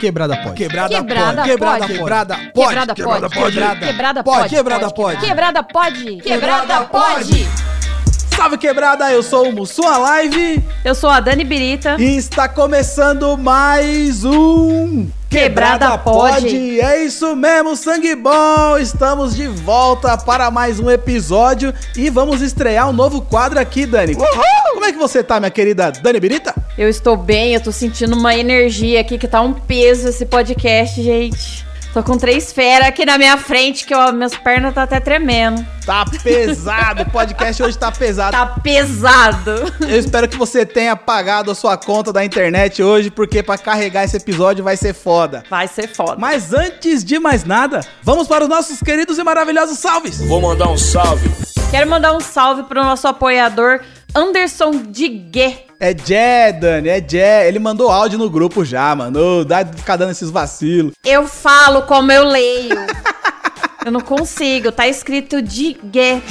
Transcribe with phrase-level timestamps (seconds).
[0.00, 0.54] Quebrada pode.
[0.54, 1.46] Quebrada, Quebrada pode.
[1.46, 1.86] Quebrada pode.
[1.94, 2.94] Quebrada pode.
[2.94, 3.54] Quebrada pode.
[3.84, 4.48] Quebrada pode.
[4.48, 5.20] Quebrada pode.
[5.20, 6.16] Quebrada pode.
[6.16, 7.48] Quebrada pode.
[8.34, 11.96] Salve quebrada, eu sou o Mussum Live Eu sou a Dani Birita.
[11.98, 16.80] e está começando mais um Quebrada Pode.
[16.80, 18.76] É isso mesmo, sangue bom.
[18.76, 24.16] Estamos de volta para mais um episódio e vamos estrear um novo quadro aqui, Dani.
[24.16, 26.52] Como é que você tá, minha querida Dani Birita?
[26.76, 31.00] Eu estou bem, eu tô sentindo uma energia aqui que tá um peso esse podcast,
[31.00, 31.69] gente.
[31.92, 35.66] Tô com três feras aqui na minha frente que ó, minhas pernas tá até tremendo.
[35.84, 38.30] Tá pesado, o podcast hoje tá pesado.
[38.30, 39.50] Tá pesado.
[39.80, 44.04] Eu espero que você tenha pagado a sua conta da internet hoje, porque para carregar
[44.04, 45.42] esse episódio vai ser foda.
[45.50, 46.14] Vai ser foda.
[46.16, 50.20] Mas antes de mais nada, vamos para os nossos queridos e maravilhosos salves.
[50.20, 51.28] Vou mandar um salve.
[51.72, 53.80] Quero mandar um salve pro nosso apoiador
[54.14, 55.66] Anderson Diguet.
[55.78, 57.48] É Jé, Dani, é Jé.
[57.48, 59.44] Ele mandou áudio no grupo já, mano.
[59.44, 60.92] Dá de ficar dando esses vacilos.
[61.04, 62.76] Eu falo como eu leio.
[63.84, 66.22] eu não consigo, tá escrito Diguet.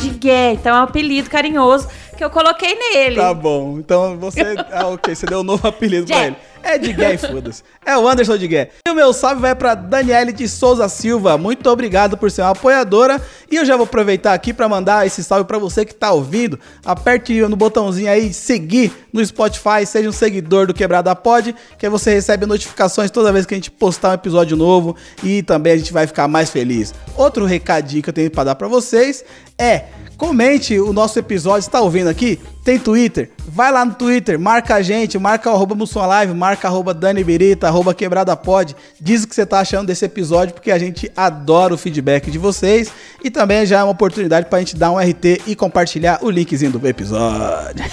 [0.00, 3.16] Diguet, então é um apelido carinhoso que eu coloquei nele.
[3.16, 3.78] Tá bom.
[3.78, 4.40] Então você.
[4.72, 5.14] Ah, ok.
[5.14, 6.26] Você deu um novo apelido pra Jé.
[6.28, 6.36] ele.
[6.64, 7.62] É de Gué e foda-se.
[7.84, 8.70] É o Anderson de Gué.
[8.88, 11.36] E o meu salve vai pra Daniele de Souza Silva.
[11.36, 13.20] Muito obrigado por ser uma apoiadora.
[13.50, 16.58] E eu já vou aproveitar aqui pra mandar esse salve pra você que tá ouvindo.
[16.84, 19.84] Aperte no botãozinho aí, seguir no Spotify.
[19.86, 23.56] Seja um seguidor do Quebrada Pod, que aí você recebe notificações toda vez que a
[23.56, 24.96] gente postar um episódio novo.
[25.22, 26.94] E também a gente vai ficar mais feliz.
[27.14, 29.22] Outro recadinho que eu tenho pra dar pra vocês
[29.58, 29.84] é.
[30.16, 32.40] Comente o nosso episódio, está ouvindo aqui?
[32.64, 33.30] Tem Twitter?
[33.46, 37.22] Vai lá no Twitter, marca a gente, marca o arroba Mussum Live, marca arroba Dani
[37.22, 38.74] Birita, arroba Quebrada Pod.
[38.98, 42.38] Diz o que você tá achando desse episódio, porque a gente adora o feedback de
[42.38, 42.90] vocês.
[43.22, 46.72] E também já é uma oportunidade pra gente dar um RT e compartilhar o linkzinho
[46.72, 47.84] do episódio.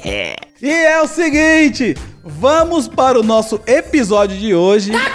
[0.62, 1.94] e é o seguinte,
[2.24, 4.92] vamos para o nosso episódio de hoje.
[4.92, 5.10] Tá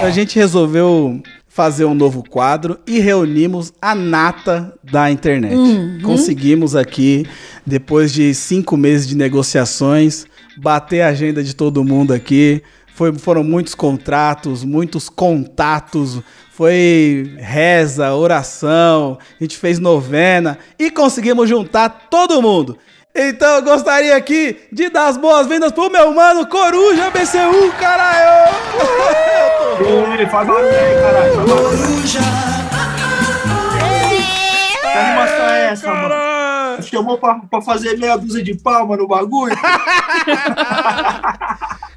[0.00, 1.20] A gente resolveu
[1.52, 5.56] fazer um novo quadro e reunimos a nata da internet.
[6.02, 7.26] Conseguimos aqui,
[7.66, 10.26] depois de cinco meses de negociações,
[10.56, 12.62] bater a agenda de todo mundo aqui.
[12.94, 16.20] Foi- foram muitos contratos, muitos contatos,
[16.52, 22.78] foi reza, oração, a gente fez novena e conseguimos juntar todo mundo.
[23.14, 28.54] Então eu gostaria aqui de dar as boas-vindas pro meu mano Coruja BCU, caralho!
[30.18, 31.36] Ei, faz barulho aí, caralho.
[31.36, 31.80] Barulho.
[34.80, 36.08] Que animação é essa, mano?
[36.08, 36.82] Caralho!
[36.82, 39.56] Chamou pra, pra fazer meia dúzia de palma no bagulho?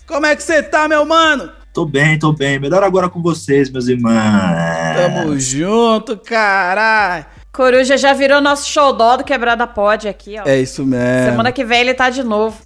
[0.08, 1.52] Como é que você tá, meu mano?
[1.74, 2.60] tô bem, tô bem.
[2.60, 4.14] Melhor agora com vocês, meus irmãos.
[4.96, 7.26] Tamo junto, caralho!
[7.54, 10.44] Coruja já virou nosso xodó do Quebrada Pod aqui, ó.
[10.44, 11.30] É isso mesmo.
[11.30, 12.60] Semana que vem ele tá de novo.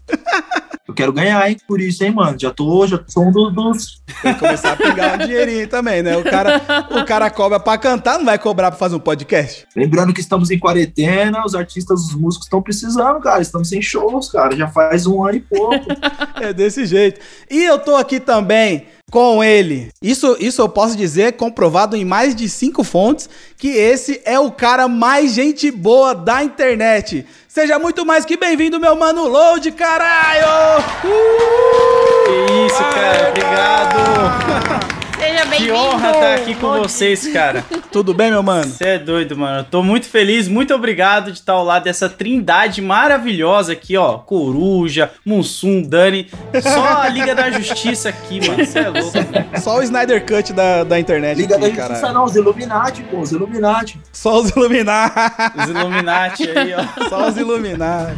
[0.88, 2.40] Eu quero ganhar, hein, por isso, hein, mano.
[2.40, 3.54] Já tô, já sou um dos...
[3.54, 4.02] dos...
[4.22, 6.16] Tem que começar a pegar um dinheirinho também, né?
[6.16, 9.68] O cara, o cara cobra pra cantar, não vai cobrar pra fazer um podcast?
[9.76, 13.42] Lembrando que estamos em quarentena, os artistas, os músicos estão precisando, cara.
[13.42, 14.56] Estamos sem shows, cara.
[14.56, 15.86] Já faz um ano e pouco.
[16.40, 17.20] É desse jeito.
[17.50, 19.90] E eu tô aqui também com ele.
[20.02, 24.52] Isso, isso eu posso dizer, comprovado em mais de cinco fontes, que esse é o
[24.52, 27.26] cara mais gente boa da internet.
[27.48, 30.84] Seja muito mais que bem-vindo, meu mano Load, caralho!
[31.02, 33.30] Que isso, cara.
[33.30, 34.88] Obrigado.
[35.20, 35.74] Seja Que bem-vindo.
[35.76, 37.66] honra estar aqui com vocês, cara.
[37.92, 38.66] Tudo bem, meu mano?
[38.72, 39.60] Você é doido, mano.
[39.62, 44.20] Eu tô muito feliz, muito obrigado de estar ao lado dessa trindade maravilhosa aqui, ó.
[44.20, 46.30] Coruja, Mussum, Dani.
[46.62, 48.64] Só a Liga da Justiça aqui, mano.
[48.64, 49.12] Você é louco.
[49.60, 52.14] Só o Snyder Cut da, da internet Liga da aqui, Justiça caralho.
[52.14, 54.00] não, os Illuminati, pô, os Illuminati.
[54.14, 55.16] Só os Illuminati.
[55.58, 56.86] Os Illuminati aí, ó.
[57.10, 58.18] Só os Illuminati.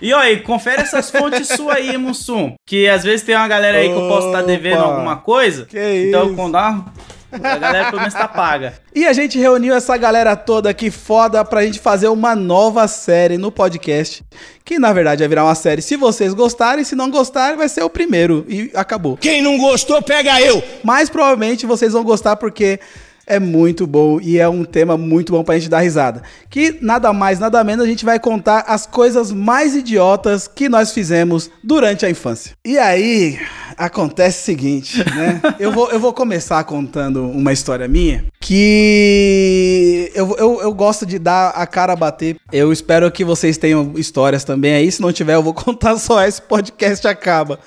[0.00, 2.54] E ó, e confere essas fontes suas aí, Mussum.
[2.66, 4.88] Que às vezes tem uma galera aí que eu posso estar devendo Opa.
[4.92, 5.66] alguma coisa.
[5.66, 6.21] Que então, isso.
[6.30, 6.84] Quando dá,
[7.32, 8.74] a galera pelo menos tá paga.
[8.94, 13.38] E a gente reuniu essa galera toda aqui foda pra gente fazer uma nova série
[13.38, 14.22] no podcast.
[14.64, 15.80] Que na verdade vai virar uma série.
[15.80, 18.44] Se vocês gostarem, se não gostarem, vai ser o primeiro.
[18.48, 19.16] E acabou.
[19.16, 20.62] Quem não gostou, pega eu.
[20.84, 22.78] Mas provavelmente vocês vão gostar porque
[23.26, 26.22] é muito bom e é um tema muito bom pra gente dar risada.
[26.50, 30.92] Que nada mais, nada menos a gente vai contar as coisas mais idiotas que nós
[30.92, 32.52] fizemos durante a infância.
[32.64, 33.38] E aí,
[33.76, 35.40] acontece o seguinte, né?
[35.58, 41.18] eu, vou, eu vou começar contando uma história minha que eu, eu, eu gosto de
[41.18, 42.36] dar a cara a bater.
[42.52, 44.90] Eu espero que vocês tenham histórias também aí.
[44.90, 47.58] Se não tiver, eu vou contar só esse podcast acaba.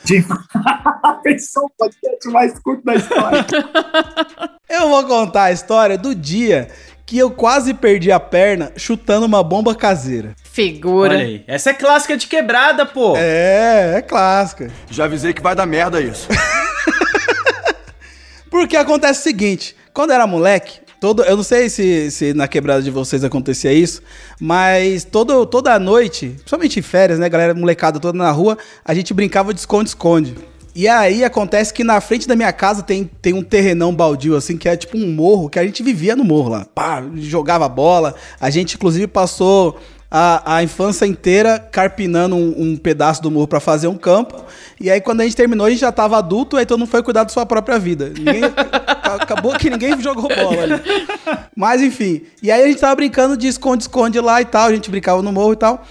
[1.25, 3.45] Esse é o podcast mais curto da história.
[4.67, 6.69] Eu vou contar a história do dia
[7.05, 10.35] que eu quase perdi a perna chutando uma bomba caseira.
[10.55, 11.15] Figura.
[11.15, 11.43] Olha aí.
[11.47, 13.13] Essa é clássica de quebrada, pô.
[13.17, 14.71] É, é clássica.
[14.89, 16.29] Já avisei que vai dar merda isso.
[18.49, 22.81] Porque acontece o seguinte, quando era moleque, todo, eu não sei se, se na quebrada
[22.81, 24.01] de vocês acontecia isso,
[24.39, 29.13] mas todo, toda noite, principalmente em férias, né, galera molecada toda na rua, a gente
[29.13, 30.35] brincava de esconde-esconde.
[30.73, 34.57] E aí acontece que na frente da minha casa tem, tem um terrenão baldio, assim,
[34.57, 36.65] que é tipo um morro, que a gente vivia no morro lá.
[36.65, 38.13] Pá, jogava bola.
[38.39, 39.79] A gente, inclusive, passou
[40.17, 44.45] a, a infância inteira carpinando um, um pedaço do morro pra fazer um campo.
[44.79, 47.23] E aí, quando a gente terminou, a gente já tava adulto, todo mundo foi cuidar
[47.23, 48.13] da sua própria vida.
[48.17, 48.43] Ninguém-
[49.03, 50.81] acabou que ninguém jogou bola ali.
[51.53, 52.21] Mas enfim.
[52.41, 54.67] E aí a gente tava brincando de esconde-esconde lá e tal.
[54.69, 55.83] A gente brincava no morro e tal.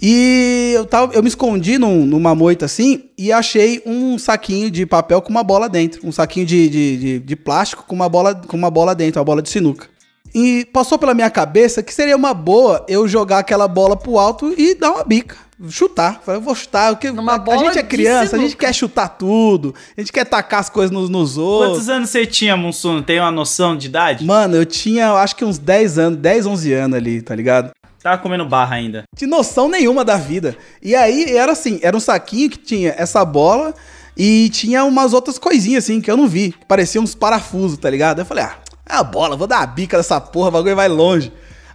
[0.00, 4.86] E eu, tava, eu me escondi num- numa moita assim e achei um saquinho de
[4.86, 6.00] papel com uma bola dentro.
[6.06, 9.24] Um saquinho de, de, de, de plástico com uma, bola, com uma bola dentro, uma
[9.24, 9.86] bola de sinuca.
[10.38, 14.54] E passou pela minha cabeça que seria uma boa eu jogar aquela bola pro alto
[14.56, 15.36] e dar uma bica.
[15.68, 16.20] Chutar.
[16.24, 16.94] Falei, eu vou chutar.
[16.94, 19.74] Porque a, gente é criança, a gente quer chutar tudo.
[19.96, 21.72] A gente quer tacar as coisas nos, nos outros.
[21.72, 23.02] Quantos anos você tinha, Monsuno?
[23.02, 24.24] Tem uma noção de idade?
[24.24, 27.72] Mano, eu tinha, eu acho que uns 10 anos, 10, 11 anos ali, tá ligado?
[28.00, 29.02] Tava comendo barra ainda.
[29.16, 30.56] de noção nenhuma da vida.
[30.80, 33.74] E aí era assim, era um saquinho que tinha essa bola
[34.16, 37.90] e tinha umas outras coisinhas assim que eu não vi, que pareciam uns parafusos, tá
[37.90, 38.20] ligado?
[38.20, 38.56] Eu falei, ah,
[38.88, 41.32] é a bola, vou dar a bica dessa porra, o bagulho vai longe.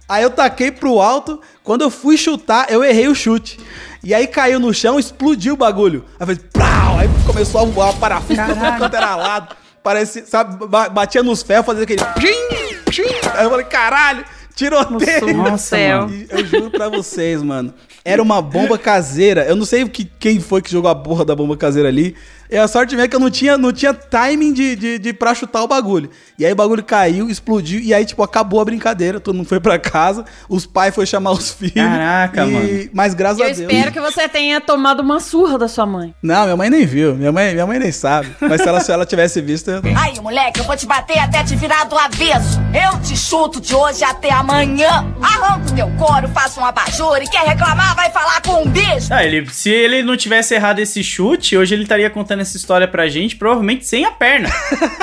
[0.08, 3.58] Aí eu taquei pro alto, quando eu fui chutar, eu errei o chute.
[4.02, 6.04] E aí caiu no chão, explodiu o bagulho.
[6.20, 8.38] Aí fez, plau, aí começou a voar parafuso
[8.78, 9.56] tudo era lado.
[9.82, 13.02] Parecia, sabe, ba- batia nos ferros, fazia aquele pim, pim.
[13.34, 14.24] Aí eu falei, caralho,
[14.54, 15.34] tiroteio.
[15.36, 16.10] Nossa, Nossa, céu.
[16.10, 17.72] E Eu juro pra vocês, mano.
[18.04, 19.44] Era uma bomba caseira.
[19.44, 22.14] Eu não sei que, quem foi que jogou a porra da bomba caseira ali.
[22.50, 25.12] E a sorte minha é que eu não tinha, não tinha timing de, de, de
[25.12, 26.10] pra chutar o bagulho.
[26.38, 27.80] E aí o bagulho caiu, explodiu.
[27.80, 29.18] E aí, tipo, acabou a brincadeira.
[29.18, 30.24] Todo mundo foi pra casa.
[30.48, 31.74] Os pais foram chamar os filhos.
[31.74, 32.50] Caraca, e...
[32.50, 32.90] mano.
[32.92, 33.58] Mas graças Eu a Deus.
[33.60, 36.14] espero que você tenha tomado uma surra da sua mãe.
[36.22, 37.14] Não, minha mãe nem viu.
[37.14, 38.28] Minha mãe, minha mãe nem sabe.
[38.40, 39.82] Mas se ela, se ela tivesse visto, eu...
[39.96, 42.60] Aí, moleque, eu vou te bater até te virar do avesso.
[42.74, 45.12] Eu te chuto de hoje até amanhã.
[45.20, 49.08] Arranco teu couro, faço um abajur e quer reclamar, vai falar com um bicho.
[49.10, 52.86] Ah, ele, se ele não tivesse errado esse chute, hoje ele estaria contando essa história
[52.88, 54.48] pra gente, provavelmente sem a perna.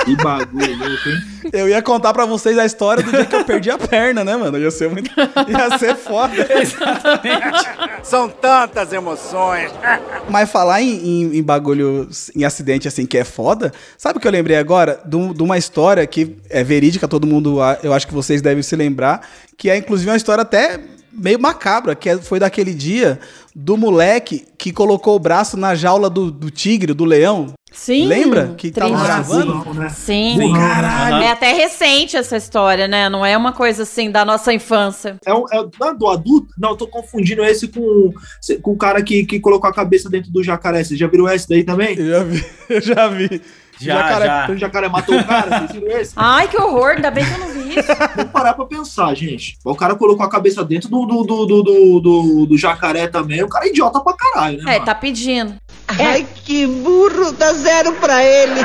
[0.06, 1.18] Que bagulho louco, hein?
[1.54, 4.36] eu ia contar pra vocês a história do dia que eu perdi a perna, né,
[4.36, 4.58] mano?
[4.58, 5.12] Ia ser muito.
[5.48, 6.34] Ia ser foda.
[8.04, 9.72] São tantas emoções.
[10.30, 14.28] Mas falar em, em- em bagulho, em acidente assim, que é foda, sabe o que
[14.28, 15.00] eu lembrei agora?
[15.06, 18.64] De, um- de uma história que é verídica, todo mundo, eu acho que vocês devem
[18.64, 19.22] se lembrar,
[19.56, 20.80] que é inclusive uma história até
[21.14, 23.20] meio macabra, que é- foi daquele dia
[23.56, 27.54] do moleque que colocou o braço na jaula do, do tigre, do leão.
[27.74, 28.06] Sim.
[28.06, 28.54] Lembra?
[28.58, 29.64] Que tava gravando?
[29.92, 30.38] Sim.
[30.38, 30.60] Burrão.
[30.60, 31.24] Caralho.
[31.24, 33.08] É até recente essa história, né?
[33.10, 35.16] Não é uma coisa assim da nossa infância.
[35.26, 36.48] É, um- é é do adulto?
[36.58, 38.12] Não, eu tô confundindo esse com,
[38.62, 40.84] com o cara que, que colocou a cabeça dentro do jacaré.
[40.84, 41.98] Você já viram esse daí também?
[41.98, 43.42] Eu já vi, eu já vi.
[43.82, 44.50] Já, Jacaré- já.
[44.52, 46.14] O jacaré matou o cara, vocês viram esse?
[46.18, 47.88] Ai, que horror, ainda bem que eu não vi isso.
[48.16, 49.58] Vamos parar pra pensar, gente.
[49.64, 53.44] O cara colocou a cabeça dentro do, do, do, do, do, do- do jacaré também.
[53.44, 54.64] O cara é idiota pra caralho, né?
[54.64, 54.86] É, mano?
[54.86, 55.56] tá pedindo.
[55.88, 58.62] Ai, que burro, dá zero pra ele.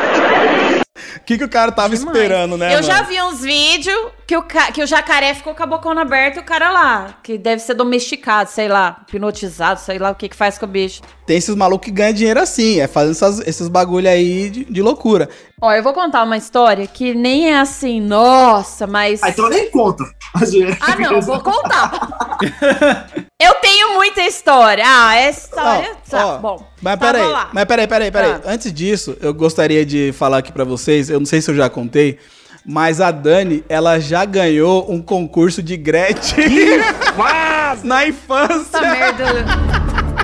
[1.16, 2.16] O que, que o cara tava Demais.
[2.16, 2.75] esperando, né?
[2.75, 3.08] Eu já mano?
[3.08, 6.44] vi uns vídeos que o, que o jacaré ficou com a bocona aberta e o
[6.44, 10.58] cara lá, que deve ser domesticado, sei lá, hipnotizado, sei lá o que que faz
[10.58, 11.00] com o bicho.
[11.26, 14.82] Tem esses malucos que ganham dinheiro assim, é fazendo essas- esses bagulho aí de, de
[14.82, 15.28] loucura.
[15.61, 19.23] Ó, eu vou contar uma história que nem é assim, nossa, mas.
[19.23, 20.04] Ah, então nem conta.
[20.35, 22.37] Mas, é- Ah, não, vou contar.
[23.40, 24.85] eu tenho muita história.
[24.87, 25.90] Ah, essa história.
[25.92, 26.66] Ó, tá, ó, bom.
[26.82, 28.38] Mas Tá, peraí, mas peraí, peraí, peraí.
[28.38, 28.50] Tá.
[28.50, 31.69] Antes disso, eu gostaria de falar aqui pra vocês, eu não sei se eu já
[31.69, 32.16] contei,
[32.64, 36.47] mas a Dani, ela já ganhou um concurso de Gretchen
[37.83, 38.78] na infância.
[38.78, 39.45] Essa merda.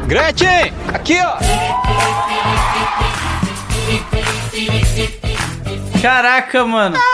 [0.06, 1.36] Gretchen, aqui ó.
[6.00, 6.96] Caraca, mano.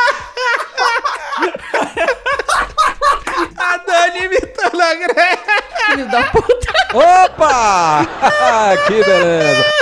[3.56, 5.38] A Dani imitando a Gretchen.
[5.86, 6.72] Filho da puta.
[6.94, 8.06] Opa!
[8.86, 9.77] que beleza!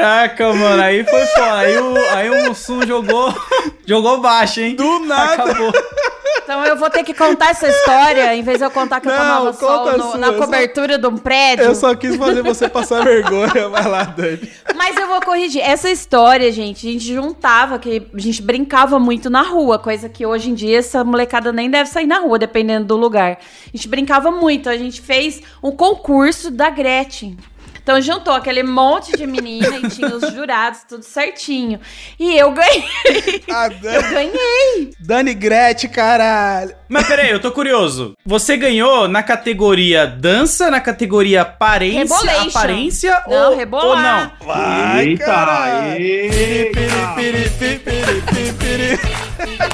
[0.00, 0.82] Caraca, mano.
[0.82, 1.54] Aí foi foda.
[1.58, 3.34] Aí o, aí o Mussum jogou,
[3.86, 4.74] jogou baixo, hein?
[4.76, 5.42] Do nada.
[5.44, 5.72] Acabou.
[6.42, 9.12] Então eu vou ter que contar essa história, em vez de eu contar que eu
[9.12, 11.64] Não, tomava sol conta a no- sua, na eu só- cobertura de um prédio.
[11.64, 13.68] Eu só quis fazer você passar vergonha.
[13.68, 14.50] Vai lá, Dani.
[14.74, 15.60] Mas eu vou corrigir.
[15.62, 20.26] Essa história, gente, a gente juntava, que a gente brincava muito na rua, coisa que
[20.26, 23.38] hoje em dia essa molecada nem deve sair na rua, dependendo do lugar.
[23.72, 24.68] A gente brincava muito.
[24.68, 27.36] A gente fez um concurso da Gretchen.
[27.82, 31.80] Então juntou aquele monte de menina e tinha os jurados, tudo certinho.
[32.18, 32.84] E eu ganhei.
[33.82, 34.90] Eu ganhei.
[35.00, 36.74] Dani Gretchen, caralho.
[36.88, 38.14] Mas peraí, eu tô curioso.
[38.24, 42.58] Você ganhou na categoria dança, na categoria aparência, Rebolation.
[42.58, 43.86] aparência Não, ou, rebolar.
[44.40, 44.54] ou não?
[44.54, 46.00] Vai, Eita, caralho.
[46.00, 46.80] eita.
[47.16, 49.70] Piri, piri, piri, piri, piri.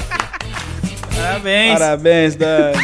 [1.15, 1.73] Parabéns.
[1.79, 2.77] Parabéns, Dani.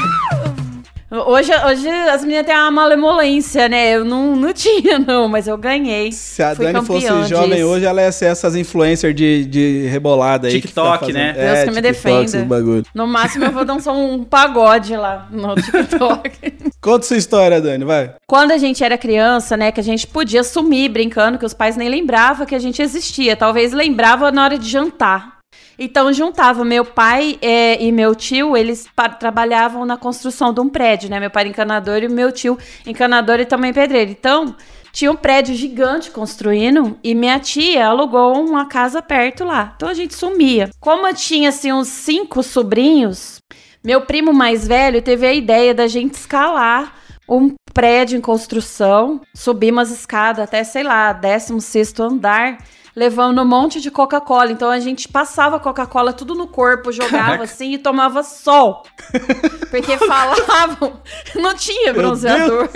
[1.13, 3.95] Hoje, hoje as meninas têm uma malemolência, né?
[3.95, 6.11] Eu não, não tinha, não, mas eu ganhei.
[6.11, 7.67] Se a Fui Dani fosse jovem disso.
[7.67, 10.55] hoje, ela ia ser essas influencers de, de rebolada aí.
[10.55, 11.33] que TikTok, fazendo- né?
[11.33, 12.83] Deus que me defenda.
[12.95, 16.53] No máximo eu vou dançar um pagode lá no TikTok.
[16.81, 18.15] Conta sua história, Dani, vai.
[18.27, 21.77] Quando a gente era criança, né, que a gente podia sumir brincando, que os pais
[21.77, 23.35] nem lembravam que a gente existia.
[23.35, 25.42] Talvez lembrava na hora de jantar.
[25.77, 28.87] Então juntava meu pai eh, e meu tio, eles
[29.19, 31.19] trabalhavam na construção de um prédio, né?
[31.19, 34.11] Meu pai encanador e meu tio encanador e também pedreiro.
[34.11, 34.55] Então
[34.91, 39.73] tinha um prédio gigante construindo e minha tia alugou uma casa perto lá.
[39.75, 40.69] Então a gente sumia.
[40.79, 43.41] Como eu tinha assim uns cinco sobrinhos,
[43.83, 46.93] meu primo mais velho teve a ideia da gente escalar
[47.27, 52.59] um prédio em construção, subir umas escadas até, sei lá, 16 andar,
[52.95, 54.51] levando um monte de Coca-Cola.
[54.51, 57.43] Então a gente passava Coca-Cola tudo no corpo, jogava Caraca.
[57.43, 58.83] assim e tomava sol.
[59.71, 60.93] Porque falavam,
[61.35, 62.69] não tinha bronzeador.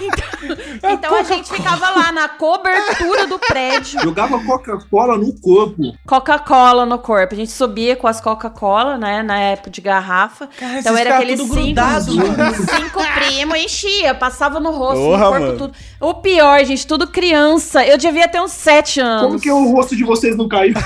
[0.00, 4.00] Então, então a gente ficava lá na cobertura do prédio.
[4.02, 5.96] Jogava Coca-Cola no corpo.
[6.06, 7.34] Coca-Cola no corpo.
[7.34, 9.22] A gente subia com as Coca-Cola, né?
[9.22, 10.48] Na época de garrafa.
[10.58, 15.44] Cara, então era aqueles cinco, grudado, cinco primos, enchia, passava no rosto, Porra, no corpo,
[15.46, 15.58] mano.
[15.58, 15.74] tudo.
[16.00, 17.84] O pior, gente, tudo criança.
[17.84, 19.24] Eu devia ter uns sete anos.
[19.26, 20.74] Como que o rosto de vocês não caiu?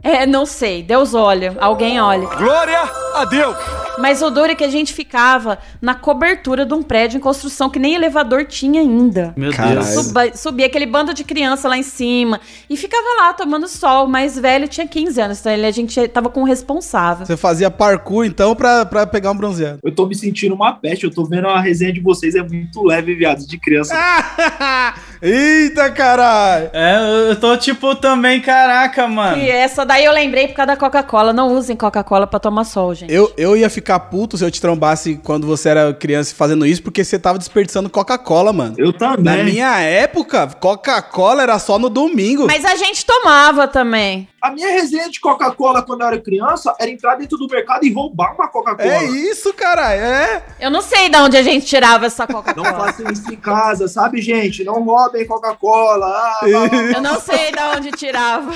[0.00, 0.82] É, não sei.
[0.82, 1.54] Deus olha.
[1.60, 2.26] Alguém olha.
[2.28, 2.80] Glória
[3.14, 3.56] a Deus!
[4.00, 7.68] Mas o duro é que a gente ficava na cobertura de um prédio em construção
[7.68, 9.32] que nem elevador tinha ainda.
[9.36, 9.80] Meu Caralho.
[9.80, 9.88] Deus.
[9.88, 14.06] Suba, subia aquele bando de criança lá em cima e ficava lá tomando sol.
[14.06, 17.26] O mais velho tinha 15 anos, então ele, a gente tava com o responsável.
[17.26, 19.80] Você fazia parkour, então, pra, pra pegar um bronzeado.
[19.82, 21.04] Eu tô me sentindo uma peste.
[21.04, 22.34] Eu tô vendo a resenha de vocês.
[22.34, 23.94] É muito leve, viados, de criança.
[25.20, 26.70] Eita, caralho!
[26.72, 29.38] É, eu tô tipo também, caraca, mano.
[29.38, 31.32] E essa daí eu lembrei por causa da Coca-Cola.
[31.32, 33.12] Não usem Coca-Cola pra tomar sol, gente.
[33.12, 36.82] Eu, eu ia ficar puto se eu te trombasse quando você era criança fazendo isso,
[36.82, 38.74] porque você tava desperdiçando Coca-Cola, mano.
[38.76, 39.22] Eu também.
[39.22, 42.48] Na minha época, Coca-Cola era só no domingo.
[42.48, 44.26] Mas a gente tomava também.
[44.40, 47.92] A minha resenha de Coca-Cola quando eu era criança era entrar dentro do mercado e
[47.92, 48.88] roubar uma Coca-Cola.
[48.88, 50.00] É isso, caralho.
[50.00, 50.42] É.
[50.60, 52.72] Eu não sei de onde a gente tirava essa Não Coca-Cola.
[52.92, 54.62] façam isso em casa, sabe, gente?
[54.64, 56.06] Não roubem Coca-Cola.
[56.06, 56.40] Ah.
[56.94, 58.52] Eu não sei de onde tirava.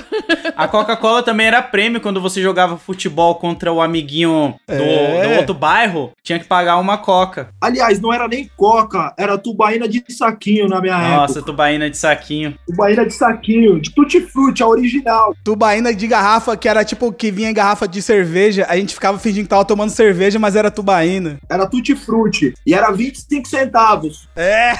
[0.57, 5.29] A Coca-Cola também era prêmio quando você jogava futebol contra o amiguinho do, É.
[5.29, 6.13] do outro bairro.
[6.23, 7.49] Tinha que pagar uma Coca.
[7.61, 11.47] Aliás, não era nem Coca, era tubaína de saquinho na minha Nossa, época.
[11.47, 12.57] tubaína de saquinho.
[12.67, 15.35] Tubaína de saquinho, de tutti-frutti, a original.
[15.45, 18.67] Tubaína de garrafa, que era tipo que vinha em garrafa de cerveja.
[18.69, 21.39] A gente ficava fingindo que tava tomando cerveja, mas era tubaína.
[21.49, 22.55] Era tutti-frutti.
[22.67, 24.29] E era 25 centavos.
[24.37, 24.73] É.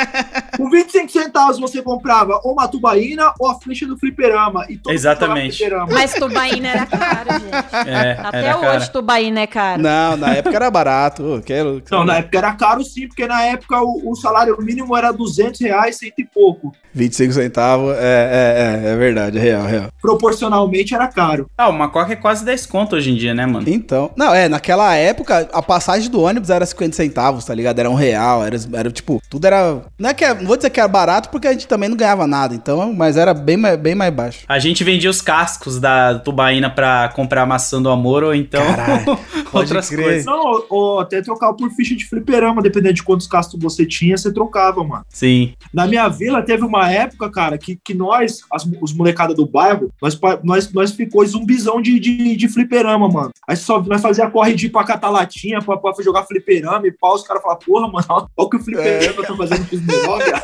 [0.56, 4.66] Com 25 centavos você comprava ou uma tubaína ou a ficha do fliperama.
[4.68, 5.56] E todo Exatamente.
[5.56, 5.88] fliperama.
[5.92, 7.90] Mas tubaína era caro, gente.
[7.90, 8.86] É, Até era hoje cara.
[8.88, 9.82] tubaína é caro.
[9.82, 11.42] Não, na época era barato.
[11.44, 11.82] Quero...
[11.90, 15.60] Não, na época era caro sim, porque na época o, o salário mínimo era 200
[15.60, 16.72] reais, cento e pouco.
[16.92, 19.88] 25 centavos, é, é, é, é verdade, é real, real.
[20.30, 21.50] Proporcionalmente era caro.
[21.56, 23.68] Ah, uma Coca é quase 10 conto hoje em dia, né, mano?
[23.68, 27.78] Então, não, é, naquela época, a passagem do ônibus era 50 centavos, tá ligado?
[27.78, 29.82] Era um real, era, era tipo, tudo era.
[29.98, 31.96] Não é que é- não vou dizer que era barato, porque a gente também não
[31.96, 34.40] ganhava nada, então, mas era bem, mais- bem mais baixo.
[34.48, 39.18] A gente vendia os cascos da tubaína pra comprar maçã do amor ou então Caralho,
[39.52, 40.04] outras crer.
[40.04, 40.24] coisas.
[40.24, 44.16] Não, ou, ou até trocava por ficha de fliperama, dependendo de quantos castos você tinha,
[44.16, 45.04] você trocava, mano.
[45.08, 45.54] Sim.
[45.72, 49.90] Na minha vila teve uma época, cara, que, que nós, as- os molecada do bairro,
[50.00, 53.30] nós, nós, nós ficou zumbizão de, de, de fliperama, mano.
[53.48, 56.92] Aí só nós fazia corre de ir pra catar latinha, pra, pra jogar fliperama e
[56.92, 59.82] pau, os caras falavam, porra, mano, olha o que o fliperama tá fazendo com os
[59.82, 60.32] menores.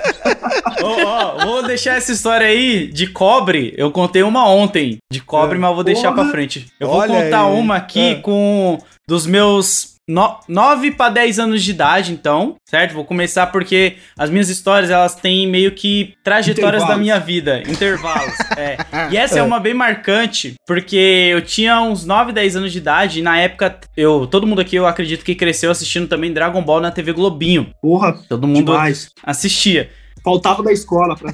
[0.82, 3.74] Ó, vou deixar essa história aí de cobre.
[3.76, 5.58] Eu contei uma ontem de cobre, É.
[5.60, 6.22] mas eu vou deixar Porra.
[6.24, 6.66] pra frente.
[6.78, 7.52] Eu Olha vou contar aí.
[7.58, 8.14] uma aqui É.
[8.16, 8.78] com
[9.08, 12.94] dos meus 9 pra 10 anos de idade, então, certo?
[12.94, 18.34] Vou começar porque as minhas histórias, elas têm meio que trajetórias da minha vida, intervalos.
[18.56, 18.76] é.
[19.10, 20.96] E essa é uma bem marcante, porque
[21.30, 24.76] eu tinha uns 9, 10 anos de idade e na época eu, todo mundo aqui
[24.76, 27.70] eu acredito que cresceu assistindo também Dragon Ball na TV Globinho.
[27.82, 29.10] Porra, Todo mundo demais.
[29.24, 29.90] assistia.
[30.22, 31.32] Faltava da escola pra...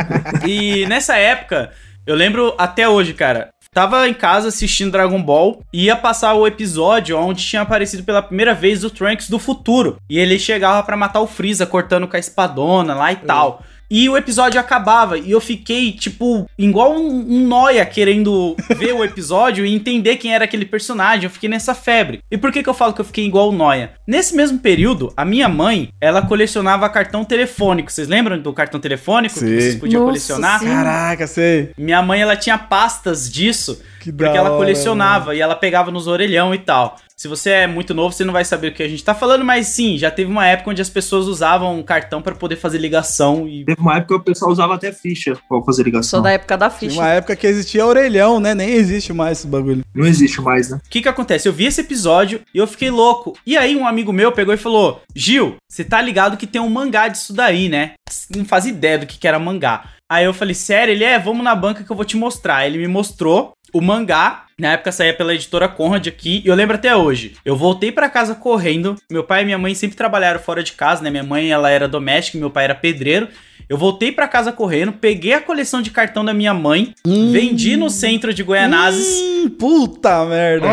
[0.46, 1.70] E nessa época,
[2.06, 3.48] eu lembro até hoje, cara.
[3.74, 8.22] Tava em casa assistindo Dragon Ball e ia passar o episódio onde tinha aparecido pela
[8.22, 9.98] primeira vez o Trunks do futuro.
[10.08, 13.62] E ele chegava pra matar o Freeza, cortando com a espadona lá e tal.
[13.90, 19.04] E o episódio acabava e eu fiquei, tipo, igual um, um noia querendo ver o
[19.04, 21.24] episódio e entender quem era aquele personagem.
[21.24, 22.20] Eu fiquei nessa febre.
[22.30, 23.92] E por que, que eu falo que eu fiquei igual um noia?
[24.06, 27.90] Nesse mesmo período, a minha mãe, ela colecionava cartão telefônico.
[27.92, 29.46] Vocês lembram do cartão telefônico Sim.
[29.46, 30.58] que vocês podiam Nossa, colecionar?
[30.60, 30.66] sim.
[30.66, 31.70] Caraca, sei.
[31.78, 33.80] Minha mãe, ela tinha pastas disso.
[34.00, 36.98] Que da Porque ela hora, colecionava e ela pegava nos orelhão e tal.
[37.16, 39.44] Se você é muito novo, você não vai saber o que a gente tá falando,
[39.44, 42.78] mas sim, já teve uma época onde as pessoas usavam um cartão pra poder fazer
[42.78, 43.64] ligação e.
[43.64, 46.20] Teve uma época que o pessoal usava até ficha pra fazer ligação.
[46.20, 47.00] da época da Tinha ficha.
[47.00, 48.52] uma época que existia orelhão, né?
[48.52, 49.84] Nem existe mais esse bagulho.
[49.94, 50.80] Não existe mais, né?
[50.84, 51.46] O que que acontece?
[51.46, 53.38] Eu vi esse episódio e eu fiquei louco.
[53.46, 56.68] E aí um amigo meu pegou e falou: Gil, você tá ligado que tem um
[56.68, 57.92] mangá disso daí, né?
[58.34, 59.84] Não faz ideia do que que era mangá.
[60.10, 60.92] Aí eu falei, sério?
[60.92, 62.66] Ele é, vamos na banca que eu vou te mostrar.
[62.66, 64.44] Ele me mostrou o mangá.
[64.56, 67.34] Na época saía pela editora Conrad aqui, e eu lembro até hoje.
[67.44, 68.94] Eu voltei pra casa correndo.
[69.10, 71.10] Meu pai e minha mãe sempre trabalharam fora de casa, né?
[71.10, 73.26] Minha mãe, ela era doméstica, e meu pai era pedreiro.
[73.68, 77.90] Eu voltei pra casa correndo, peguei a coleção de cartão da minha mãe, vendi no
[77.90, 79.20] centro de Goianazes.
[79.20, 80.68] Hum, puta merda.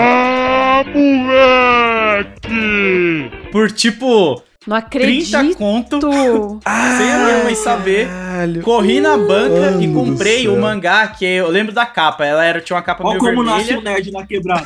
[3.52, 5.58] por tipo Não 30 acredito.
[5.58, 8.08] conto, sem a minha mãe saber.
[8.08, 8.62] Caralho.
[8.62, 12.24] Corri na banca e Mano comprei o mangá, que eu lembro da capa.
[12.26, 13.80] Ela era, tinha uma capa Olha meio como nasce vermelha.
[13.80, 14.66] o nerd na quebrada.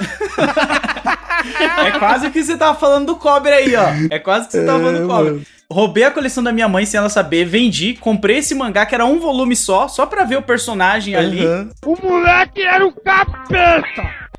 [1.85, 3.85] É quase o que você tava falando do cobre aí, ó.
[4.09, 5.31] É quase o que você tava falando do cobre.
[5.31, 5.41] mano.
[5.71, 9.05] Roubei a coleção da minha mãe sem ela saber, vendi, comprei esse mangá que era
[9.05, 11.43] um volume só, só pra ver o personagem ali.
[11.45, 11.69] Aham.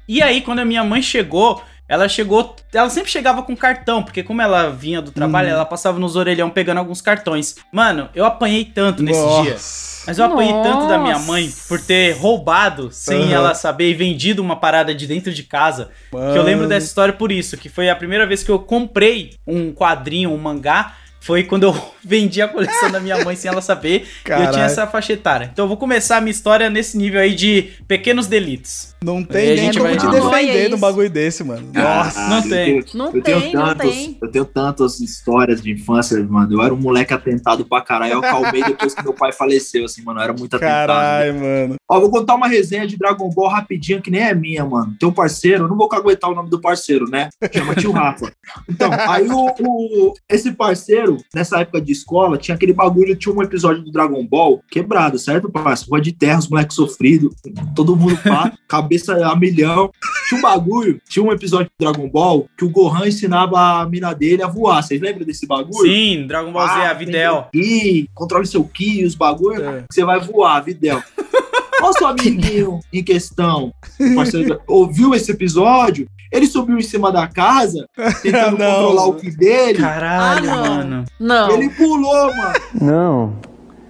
[0.08, 2.56] E aí, quando a minha mãe chegou, ela chegou.
[2.72, 6.50] Ela sempre chegava com cartão, porque como ela vinha do trabalho, ela passava nos orelhão
[6.50, 7.56] pegando alguns cartões.
[7.72, 9.52] Mano, eu apanhei tanto nesse dia.
[9.52, 10.04] Nossa.
[10.06, 11.26] Mas eu apanhei tanto da minha Nossa.
[11.26, 13.32] mãe por ter roubado sem Aham.
[13.32, 15.90] ela saber e vendido uma parada de dentro de casa.
[16.10, 16.68] Que eu lembro Mano.
[16.68, 20.38] dessa história por isso, que foi a primeira vez que eu comprei um quadrinho, um
[20.38, 20.94] mangá.
[21.26, 24.06] Foi quando eu vendi a coleção da minha mãe sem ela saber.
[24.26, 25.50] E eu tinha essa faixa etária.
[25.52, 28.94] Então eu vou começar a minha história nesse nível aí de pequenos delitos.
[29.02, 31.68] Não tem a nem gente como vai- te Não, defender num bagulho desse, mano.
[31.72, 32.28] Nossa.
[32.28, 32.50] não eu tem.
[32.50, 34.18] tenho- Não eu tenho tem, não tantos, tem.
[34.22, 36.52] Eu tenho tantas histórias de infância, mano.
[36.54, 38.14] Eu era um moleque atentado pra caralho.
[38.14, 40.20] Eu acalmei depois que meu pai faleceu, assim, mano.
[40.20, 40.86] Eu era muito atentado.
[40.88, 41.74] Caralho, mano.
[41.88, 44.94] Ó, vou contar uma resenha de Dragon Ball rapidinho, que nem é minha, mano.
[44.98, 47.28] Tem um parceiro, eu não vou caguetar o nome do parceiro, né?
[47.52, 48.32] Chama tio Rafa.
[48.68, 53.42] Então, aí o, o- esse parceiro, nessa época de escola, tinha aquele bagulho, tinha um
[53.42, 55.90] episódio do Dragon Ball quebrado, certo, parceiro?
[55.90, 57.34] Rua de terra, os moleques sofridos,
[57.74, 59.90] todo mundo pá, cabeça a milhão.
[60.28, 64.12] Tinha um bagulho, tinha um episódio do Dragon Ball que o Gohan ensinava a mina
[64.14, 64.82] dele a voar.
[64.82, 65.88] Vocês lembram desse bagulho?
[65.88, 67.46] Sim, Dragon Ball Z, Ah, a Videl.
[67.52, 69.80] tem Ki, controle seu Ki, os bagulho, É.
[69.82, 71.02] que você vai voar, Videl.
[71.86, 73.72] Nosso amiguinho em questão,
[74.14, 77.88] parceiro, ouviu esse episódio, ele subiu em cima da casa,
[78.22, 78.66] tentando Não.
[78.74, 80.74] controlar o Ki dele, Caralho, Ah, não.
[80.76, 81.04] mano.
[81.20, 81.50] Não.
[81.52, 82.54] ele pulou, mano.
[82.80, 83.32] Não,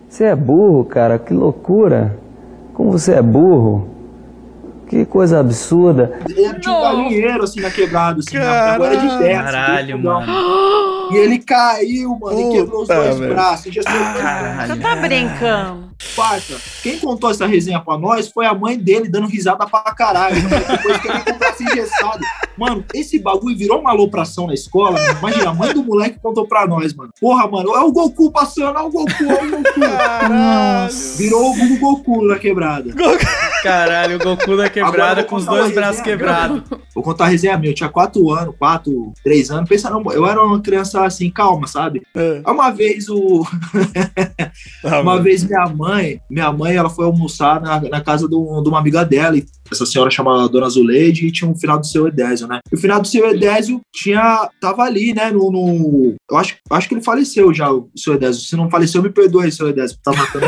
[0.08, 2.18] você é burro, cara, que loucura.
[2.74, 3.88] Como você é burro.
[4.88, 6.20] Que coisa absurda.
[6.28, 9.42] Ele tinha um galinheiro, assim, na quebrada, assim, na rua era de terra.
[9.42, 10.20] assim, Caralho, fogão.
[10.26, 11.12] mano.
[11.12, 13.34] E ele caiu, mano, e quebrou os Puta, dois velho.
[13.34, 14.22] braços, engessou os dois braços.
[14.22, 14.74] Caralho.
[14.74, 15.86] Você tá brincando?
[16.14, 20.36] Parça, quem contou essa resenha pra nós foi a mãe dele dando risada pra caralho.
[20.40, 22.20] Depois que ele com o braço engessado.
[22.56, 24.92] Mano, esse bagulho virou uma alopração na escola.
[24.92, 25.18] Mano.
[25.18, 27.10] Imagina, a mãe do moleque contou pra nós, mano.
[27.20, 29.80] Porra, mano, é o Goku passando, é o Goku, é o Goku.
[29.80, 30.94] Caralho.
[31.16, 32.94] Virou o Goku na quebrada.
[33.62, 36.62] Caralho, o Goku da Agora quebrada com os dois braços quebrados.
[36.94, 37.70] Vou contar a resenha minha.
[37.70, 39.68] Eu tinha quatro anos, quatro, três anos.
[39.68, 42.02] Pensa, não, eu era uma criança assim, calma, sabe?
[42.14, 42.42] É.
[42.46, 43.44] Uma vez o.
[44.82, 48.78] Tá, Uma vez minha mãe, minha mãe, ela foi almoçar na, na casa de uma
[48.78, 49.36] amiga dela.
[49.36, 52.60] E essa senhora chama Dona Zuleide e tinha um final do seu Edésio, né?
[52.70, 54.48] E o final do seu Edésio tinha.
[54.60, 55.30] tava ali, né?
[55.30, 55.50] No.
[55.50, 58.42] no- eu acho, acho que ele faleceu já, o seu Edésio.
[58.42, 59.96] Se não faleceu, me perdoe, seu Edésio.
[60.02, 60.46] Tá matando.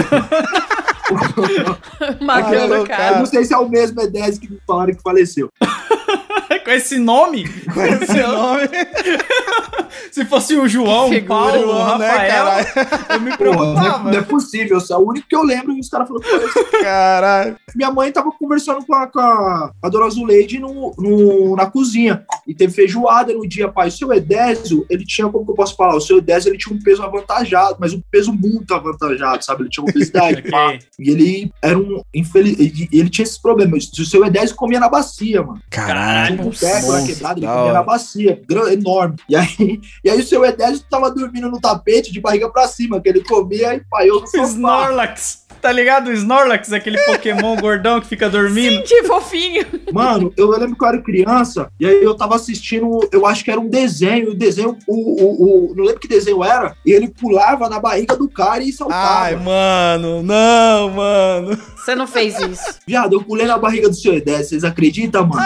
[2.20, 3.18] Matando Ah, o Eu cara.
[3.18, 5.48] não sei se é o mesmo Edésio que me falaram que faleceu.
[6.64, 7.48] Com esse nome?
[7.72, 8.68] Com esse nome.
[10.12, 12.66] Se fosse o João, o Paulo, o né, Rafael, caralho?
[13.10, 14.10] eu me Porra, não, é, preocupava.
[14.10, 14.78] não é possível.
[14.90, 16.28] É o único que eu lembro e os caras falaram.
[16.82, 17.56] Caralho.
[17.74, 22.24] minha mãe tava conversando com a, com a, a dona Zuleide no, no- na cozinha.
[22.46, 23.88] E teve feijoada no dia, pai.
[23.88, 25.96] O seu Edésio, ele tinha, como que eu posso falar?
[25.96, 29.62] O seu Edésio, ele tinha um peso avantajado, mas um peso muito avantajado, sabe?
[29.62, 30.42] Ele tinha uma obesidade.
[30.50, 30.78] pá.
[30.98, 32.58] E ele era um infeliz.
[32.58, 33.90] Ele, ele tinha esses problemas.
[33.98, 35.60] O seu Edésio comia na bacia, mano.
[35.70, 36.27] Caralho.
[36.36, 39.16] Tinha um quebrado, ele comia na bacia, gran- enorme.
[39.28, 43.00] E aí, e aí o seu Edésio tava dormindo no tapete de barriga pra cima,
[43.00, 44.44] que ele comia e paiou no sofá.
[44.44, 45.46] Snorlax.
[45.60, 46.08] Tá ligado?
[46.08, 48.80] O Snorlax, aquele Pokémon gordão que fica dormindo.
[48.84, 49.66] Que fofinho.
[49.92, 53.50] Mano, eu lembro que eu era criança, e aí eu tava assistindo, eu acho que
[53.50, 57.08] era um desenho, o desenho, o, o, o- não lembro que desenho era, e ele
[57.08, 59.24] pulava na barriga do cara e saltava.
[59.24, 61.58] Ai, mano, não, mano.
[61.88, 62.80] Você não fez isso.
[62.86, 65.42] Viado, eu pulei na barriga do seu Edé, vocês acreditam, mano?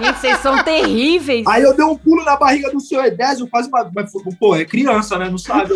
[0.00, 1.46] Gente, vocês são terríveis.
[1.46, 3.88] Aí eu dei um pulo na barriga do seu Edésio, quase uma.
[3.94, 5.30] mas, Pô, é criança, né?
[5.30, 5.74] Não sabe?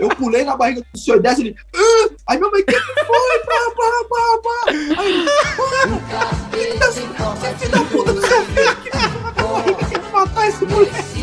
[0.00, 1.56] Eu pulei na barriga do seu Edésio, ele.
[1.76, 3.38] "Ah!" Aí minha mãe, que que foi?
[3.46, 4.70] Pá, pá, pá, pá.
[5.00, 5.30] Aí ele.
[5.58, 6.02] Mano,
[6.50, 8.74] filho da, puta do seu filho
[9.88, 11.14] tem que matar esse moleque.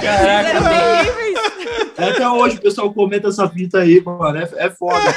[0.00, 1.38] Terríveis.
[1.96, 4.38] Até hoje o pessoal comenta essa fita aí, mano.
[4.38, 5.14] É, é foda.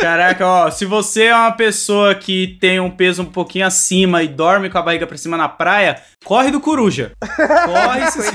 [0.00, 4.28] Caraca, ó, se você é uma pessoa que tem um peso um pouquinho acima e
[4.28, 7.12] dorme com a barriga pra cima na praia, corre do coruja.
[7.20, 8.32] Corre se.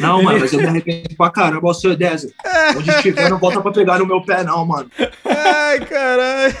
[0.00, 2.32] Não, mano, mas eu me arrependo pra caramba, o seu Edésio.
[2.76, 4.90] Onde estiver, não volta pra pegar no meu pé, não, mano.
[5.24, 6.56] Ai, caralho.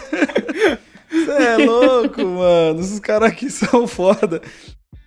[1.10, 2.80] Você é louco, mano.
[2.80, 4.42] Esses caras aqui são foda.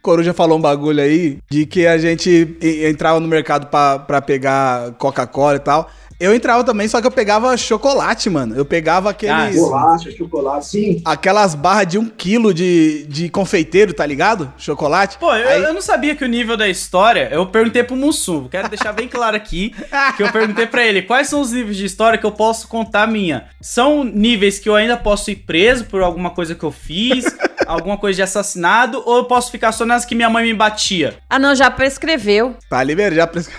[0.01, 5.57] Coruja falou um bagulho aí de que a gente entrava no mercado pra pegar Coca-Cola
[5.57, 5.89] e tal.
[6.21, 8.55] Eu entrava também, só que eu pegava chocolate, mano.
[8.55, 9.55] Eu pegava aqueles.
[9.55, 11.01] Bolacha, chocolate, sim.
[11.03, 14.53] Aquelas barras de um quilo de, de confeiteiro, tá ligado?
[14.55, 15.17] Chocolate.
[15.17, 17.27] Pô, eu, Aí- eu não sabia que o nível da história.
[17.31, 18.47] Eu perguntei pro Mussum.
[18.47, 19.73] Quero deixar bem claro aqui
[20.15, 23.07] que eu perguntei pra ele quais são os níveis de história que eu posso contar
[23.07, 23.45] minha.
[23.59, 27.25] São níveis que eu ainda posso ir preso por alguma coisa que eu fiz,
[27.65, 31.15] alguma coisa de assassinado, ou eu posso ficar só nas que minha mãe me batia.
[31.27, 32.55] Ah, não, já prescreveu.
[32.69, 33.49] Tá liberado, já pres...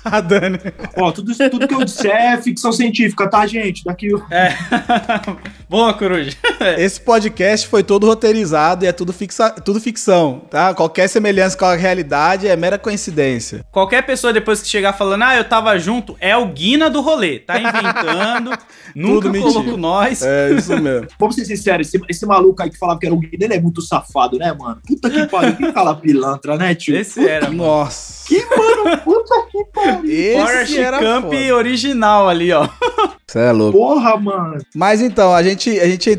[0.04, 0.58] A Dani.
[0.96, 3.84] Ó, tudo, tudo que eu disser é ficção científica, tá, gente?
[3.84, 4.08] Daqui.
[4.30, 4.54] É.
[5.68, 6.36] Boa, coruja.
[6.78, 9.50] Esse podcast foi todo roteirizado e é tudo, fixa...
[9.50, 10.74] tudo ficção, tá?
[10.74, 13.64] Qualquer semelhança com a realidade é mera coincidência.
[13.70, 17.38] Qualquer pessoa depois que chegar falando, ah, eu tava junto, é o Guina do rolê.
[17.38, 18.52] Tá inventando,
[18.94, 20.22] nunca colocou nós.
[20.22, 21.08] É isso mesmo.
[21.18, 23.60] Vamos ser sinceros, esse, esse maluco aí que falava que era o Guido, ele é
[23.60, 24.80] muito safado, né, mano?
[24.86, 26.96] Puta que pariu, que cala pilantra, né, tio?
[26.96, 27.58] Esse era, mano.
[27.58, 28.19] Nossa.
[28.30, 30.04] Que, mano, puta que pariu.
[30.62, 31.56] Esse era Camp foda.
[31.56, 32.68] original ali, ó.
[33.28, 33.76] Você é louco.
[33.76, 34.58] Porra, mano.
[34.74, 36.10] Mas então, a gente, a gente,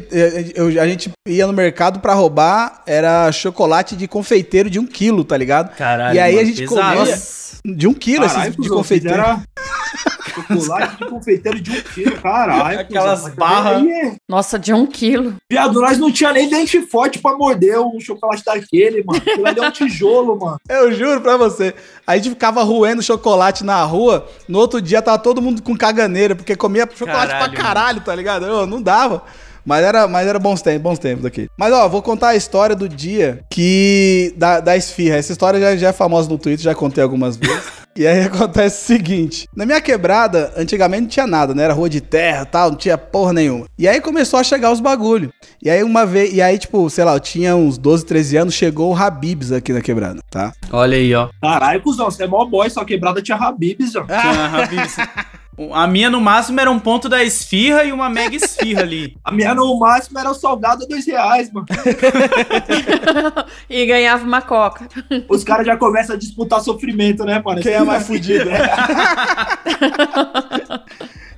[0.55, 5.23] eu- a gente ia no mercado pra roubar, era chocolate de confeiteiro de um quilo,
[5.23, 5.73] tá ligado?
[5.77, 6.97] Caralho, E aí mano, a gente pesado.
[6.97, 7.57] comia Nossa.
[7.65, 9.23] de um quilo Caralho, esses de cuzão, confeiteiro.
[10.33, 12.79] Chocolate de confeiteiro de um quilo, caralho.
[12.79, 13.83] Aquelas barras.
[14.29, 15.35] Nossa, de um quilo.
[15.51, 19.17] Viado, nós não tinha nem dente forte pra morder um chocolate daquele, mano.
[19.19, 20.57] Aquilo ali é um tijolo, mano.
[20.69, 21.73] Eu juro pra você.
[22.05, 26.35] A gente ficava roendo chocolate na rua, no outro dia tava todo mundo com caganeira,
[26.35, 28.45] porque comia chocolate Caralho, pra caralho, tá ligado?
[28.45, 29.23] Eu, não dava.
[29.65, 31.47] Mas era, mas era bons tempos, bons tempos daqui.
[31.57, 34.33] Mas ó, vou contar a história do dia que.
[34.37, 35.17] Da, da esfirra.
[35.17, 37.63] Essa história já, já é famosa no Twitter, já contei algumas vezes.
[37.95, 41.63] e aí acontece o seguinte: na minha quebrada, antigamente não tinha nada, né?
[41.63, 43.65] Era rua de terra tal, não tinha porra nenhuma.
[43.77, 45.31] E aí começou a chegar os bagulho.
[45.61, 46.33] E aí uma vez.
[46.33, 49.71] E aí, tipo, sei lá, eu tinha uns 12, 13 anos, chegou o Habibs aqui
[49.73, 50.53] na quebrada, tá?
[50.71, 51.29] Olha aí, ó.
[51.41, 54.03] Caralho, cuzão, você é mó boy, só quebrada tinha Habibs, ó.
[54.03, 54.95] Tinha Habib's.
[55.73, 59.17] A minha, no máximo, era um ponto da esfirra e uma mega esfirra ali.
[59.23, 61.65] A minha no máximo era o salgado a dois reais, mano.
[63.69, 64.87] E ganhava uma coca.
[65.29, 67.61] Os caras já começam a disputar sofrimento, né, mano?
[67.61, 68.49] Quem é mais fudido?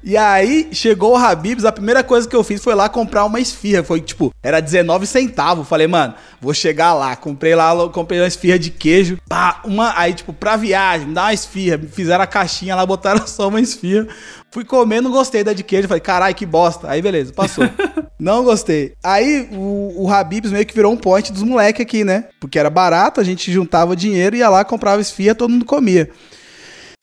[0.06, 3.40] E aí, chegou o Habibs, a primeira coisa que eu fiz foi lá comprar uma
[3.40, 3.84] esfirra.
[3.84, 5.66] Foi tipo, era 19 centavos.
[5.66, 7.16] Falei, mano, vou chegar lá.
[7.16, 9.18] Comprei lá, comprei uma esfirra de queijo.
[9.30, 11.80] Pá, uma, aí, tipo, pra viagem, me dá uma esfirra.
[11.90, 14.06] Fizeram a caixinha lá, botaram só uma esfirra.
[14.52, 15.88] Fui comer, não gostei da de queijo.
[15.88, 16.90] Falei, caralho, que bosta.
[16.90, 17.64] Aí, beleza, passou.
[18.20, 18.96] não gostei.
[19.02, 22.26] Aí, o, o Habibs meio que virou um point dos moleques aqui, né?
[22.42, 26.10] Porque era barato, a gente juntava dinheiro, ia lá, comprava esfirra, todo mundo comia.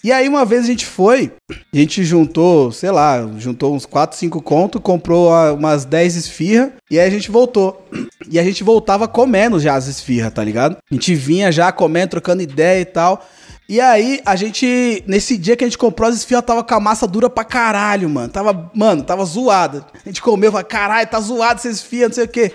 [0.03, 4.17] E aí uma vez a gente foi, a gente juntou, sei lá, juntou uns 4,
[4.17, 7.87] 5 conto, comprou umas 10 esfirra e aí a gente voltou.
[8.29, 10.79] E a gente voltava comendo já as esfirra, tá ligado?
[10.91, 13.23] A gente vinha já comendo, trocando ideia e tal.
[13.69, 16.81] E aí a gente, nesse dia que a gente comprou as esfirra, tava com a
[16.81, 18.29] massa dura pra caralho, mano.
[18.29, 19.85] Tava, mano, tava zoada.
[19.95, 22.53] A gente comeu, falou, caralho, tá zoado essa esfirra, não sei o quê.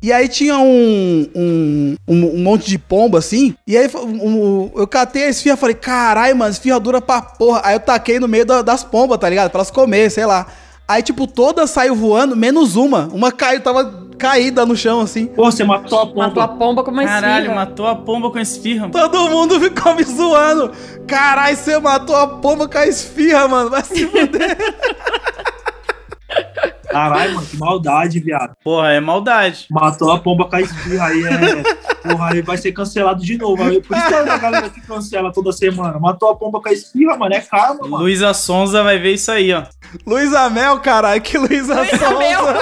[0.00, 3.54] E aí tinha um, um, um, um monte de pomba assim.
[3.66, 7.20] E aí um- um- eu catei a esfirra e falei, caralho, mano, esfirra dura pra
[7.20, 7.62] porra.
[7.64, 9.50] Aí eu taquei no meio da- das pombas, tá ligado?
[9.50, 10.46] Pra elas comer, sei lá.
[10.86, 13.08] Aí, tipo, todas saiu voando, menos uma.
[13.12, 15.26] Uma caiu, tava caída no chão, assim.
[15.26, 16.26] Pô, você matou a pomba.
[16.28, 17.54] Matou a pomba com uma Caralho, esfirra.
[17.54, 18.88] matou a pomba com esfirra.
[18.88, 20.72] Todo mundo ficou me zoando.
[21.06, 23.68] Caralho, você matou a pomba com a esfirra, mano.
[23.68, 24.56] Vai se fuder.
[26.90, 28.54] Caralho, mano, que maldade, viado.
[28.62, 29.66] Porra, é maldade.
[29.70, 32.08] Matou a pomba com a esfirra aí, é.
[32.08, 33.62] Porra, aí vai ser cancelado de novo.
[33.62, 35.98] Aí, Por isso que é a galera que cancela toda semana.
[35.98, 37.98] Matou a pomba com a esfirra, mano, é karma, mano.
[37.98, 39.64] Luísa Sonza vai ver isso aí, ó.
[40.06, 41.86] Luiz Amel, caralho, que Luiz Amel.
[41.86, 42.58] Souza.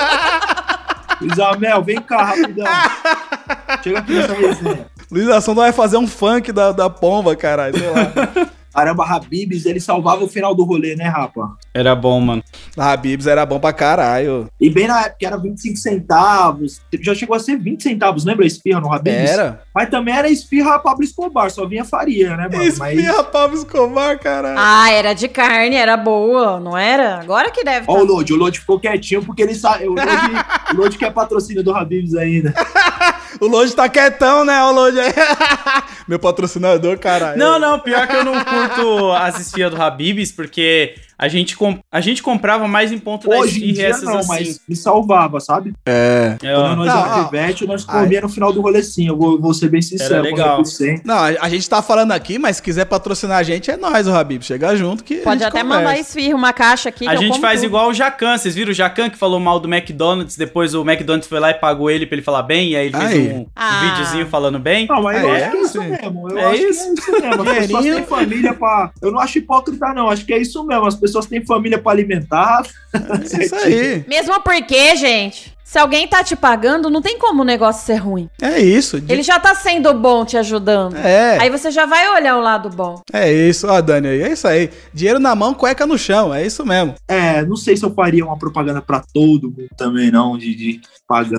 [1.21, 2.67] Luiz Amel, vem cá, rapidão.
[3.83, 4.87] Chega aqui nessa resenha.
[5.11, 8.47] Luiz Assunção vai fazer um funk da, da pomba, caralho, sei lá.
[8.77, 11.57] Caramba, Habibs, ele salvava o final do rolê, né, rapa?
[11.73, 12.45] Era bom, mano.
[12.77, 14.51] Habibs era bom pra caralho.
[14.61, 16.83] E bem na época era 25 centavos.
[17.01, 19.31] Já chegou a ser 20 centavos, lembra a esfirra no Habibs?
[19.31, 19.63] Era.
[19.75, 22.63] Mas também era esfirra Pablo Escobar, só vinha farinha, né, mano?
[22.63, 23.27] Esfirra Mas...
[23.29, 24.59] Pablo Escobar, caralho.
[24.59, 27.19] Ah, era de carne, era boa, não era?
[27.19, 27.87] Agora que deve.
[27.89, 29.87] Ó, o Lodi, o Lodi ficou quietinho porque ele sabe.
[29.87, 30.05] O Lodi,
[30.75, 32.53] o Lodi quer patrocínio do Habibs ainda.
[33.41, 34.99] o Lodi tá quietão, né, o Lodi?
[36.07, 37.39] Meu patrocinador, caralho.
[37.39, 41.81] Não, não, pior que eu não curto as esfirras do Habibs, porque a gente, comp...
[41.91, 44.29] a gente comprava mais em ponto da Hoje esfirra dia essas não, assim.
[44.29, 45.73] mas me salvava, sabe?
[45.87, 46.37] É.
[46.43, 47.25] É, Quando nós Não, ó.
[47.25, 49.09] pivete, nós comia no final do rolê sim.
[49.09, 50.15] Eu vou, vou ser bem sincero.
[50.15, 50.63] Era legal.
[51.05, 54.13] Não, a, gente tá falando aqui, mas se quiser patrocinar a gente, é nós, o
[54.13, 54.43] Habib.
[54.43, 55.21] Chega junto que.
[55.21, 55.83] a Pode gente até conversa.
[55.85, 57.07] mandar esfirra, uma caixa aqui.
[57.09, 57.67] A gente faz tudo.
[57.69, 58.37] igual o Jacan.
[58.37, 60.37] Vocês viram o Jacan que falou mal do McDonald's?
[60.37, 62.71] Depois o McDonald's foi lá e pagou ele pra ele falar bem.
[62.73, 63.29] E aí ele fez Aí.
[63.33, 63.81] um, Ah.
[63.91, 64.87] videozinho falando bem.
[64.89, 65.43] Não, mas Ah, eu é?
[65.45, 66.31] acho que é isso mesmo.
[66.31, 66.95] Eu É acho isso?
[66.95, 67.43] que é isso mesmo.
[67.43, 68.91] As pessoas têm família pra.
[69.01, 70.09] Eu não acho hipócrita, não.
[70.11, 70.87] Acho que é isso mesmo.
[70.87, 72.63] As pessoas têm família pra alimentar.
[72.93, 74.05] É isso aí.
[74.09, 78.29] Mesmo porque, gente, se alguém tá te pagando, não tem como o negócio ser ruim.
[78.41, 79.01] É isso.
[79.01, 80.97] de- Ele já tá sendo bom te ajudando.
[80.97, 81.39] É.
[81.41, 83.03] Aí você já vai olhar o lado bom.
[83.13, 84.09] É isso, ó, Dani.
[84.09, 84.71] É isso aí.
[84.95, 86.33] Dinheiro na mão, cueca no chão.
[86.33, 86.95] É isso mesmo.
[87.09, 90.81] É, não sei se eu faria uma propaganda pra todo mundo também, não, de, de
[91.07, 91.39] pagar.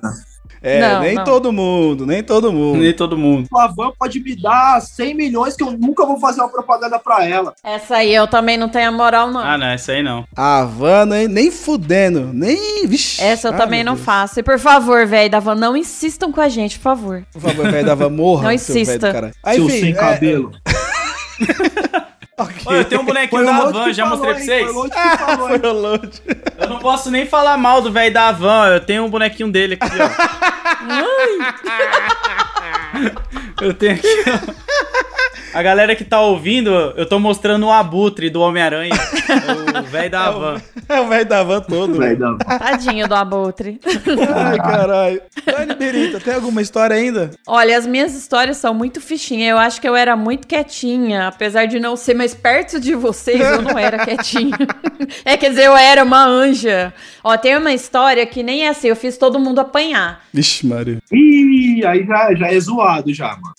[0.68, 1.24] É, Não, nem não.
[1.24, 2.80] todo mundo, nem todo mundo.
[2.80, 3.48] Nem todo mundo.
[3.56, 7.26] A Van pode me dar 100 milhões que eu nunca vou fazer uma propaganda pra
[7.26, 7.54] ela.
[7.64, 9.40] Essa aí eu também não tenho a moral, não.
[9.40, 10.26] Ah, não, essa aí não.
[10.36, 12.30] A van nem, nem fudendo.
[12.34, 12.86] Nem.
[12.86, 13.22] Vixe.
[13.24, 14.06] Essa eu Ai, também não Deus.
[14.06, 14.40] faço.
[14.40, 17.24] E por favor, velho da van, não insistam com a gente, por favor.
[17.32, 18.44] Por favor, velho da van, morra.
[18.44, 19.12] Não insista.
[19.14, 19.34] caralho.
[19.44, 20.52] Ah, Seu enfim, sem é- cabelo.
[22.38, 22.56] ok.
[22.66, 24.72] Olha, eu tenho um bonequinho da Lodi Van, que já falou, mostrei pra vocês.
[24.72, 25.48] Foi o que falou?
[25.50, 26.02] Foi o.
[26.58, 29.78] Eu não posso nem falar mal do velho da Van, eu tenho um bonequinho dele
[29.80, 30.08] aqui, ó.
[33.62, 34.68] eu tenho aqui, ó.
[35.54, 38.94] A galera que tá ouvindo, eu tô mostrando o abutre do Homem-Aranha.
[39.80, 40.62] O velho da Van.
[40.88, 41.96] É o velho da van todo.
[41.96, 43.80] Vai dar- Tadinho do abutre.
[44.36, 45.22] Ai, caralho.
[45.46, 47.32] Dani Berita, tem alguma história ainda?
[47.48, 49.50] Olha, as minhas histórias são muito fichinha.
[49.50, 51.28] Eu acho que eu era muito quietinha.
[51.28, 54.56] Apesar de não ser mais perto de vocês, eu não era quietinha.
[55.26, 56.94] é, quer dizer, eu era uma anja.
[57.24, 58.90] Ó, tem uma história que nem é assim.
[58.90, 60.22] Eu fiz todo mundo apanhar.
[60.32, 61.00] Vixe, Maria.
[61.12, 63.47] Ih, aí já, já é zoado já, mano.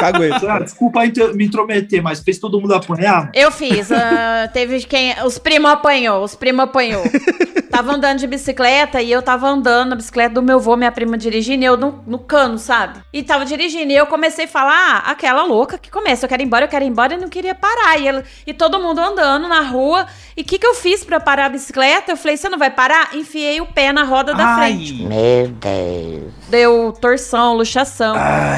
[0.00, 0.52] Cagueta.
[0.52, 1.00] Ah, desculpa
[1.34, 3.30] me intrometer, mas fez todo mundo apanhar?
[3.34, 3.90] Eu fiz.
[3.92, 5.14] ah, teve quem.
[5.24, 6.24] Os primos apanhou.
[6.24, 7.02] Os primos apanhou.
[7.70, 11.16] tava andando de bicicleta e eu tava andando na bicicleta do meu avô, minha prima
[11.16, 12.98] dirigindo, e eu no, no cano, sabe?
[13.12, 13.92] E tava dirigindo.
[13.92, 14.74] E eu comecei a falar,
[15.06, 17.28] ah, aquela louca que começa, eu quero ir embora, eu quero ir embora, e não
[17.28, 17.98] queria parar.
[18.00, 20.06] E, ela- e todo mundo andando na rua.
[20.36, 22.12] E o que, que eu fiz pra parar a bicicleta?
[22.12, 23.14] Eu falei, você não vai parar?
[23.14, 24.72] Enfiei o pé na roda da Ai.
[24.72, 25.02] frente.
[26.48, 28.14] Deu torção, luxação.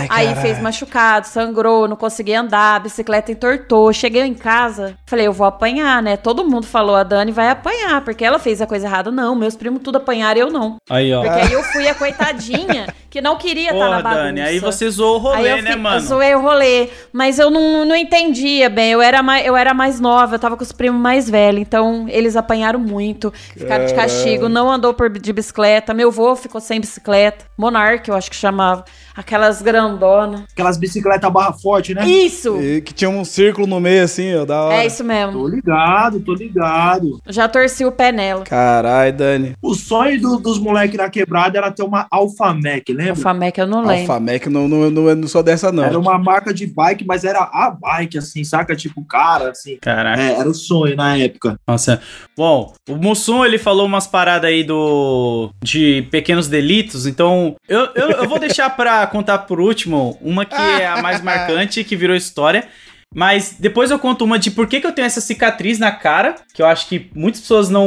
[0.09, 3.93] Aí fez machucado, sangrou, não conseguia andar, a bicicleta entortou.
[3.93, 6.17] Cheguei em casa, falei, eu vou apanhar, né?
[6.17, 9.11] Todo mundo falou, a Dani vai apanhar, porque ela fez a coisa errada.
[9.11, 10.77] Não, meus primos tudo apanharam, eu não.
[10.89, 11.23] Aí, ó.
[11.23, 14.23] Porque aí eu fui a coitadinha que não queria estar na Porra, bagunça.
[14.25, 15.97] Dani, aí você zoou o Aí rolê, eu né, mano?
[15.97, 18.93] Eu zoei o rolê, mas eu não, não entendia bem.
[18.93, 22.07] Eu era, mais, eu era mais nova, eu tava com os primos mais velhos, então
[22.09, 25.93] eles apanharam muito, ficaram de castigo, não andou por, de bicicleta.
[25.93, 27.45] Meu avô ficou sem bicicleta.
[27.59, 28.85] Monark, eu acho que chamava.
[29.15, 30.43] Aquelas grandonas.
[30.53, 32.07] Aquelas bicicletas barra forte, né?
[32.07, 32.61] Isso!
[32.61, 34.75] E que tinha um círculo no meio assim, ó, da hora.
[34.77, 35.33] É isso mesmo.
[35.33, 37.21] Tô ligado, tô ligado.
[37.29, 38.45] Já torci o pé nela.
[38.45, 39.53] Caralho, Dani.
[39.63, 43.17] O sonho do- dos moleques na quebrada era ter uma Alfa Mac, lembra?
[43.17, 44.01] Famec eu não lembro.
[44.13, 45.85] Alfamec, não, não, não, eu não sou dessa, não.
[45.85, 48.75] Era uma marca de bike, mas era a bike, assim, saca?
[48.75, 49.77] Tipo, cara, assim.
[49.81, 50.21] Caraca.
[50.23, 51.57] É, era o sonho na época.
[51.67, 52.01] Nossa.
[52.37, 58.11] Bom, o Mussum, ele falou umas paradas aí do de pequenos delitos, então eu, eu,
[58.13, 62.17] eu vou deixar pra contar por último uma que é a mais marcante, que virou
[62.17, 62.69] história.
[63.15, 66.35] Mas depois eu conto uma de por que, que eu tenho essa cicatriz na cara,
[66.55, 67.85] que eu acho que muitas pessoas não,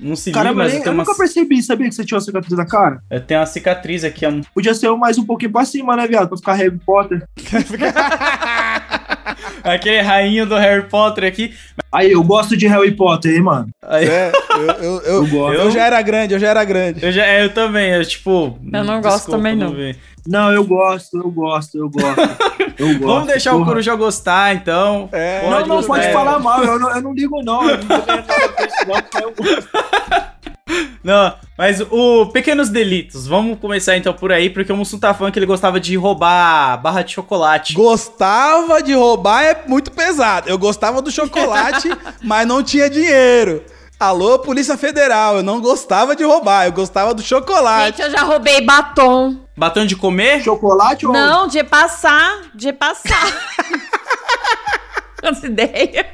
[0.00, 2.16] não se ligam, Caramba, mas eu, eu tenho, nunca uma, percebi, sabia que você tinha
[2.16, 3.02] uma cicatriz na cara?
[3.10, 4.26] eu tenho uma cicatriz aqui.
[4.52, 6.28] Podia ser mais um pouquinho pra cima, né, viado?
[6.28, 7.26] Pra ficar Harry Potter.
[9.64, 11.54] Aquele rainho do Harry Potter aqui.
[11.90, 13.68] Aí, eu gosto de Harry Potter, hein, mano?
[13.82, 15.60] Aí, É, eu, eu, eu, Eu gosto.
[15.60, 17.04] eu já era grande, eu já era grande.
[17.04, 18.58] eu, já, é, eu também, eu tipo.
[18.72, 19.74] Eu não gosto também, não.
[20.26, 22.20] Não, eu gosto, eu gosto, eu gosto.
[22.78, 23.06] Eu gosto.
[23.06, 23.70] Vamos deixar o Porra.
[23.70, 25.08] Coruja gostar, então.
[25.10, 25.42] É.
[25.50, 25.94] Não, não, gostar.
[25.94, 27.68] pode falar mal, eu não, eu não ligo não.
[27.68, 29.68] Eu não não, porque eu gosto.
[31.02, 35.32] Não, mas o Pequenos Delitos, vamos começar então por aí, porque o Mussum tá falando
[35.32, 37.72] que ele gostava de roubar barra de chocolate.
[37.72, 40.48] Gostava de roubar é muito pesado.
[40.48, 41.88] Eu gostava do chocolate,
[42.22, 43.64] mas não tinha dinheiro.
[43.98, 47.96] Alô, Polícia Federal, eu não gostava de roubar, eu gostava do chocolate.
[47.96, 49.40] Gente, eu já roubei batom.
[49.56, 50.40] Batom de comer?
[50.40, 51.12] Chocolate ou.
[51.12, 52.42] Não, de passar.
[52.54, 53.26] De passar.
[55.20, 56.06] As ideias.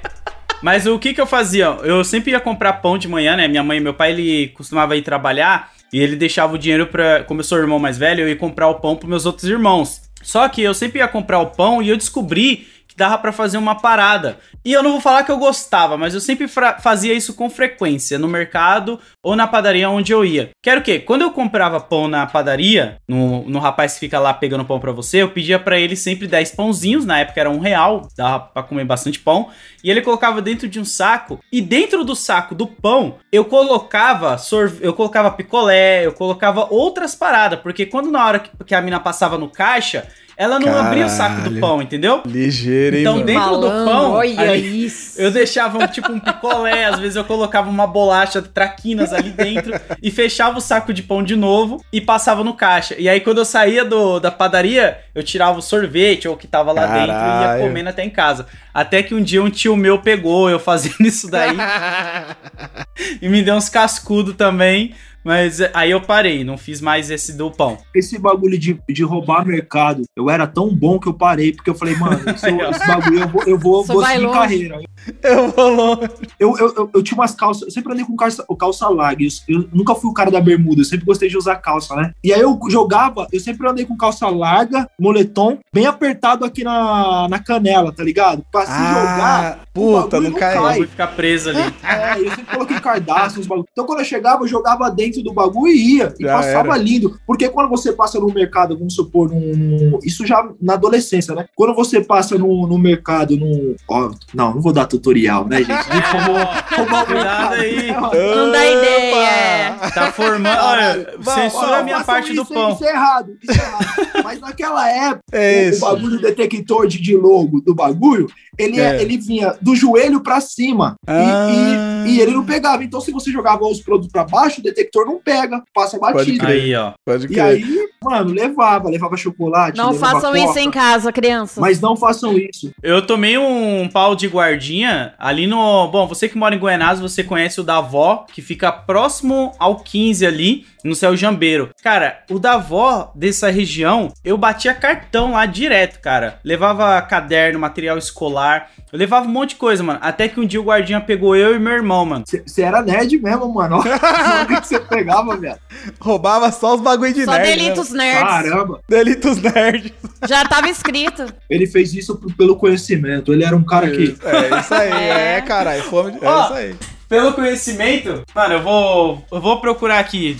[0.63, 1.67] Mas o que que eu fazia?
[1.83, 3.47] Eu sempre ia comprar pão de manhã, né?
[3.47, 7.23] Minha mãe e meu pai, ele costumava ir trabalhar e ele deixava o dinheiro pra...
[7.25, 9.45] Como eu sou o irmão mais velho, eu ia comprar o pão pros meus outros
[9.45, 10.01] irmãos.
[10.23, 13.59] Só que eu sempre ia comprar o pão e eu descobri que dava pra fazer
[13.59, 14.39] uma parada.
[14.65, 18.19] E eu não vou falar que eu gostava, mas eu sempre fazia isso com frequência,
[18.19, 20.51] no mercado ou na padaria onde eu ia.
[20.63, 21.01] Quero o quê?
[21.01, 24.93] Quando eu comprava pão na padaria, no, no rapaz que fica lá pegando pão pra
[24.93, 28.63] você, eu pedia pra ele sempre 10 pãozinhos, na época era um real, dava pra
[28.63, 29.51] comer bastante pão,
[29.83, 34.39] e ele colocava dentro de um saco, e dentro do saco do pão, eu colocava
[34.39, 38.81] sorve eu colocava picolé, eu colocava outras paradas, porque quando na hora que, que a
[38.81, 41.61] mina passava no caixa, ela não abria o saco do Caralho.
[41.61, 42.23] pão, entendeu?
[42.27, 43.27] Ligeiro, hein, Então, mano?
[43.27, 45.21] dentro do Malandro, pão, olha ali, isso.
[45.21, 49.73] eu deixava um, tipo um picolé, às vezes eu colocava uma bolacha traquinas ali dentro
[50.03, 52.95] e fechava o saco de pão de novo e passava no caixa.
[52.99, 56.47] E aí quando eu saía do, da padaria, eu tirava o sorvete ou o que
[56.47, 57.61] tava lá dentro e Caralho.
[57.63, 58.47] ia comendo até em casa.
[58.73, 61.57] Até que um dia um tio meu pegou eu fazendo isso daí
[63.21, 64.95] e me deu uns cascudos também.
[65.25, 67.79] Mas eh, aí eu parei, não fiz mais esse do pão.
[67.95, 71.75] Esse bagulho de, de roubar mercado, eu era tão bom que eu parei, porque eu
[71.75, 74.39] falei, mano, esse, esse bagulho eu vou, eu vou, Só vou seguir longe.
[74.39, 74.81] carreira.
[75.23, 76.11] Eu vou longe.
[76.39, 79.31] Eu, eu, eu, eu tinha umas calças, eu sempre andei com calça, calça larga, eu,
[79.49, 82.13] eu nunca fui o cara da bermuda, eu sempre gostei de usar calça, né?
[82.23, 87.29] E aí eu jogava, eu sempre andei com calça larga, moletom, bem apertado aqui na,
[87.29, 88.45] na canela, tá ligado?
[88.51, 89.25] Pra se jogar.
[89.25, 90.63] Ah, o puta, não não caiu.
[90.63, 90.77] cai.
[90.79, 91.61] Vou ficar preso ali.
[91.83, 93.67] É, eu sempre coloquei cardápio, uns bagulho.
[93.73, 96.15] Então quando eu chegava, eu jogava dentro do bagulho e ia.
[96.19, 96.77] E Já passava era.
[96.79, 97.19] lindo.
[97.27, 101.47] Porque quando você passa no mercado, vamos supor, num, isso já na adolescência, né?
[101.55, 103.75] Quando você passa no, no mercado, num.
[103.89, 105.69] Ó, não, não vou dar tutorial, né, gente?
[105.69, 106.39] Nem como
[106.77, 107.55] roubar o Cuidado mercado.
[107.55, 107.93] aí.
[108.37, 109.75] Não dá ideia.
[109.95, 110.59] Tá formando.
[110.61, 112.73] Olha, censura a minha parte do isso, pão.
[112.73, 113.85] Isso é errado, isso é errado.
[114.25, 118.27] Mas naquela época, É o, o bagulho detector de, de logo do bagulho,
[118.59, 119.03] ele, é- É.
[119.03, 120.95] ele vinha do joelho pra cima.
[121.07, 121.49] Ah.
[121.51, 122.83] E, e ele não pegava.
[122.85, 126.39] Então, se você jogava os produtos pra baixo, o detector não pega, passa Pode batido.
[126.39, 126.51] crer.
[126.63, 126.93] Aí, ó.
[127.05, 127.43] Pode E crer.
[127.43, 129.77] aí, mano, levava, levava chocolate.
[129.79, 131.59] Não levava façam coca, isso em casa, crianças.
[131.59, 132.73] Mas não façam isso.
[132.83, 135.89] Eu tomei um pau de guardinha ali no.
[135.89, 139.77] Bom, você que mora em Goianás, você conhece o da avó, que fica próximo ao
[139.77, 141.71] 15 ali, no céu Jambeiro.
[141.83, 146.39] Cara, o da avó dessa região, eu batia cartão lá direto, cara.
[146.45, 148.71] Levava caderno, material escolar.
[148.93, 149.99] Eu levava um monte de coisa, mano.
[150.03, 152.25] Até que um dia o guardinha pegou eu e meu irmão, mano.
[152.27, 153.81] Você era nerd mesmo, mano.
[153.81, 155.59] Olha o que você pegava, velho.
[156.01, 157.45] Roubava só os bagulho de Só nerd.
[157.51, 157.57] né?
[157.57, 158.23] delitos nerds.
[158.23, 158.81] Caramba.
[158.89, 159.93] Delitos nerds.
[160.27, 161.27] Já tava escrito.
[161.51, 163.35] Ele fez isso pelo conhecimento.
[163.35, 164.17] Ele era um cara que.
[164.25, 165.41] É isso aí, é, É.
[165.43, 165.83] caralho.
[165.83, 166.25] Fome de...
[166.25, 166.45] É Ó.
[166.45, 166.75] isso aí.
[167.07, 169.25] Pelo conhecimento, mano, eu vou.
[169.31, 170.39] Eu vou procurar aqui.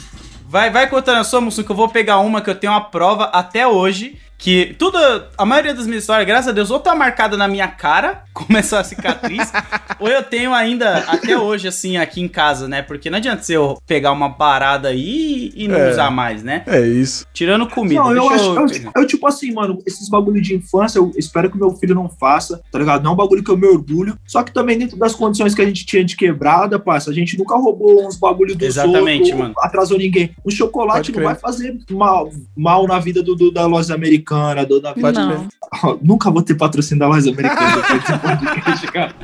[0.49, 2.81] Vai, vai contando a sua, Mussum, que eu vou pegar uma que eu tenho uma
[2.81, 4.17] prova até hoje.
[4.45, 4.99] Que tudo.
[5.39, 8.59] A maioria das minhas histórias, graças a Deus, ou tá marcada na minha cara, como
[8.59, 9.51] essa cicatriz,
[9.99, 12.83] ou eu tenho ainda até hoje, assim, aqui em casa, né?
[12.83, 15.91] Porque não adianta você eu pegar uma parada aí e não É.
[15.91, 16.63] usar mais, né?
[16.67, 17.27] É isso.
[17.33, 18.03] Tirando comida.
[18.03, 18.45] Não, eu acho.
[18.45, 18.55] eu.
[18.67, 22.11] Eu, eu, tipo assim, mano, esses bagulho de infância, eu espero que meu filho não
[22.11, 23.03] faça, tá ligado?
[23.03, 24.19] Não é um bagulho que eu me orgulho.
[24.27, 27.39] Só que também dentro das condições que a gente tinha de quebrada, parça, a gente
[27.39, 29.55] nunca roubou uns bagulho dos Exatamente, outros, mano.
[29.59, 30.37] atrasou ninguém.
[30.45, 34.34] O chocolate não vai fazer mal, mal na vida do, do- da loja americana,
[34.67, 35.01] do, da vida.
[35.13, 35.29] Pode Não.
[35.29, 35.99] crer.
[36.03, 39.15] Nunca vou ter patrocínio da loja americana podcast, cara.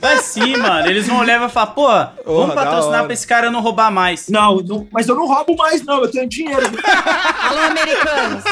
[0.00, 0.86] Vai sim, mano.
[0.88, 3.60] Eles vão olhar e vão falar, pô, vamos Porra, da patrocinar pra esse cara não
[3.60, 4.28] roubar mais.
[4.28, 6.02] Não, não, mas eu não roubo mais, não.
[6.02, 6.66] Eu tenho dinheiro.
[7.42, 8.44] Alô, americanos.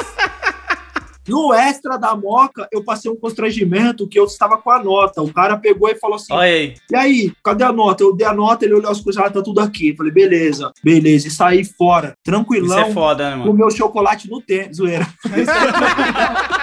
[1.28, 5.22] No extra da moca, eu passei um constrangimento que eu estava com a nota.
[5.22, 6.74] O cara pegou e falou assim: Olha aí.
[6.90, 8.02] E aí, cadê a nota?
[8.02, 9.90] Eu dei a nota, ele olhou as coisas, ah, tá tudo aqui.
[9.90, 11.28] Eu falei, beleza, beleza.
[11.28, 13.52] E saí fora, Isso tranquilão, é foda, né, com mano?
[13.52, 15.06] o meu chocolate no tênis, zoeira.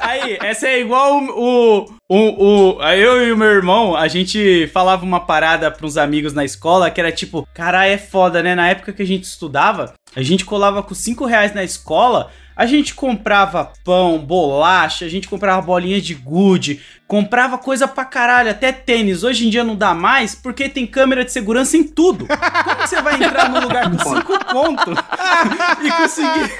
[0.00, 5.04] Aí, essa é igual o, o, o, Eu e o meu irmão, a gente falava
[5.04, 8.54] uma parada pros amigos na escola que era tipo, caralho, é foda, né?
[8.54, 12.66] Na época que a gente estudava, a gente colava com 5 reais na escola, a
[12.66, 18.72] gente comprava pão, bolacha, a gente comprava bolinhas de gude, comprava coisa pra caralho, até
[18.72, 19.22] tênis.
[19.22, 22.26] Hoje em dia não dá mais porque tem câmera de segurança em tudo.
[22.26, 24.90] Como você vai entrar num lugar com 5 conto
[25.84, 26.50] e conseguir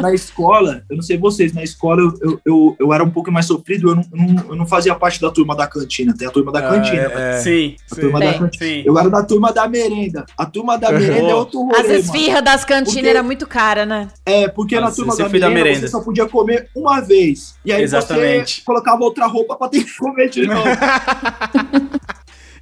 [0.00, 3.30] na escola, eu não sei vocês, na escola eu, eu, eu, eu era um pouco
[3.30, 6.14] mais sofrido, eu não, eu não, eu não fazia parte da turma da cantina.
[6.16, 7.34] Tem a turma da cantina, é, né?
[7.36, 7.40] é.
[7.40, 8.66] Sim, A turma da Bem, cantina.
[8.70, 8.82] sim.
[8.84, 10.24] Eu era da turma da merenda.
[10.36, 13.84] A turma da merenda é outro rolê, As esfirras das cantinas Porque- era muito cara,
[13.86, 14.08] né?
[14.24, 15.86] É, porque na Nossa, turma você da foi da merenda, merenda.
[15.86, 17.54] você só podia comer uma vez.
[17.64, 18.56] E aí Exatamente.
[18.58, 20.64] você colocava outra roupa pra ter que comer de novo.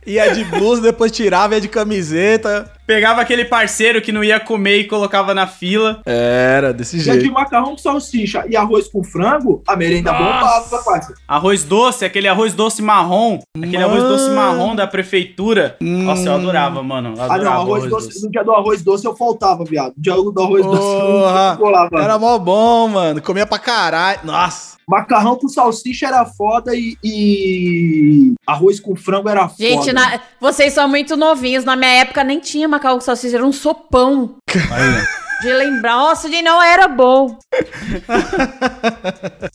[0.06, 2.70] Ia de blusa, depois tirava, ia de camiseta.
[2.86, 6.00] Pegava aquele parceiro que não ia comer e colocava na fila.
[6.04, 7.32] Era, desse Já de jeito.
[7.32, 11.14] macarrão com salsicha e arroz com frango, a merenda bombava, parça.
[11.26, 13.38] Arroz doce, aquele arroz doce marrom.
[13.56, 13.86] Aquele Mano.
[13.94, 15.76] arroz doce marrom da prefeitura.
[15.80, 16.36] Nossa, eu Hum.
[16.36, 17.14] adorava, mano.
[17.16, 18.22] Eu Ah, adorava não, arroz doce.
[18.24, 19.92] No dia do arroz doce eu faltava, viado.
[19.96, 22.02] No dia do arroz doce eu Porra, não colava.
[22.02, 23.22] Era mó bom, mano.
[23.22, 24.18] Comia pra caralho.
[24.24, 24.72] Nossa.
[24.88, 29.56] Macarrão com salsicha era foda e, e arroz com frango era foda.
[29.62, 31.64] Gente, na- vocês são muito novinhos.
[31.64, 34.34] Na minha época nem tinha macarrão com salsicha, era um sopão.
[35.42, 37.36] De lembrar, nossa, de não era bom.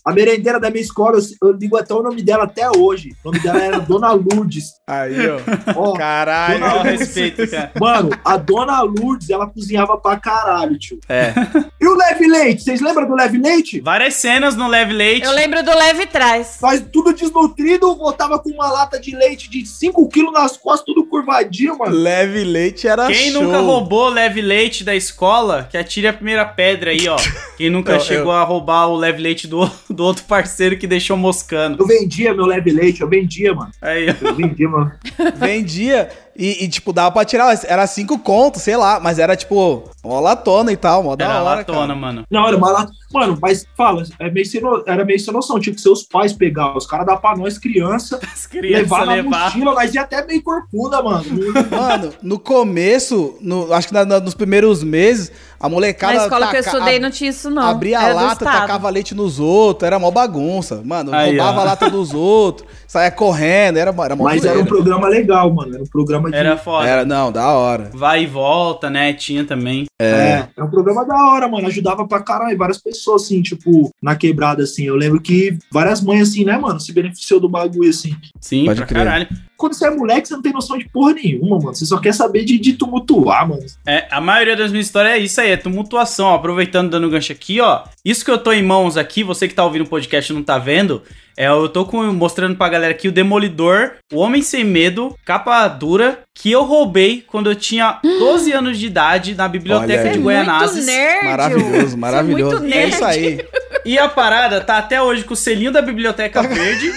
[0.06, 3.16] A merendeira da minha escola, eu, eu digo até o nome dela até hoje.
[3.24, 4.74] O nome dela era Dona Lourdes.
[4.88, 5.40] Aí, ó.
[5.76, 6.64] Ó, Caralho.
[6.64, 7.72] Ó, respeito, cara.
[7.80, 11.00] Mano, a Dona Lourdes, ela cozinhava pra caralho, tio.
[11.10, 11.34] É.
[11.80, 12.64] E o Leve Leite?
[12.64, 13.80] Vocês lembram do Leve Leite?
[13.80, 15.26] Várias cenas no Leve Leite.
[15.26, 16.58] Eu lembro do leve trás.
[16.60, 21.06] Faz tudo desnutrido, voltava com uma lata de leite de 5 quilos nas costas, tudo
[21.08, 21.96] curvadinho, mano.
[21.96, 23.44] Leve leite era Quem show.
[23.44, 27.16] nunca roubou Leve Leite da escola, que atire a primeira pedra aí, ó.
[27.58, 31.16] Quem nunca Eu- chegou a roubar o Leve Leite do, do outro parceiro que deixou
[31.18, 31.82] moscando.
[31.82, 33.72] Eu vendia meu Leve Leite, eu vendia, mano.
[33.82, 34.28] Aí, ó.
[34.28, 34.92] Eu vendia, mano.
[35.36, 37.58] Vendia e, e, tipo, dava pra tirar.
[37.66, 39.00] Era cinco contos, sei lá.
[39.00, 41.04] Mas era, tipo, uma latona e tal.
[41.04, 41.96] Mó da Era hora, latona, cara.
[41.96, 42.24] mano.
[42.30, 42.92] Não, era uma lata.
[43.12, 45.60] Mano, mas fala, é meio sem no- era meio sem noção.
[45.60, 46.76] Tinha que seus pais pegar.
[46.78, 49.46] Os caras davam pra nós, criança, As crianças levar na levar.
[49.46, 51.26] mochila, nós ia até meio corcunda, mano.
[51.72, 56.14] Mano, no começo, no, acho que na- na- nos primeiros meses, a molecada.
[56.16, 57.64] Na escola que eu taca- estudei a- não tinha isso, não.
[57.64, 60.82] Abria a Era do lata, tacava leite nos outros, era mó bagunça.
[60.86, 61.62] Mano, Aí, roubava ó.
[61.62, 64.70] a lata dos outros, saia correndo, era, era mó Mas era um zoeira.
[64.70, 65.74] programa legal, mano.
[65.74, 66.38] Era um programa de.
[66.38, 66.88] Era foda.
[66.88, 67.90] Era, não, da hora.
[67.94, 69.14] Vai e volta, né?
[69.14, 69.86] Tinha também.
[70.00, 71.68] É, é um programa da hora, mano.
[71.68, 72.58] Ajudava pra caralho.
[72.58, 74.84] Várias pessoas, assim, tipo, na quebrada, assim.
[74.84, 78.16] Eu lembro que várias mães, assim, né, mano, se beneficiou do bagulho, assim.
[78.40, 79.06] Sim, Pode pra crer.
[79.06, 79.28] caralho.
[79.58, 81.76] Quando você é moleque, você não tem noção de porra nenhuma, mano.
[81.76, 83.64] Você só quer saber de, de tumultuar, mano.
[83.88, 86.28] É, a maioria das minhas histórias é isso aí, é tumultuação.
[86.28, 87.82] Ó, aproveitando, dando gancho aqui, ó.
[88.05, 90.43] Isso que eu tô em mãos aqui, você que tá ouvindo o podcast e não
[90.43, 91.01] tá vendo,
[91.36, 95.68] é, eu tô com- mostrando pra galera aqui o Demolidor, o Homem Sem Medo, capa
[95.68, 100.86] dura, que eu roubei quando eu tinha 12 anos de idade na biblioteca de Goianazes.
[100.86, 101.26] nerd.
[101.26, 102.60] Maravilhoso, é maravilhoso.
[102.60, 102.93] muito É nerd.
[102.93, 103.45] isso aí.
[103.86, 106.91] E a parada tá até hoje com o selinho da Biblioteca Verde.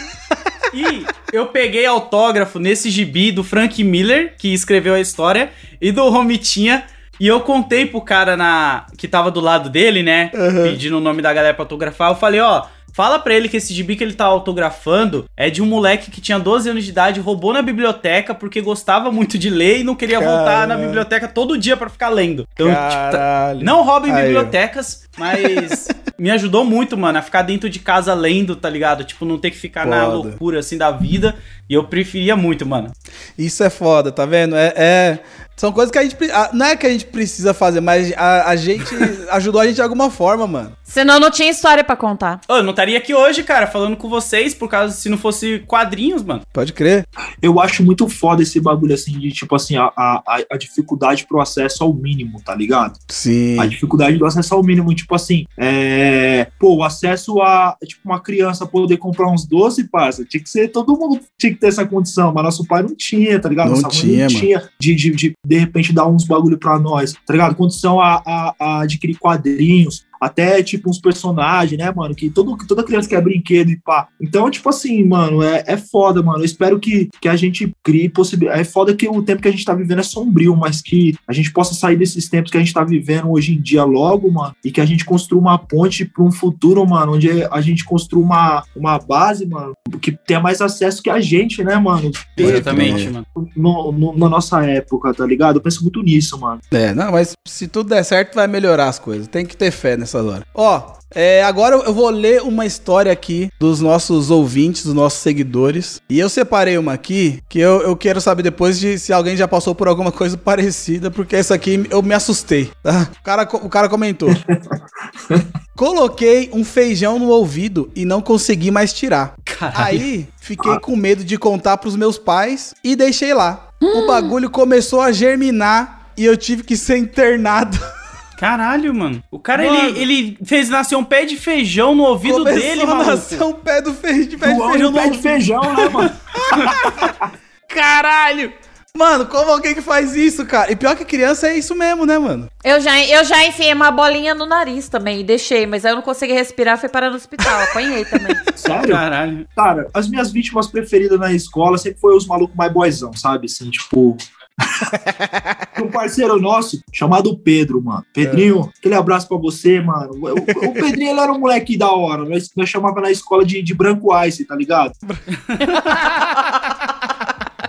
[0.75, 5.51] E eu peguei autógrafo nesse gibi do Frank Miller, que escreveu a história,
[5.81, 6.85] e do Romitinha.
[7.19, 10.31] E eu contei pro cara na que tava do lado dele, né?
[10.63, 12.11] Pedindo o nome da galera pra autografar.
[12.11, 12.65] Eu falei, ó.
[12.93, 16.21] Fala pra ele que esse gibi que ele tá autografando é de um moleque que
[16.21, 19.95] tinha 12 anos de idade, roubou na biblioteca porque gostava muito de ler e não
[19.95, 20.85] queria voltar na Caralho.
[20.87, 22.47] biblioteca todo dia pra ficar lendo.
[22.53, 23.65] Então, tipo, tá- Caralho.
[23.65, 25.89] não roubem Aí, bibliotecas, mas
[26.19, 29.05] me ajudou muito, mano, a ficar dentro de casa lendo, tá ligado?
[29.05, 30.15] Tipo, não ter que ficar na Foda.
[30.17, 31.37] loucura assim da vida.
[31.69, 32.91] E eu preferia muito, mano.
[33.39, 34.57] Isso é foda, tá vendo?
[34.57, 35.19] É, é-
[35.61, 36.17] São coisas que a gente.
[36.55, 38.89] Não é que a gente precisa fazer, mas a, a gente
[39.31, 40.73] ajudou a gente de alguma forma, mano.
[40.83, 42.41] Senão não tinha história pra contar.
[42.49, 46.25] Eu não estaria aqui hoje, cara, falando com vocês, por causa se não fosse quadrinhos,
[46.25, 46.41] mano.
[46.51, 47.07] Pode crer.
[47.43, 51.41] Eu acho muito foda esse bagulho, assim, de, tipo assim, a, a, a dificuldade pro
[51.41, 52.99] acesso ao mínimo, tá ligado?
[53.09, 53.61] Sim.
[53.61, 56.49] A dificuldade do acesso ao mínimo, tipo assim, é.
[56.59, 60.69] Pô, o acesso a, tipo, uma criança poder comprar uns doces, parça, tinha que ser,
[60.69, 63.69] todo mundo tinha que ter essa condição, mas nosso pai não tinha, tá ligado?
[63.69, 64.41] Não Nossa mãe tinha, não mano.
[64.41, 67.57] tinha de, de, de, de repente, dar uns bagulho pra nós, tá ligado?
[67.57, 72.15] Condição a, a, a adquirir quadrinhos, até, tipo, uns personagens, né, mano?
[72.15, 74.09] Que todo, toda criança quer brinquedo e pá.
[74.21, 76.41] Então, tipo assim, mano, é, é foda, mano.
[76.41, 78.61] Eu espero que, que a gente crie possibilidade.
[78.61, 81.33] É foda que o tempo que a gente tá vivendo é sombrio, mas que a
[81.33, 84.55] gente possa sair desses tempos que a gente tá vivendo hoje em dia logo, mano,
[84.65, 88.23] e que a gente construa uma ponte pra um futuro, mano, onde a gente construa
[88.23, 92.11] uma, uma base, mano, que tenha mais acesso que a gente, né, mano?
[92.37, 93.27] Exatamente, mano.
[93.57, 95.57] no- no- na nossa época, tá ligado?
[95.57, 96.61] Eu penso muito nisso, mano.
[96.71, 99.27] É, não, mas se tudo der certo, vai melhorar as coisas.
[99.29, 100.45] Tem que ter fé nessas horas.
[100.55, 106.01] Ó, é, agora eu vou ler uma história aqui dos nossos ouvintes, dos nossos seguidores.
[106.09, 109.49] E eu separei uma aqui que eu, eu quero saber depois de se alguém já
[109.49, 113.09] passou por alguma coisa parecida, porque essa aqui eu me assustei, tá?
[113.21, 114.31] O cara, o cara comentou.
[115.77, 119.35] Coloquei um feijão no ouvido e não consegui mais tirar.
[119.45, 119.87] Caralho.
[119.87, 123.69] Aí fiquei com medo de contar pros meus pais e deixei lá.
[123.81, 127.79] O bagulho começou a germinar e eu tive que ser internado.
[128.41, 129.23] Caralho, mano.
[129.31, 129.91] O cara, Mano.
[129.91, 133.11] ele, ele fez nascer um pé de feijão no ouvido Começou dele, maluco.
[133.11, 134.25] nascer um pé do fe...
[134.25, 136.11] de pé de feijão no pé de feijão, né, mano?
[137.69, 138.51] Caralho!
[138.97, 140.73] Mano, como alguém que faz isso, cara?
[140.73, 142.51] E pior que criança é isso mesmo, né, mano?
[142.65, 145.97] Eu já, eu já enfiei uma bolinha no nariz também e deixei, mas aí eu
[145.97, 147.61] não consegui respirar, fui parar no hospital.
[147.71, 148.35] Apanhei também.
[148.57, 148.95] Sério?
[148.95, 149.47] Caralho.
[149.55, 153.47] Cara, as minhas vítimas preferidas na escola sempre foi os malucos mais boizão, sabe?
[153.47, 154.17] Assim, tipo.
[155.83, 158.05] um parceiro nosso chamado Pedro, mano.
[158.13, 160.11] Pedrinho, aquele abraço pra você, mano.
[160.15, 160.29] O,
[160.69, 162.25] o- Pedrinho ele era um moleque da hora.
[162.25, 164.93] Nós, nós chamava na escola de, de branco ice, tá ligado?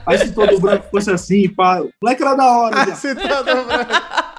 [0.06, 1.82] Aí se todo branco fosse assim, pá.
[1.82, 2.98] O moleque era da hora, viado.
[2.98, 3.88] Você tá dobrando.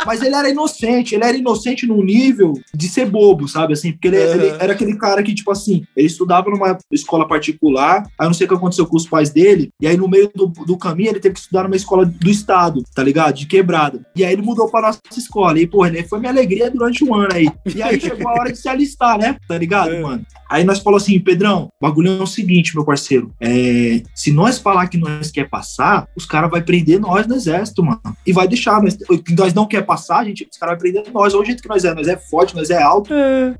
[0.06, 3.72] Mas ele era inocente, ele era inocente num nível de ser bobo, sabe?
[3.72, 4.32] Assim, porque ele, Uhum.
[4.34, 8.46] ele era aquele cara que, tipo assim, ele estudava numa escola particular, aí não sei
[8.46, 11.20] o que aconteceu com os pais dele, e aí no meio do, do caminho ele
[11.20, 13.34] teve que estudar numa escola do estado, tá ligado?
[13.34, 14.00] De quebrada.
[14.16, 15.58] E aí ele mudou pra nossa escola.
[15.58, 17.48] E, pô, ele foi minha alegria durante um ano aí.
[17.74, 19.36] E aí chegou a hora de se alistar, né?
[19.48, 20.24] Tá ligado, mano?
[20.48, 23.32] Aí nós falamos assim, Pedrão, o bagulho é o seguinte, meu parceiro.
[23.40, 27.82] É, se nós falar que nós quer passar, os caras vão prender nós no exército,
[27.82, 28.00] mano.
[28.26, 28.82] E vai deixar.
[28.82, 28.98] Nós,
[29.36, 29.91] nós não quer passar,
[30.24, 31.34] gente, os caras vão prender nós.
[31.34, 31.94] Olha o jeito que nós é.
[31.94, 33.10] Nós é forte, nós é alto.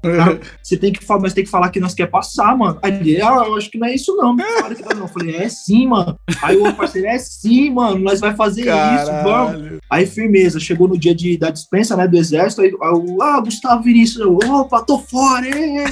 [0.03, 2.78] Cara, você tem que falar, nós tem que falar que nós quer passar, mano.
[2.83, 4.37] Aí ele, ah, eu acho que não é isso, não.
[4.37, 5.03] Que não.
[5.03, 6.18] Eu falei, é sim, mano.
[6.43, 7.99] Aí o outro parceiro, é sim, mano.
[7.99, 9.53] Nós vai fazer isso, vamos.
[9.53, 9.80] Caralho.
[9.91, 13.41] Aí, firmeza, chegou no dia de, da dispensa, né, do exército, aí, aí eu, ah,
[13.41, 15.85] Gustavo Vinícius, eu, opa, tô fora, hein?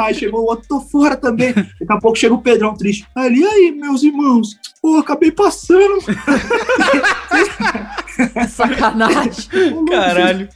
[0.00, 1.54] Aí chegou o outro, tô fora também.
[1.54, 3.06] Daqui a pouco chega o Pedrão triste.
[3.16, 4.56] Aí ele, e aí, meus irmãos?
[4.82, 5.98] Pô, acabei passando.
[8.48, 9.32] Sacanagem.
[9.90, 10.48] Caralho.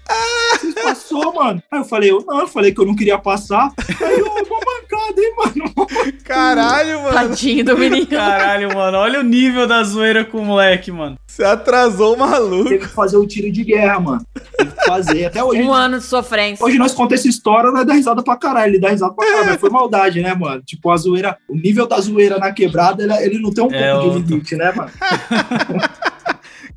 [0.58, 1.62] Vocês passou, mano.
[1.70, 3.70] Aí eu falei, eu não, eu falei que eu não queria passar.
[4.00, 6.12] Aí eu, uma mancada, hein, mano?
[6.24, 7.14] Caralho, mano.
[7.14, 8.06] Tadinho do menino.
[8.06, 8.98] Caralho, mano.
[8.98, 11.18] Olha o nível da zoeira com o moleque, mano.
[11.26, 12.64] Você atrasou o maluco.
[12.68, 14.26] Teve que fazer o tiro de guerra, mano.
[14.58, 15.24] Teve que fazer.
[15.26, 15.62] Até hoje.
[15.62, 16.64] Um ano de sofrência.
[16.64, 18.70] Hoje nós contamos essa história, nós dá risada pra caralho.
[18.72, 19.46] Ele dá risada pra caralho.
[19.50, 20.62] Mas foi maldade, né, mano?
[20.62, 23.92] Tipo, a zoeira, o nível da zoeira na quebrada, ele, ele não tem um É
[23.92, 24.28] pouco de outro.
[24.30, 24.90] limite, né, mano?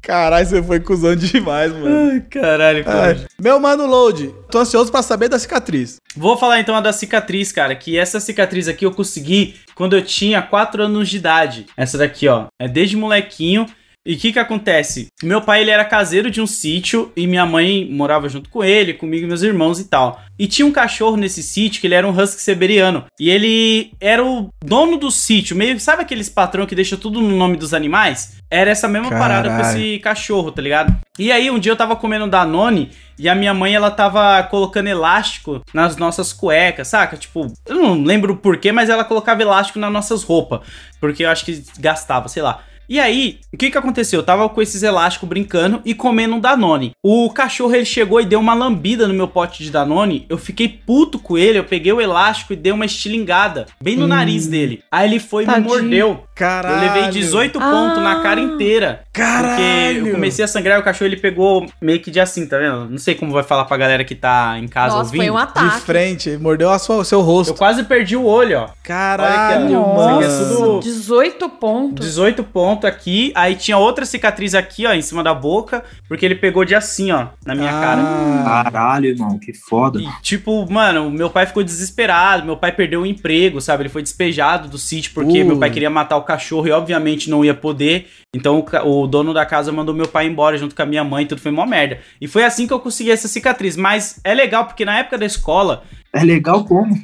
[0.05, 2.11] Caralho, você foi cuzão demais, mano.
[2.11, 3.17] Ai, caralho, cara.
[3.19, 3.25] Ai.
[3.41, 5.97] Meu mano Load, tô ansioso pra saber da cicatriz.
[6.15, 7.75] Vou falar então a da cicatriz, cara.
[7.75, 11.65] Que essa cicatriz aqui eu consegui quando eu tinha 4 anos de idade.
[11.75, 12.45] Essa daqui, ó.
[12.61, 13.65] É desde molequinho.
[14.05, 15.07] E o que que acontece?
[15.23, 18.93] Meu pai, ele era caseiro de um sítio e minha mãe morava junto com ele,
[18.93, 20.21] comigo e meus irmãos e tal.
[20.37, 23.05] E tinha um cachorro nesse sítio que ele era um husky siberiano.
[23.19, 27.35] E ele era o dono do sítio, meio sabe aqueles patrão que deixa tudo no
[27.35, 28.37] nome dos animais?
[28.51, 29.79] Era essa mesma parada com Caralho.
[29.79, 30.95] esse cachorro, tá ligado?
[31.17, 34.87] E aí um dia eu tava comendo Danone e a minha mãe ela tava colocando
[34.87, 37.17] elástico nas nossas cuecas, saca?
[37.17, 40.59] Tipo, eu não lembro o porquê, mas ela colocava elástico nas nossas roupas,
[40.99, 42.61] porque eu acho que gastava, sei lá.
[42.87, 44.19] E aí, o que que aconteceu?
[44.19, 46.91] Eu tava com esses elásticos brincando e comendo um Danone.
[47.03, 50.25] O cachorro ele chegou e deu uma lambida no meu pote de Danone.
[50.29, 54.07] Eu fiquei puto com ele, eu peguei o elástico e dei uma estilingada bem no
[54.07, 54.83] nariz dele.
[54.91, 56.23] Aí ele foi e me mordeu.
[56.35, 56.75] Caralho.
[56.75, 59.01] Eu levei 18 pontos na cara inteira.
[59.13, 59.55] Caralho.
[59.95, 62.57] Porque eu comecei a sangrar e o cachorro ele pegou meio que de assim, tá
[62.57, 62.89] vendo?
[62.89, 65.21] Não sei como vai falar pra galera que tá em casa Nossa, ouvindo.
[65.21, 65.81] foi um De ataque.
[65.81, 67.53] frente, mordeu a sua, o seu Eu rosto.
[67.53, 68.69] quase perdi o olho, ó.
[68.83, 70.55] Caralho, Olha que é mano.
[70.55, 72.05] tudo- 18 pontos.
[72.05, 76.35] 18 pontos aqui, aí tinha outra cicatriz aqui, ó, em cima da boca, porque ele
[76.35, 78.01] pegou de assim, ó, na minha cara.
[78.03, 79.99] Ah, Caralho, irmão, que foda.
[80.01, 83.83] E, tipo, mano, meu pai ficou desesperado, meu pai perdeu o emprego, sabe?
[83.83, 85.45] Ele foi despejado do sítio porque Uh.
[85.45, 88.07] meu pai queria matar o cachorro e obviamente não ia poder.
[88.33, 91.25] Então o, o dono da casa mandou meu pai embora junto com a minha mãe,
[91.25, 91.99] tudo foi uma merda.
[92.19, 93.77] E foi assim que eu consegui essa cicatriz.
[93.77, 95.83] Mas é legal porque na época da escola,
[96.15, 96.95] É legal como?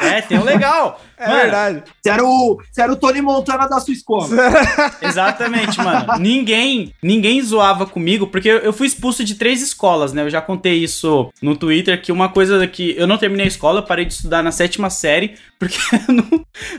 [0.00, 1.00] é, tem um legal.
[1.16, 1.82] é Mano, verdade.
[2.02, 4.28] Você era, o, você era o Tony Montana da sua escola.
[5.00, 6.18] Exatamente, mano.
[6.18, 10.22] Ninguém, ninguém zoava comigo, porque eu fui expulso de três escolas, né?
[10.22, 13.80] Eu já contei isso no Twitter, que uma coisa que eu não terminei a escola,
[13.80, 15.76] eu parei de estudar na sétima série, porque
[16.08, 16.24] eu não,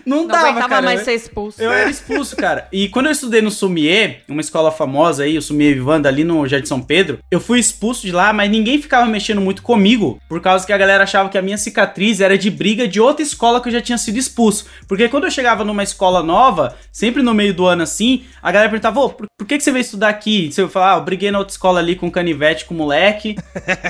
[0.05, 0.81] não, Não dava, cara.
[0.81, 1.61] mais Eu- ser expulso.
[1.61, 2.67] Eu era expulso, cara.
[2.71, 6.45] E quando eu estudei no Sumier, uma escola famosa aí, o Sumier Vivanda, ali no
[6.47, 10.41] Jardim São Pedro, eu fui expulso de lá, mas ninguém ficava mexendo muito comigo, por
[10.41, 13.61] causa que a galera achava que a minha cicatriz era de briga de outra escola
[13.61, 14.65] que eu já tinha sido expulso.
[14.87, 18.69] Porque quando eu chegava numa escola nova, sempre no meio do ano assim, a galera
[18.69, 20.51] perguntava, ô, por, por que, que você veio estudar aqui?
[20.51, 23.35] Você falar, ah, eu briguei na outra escola ali com canivete com o moleque.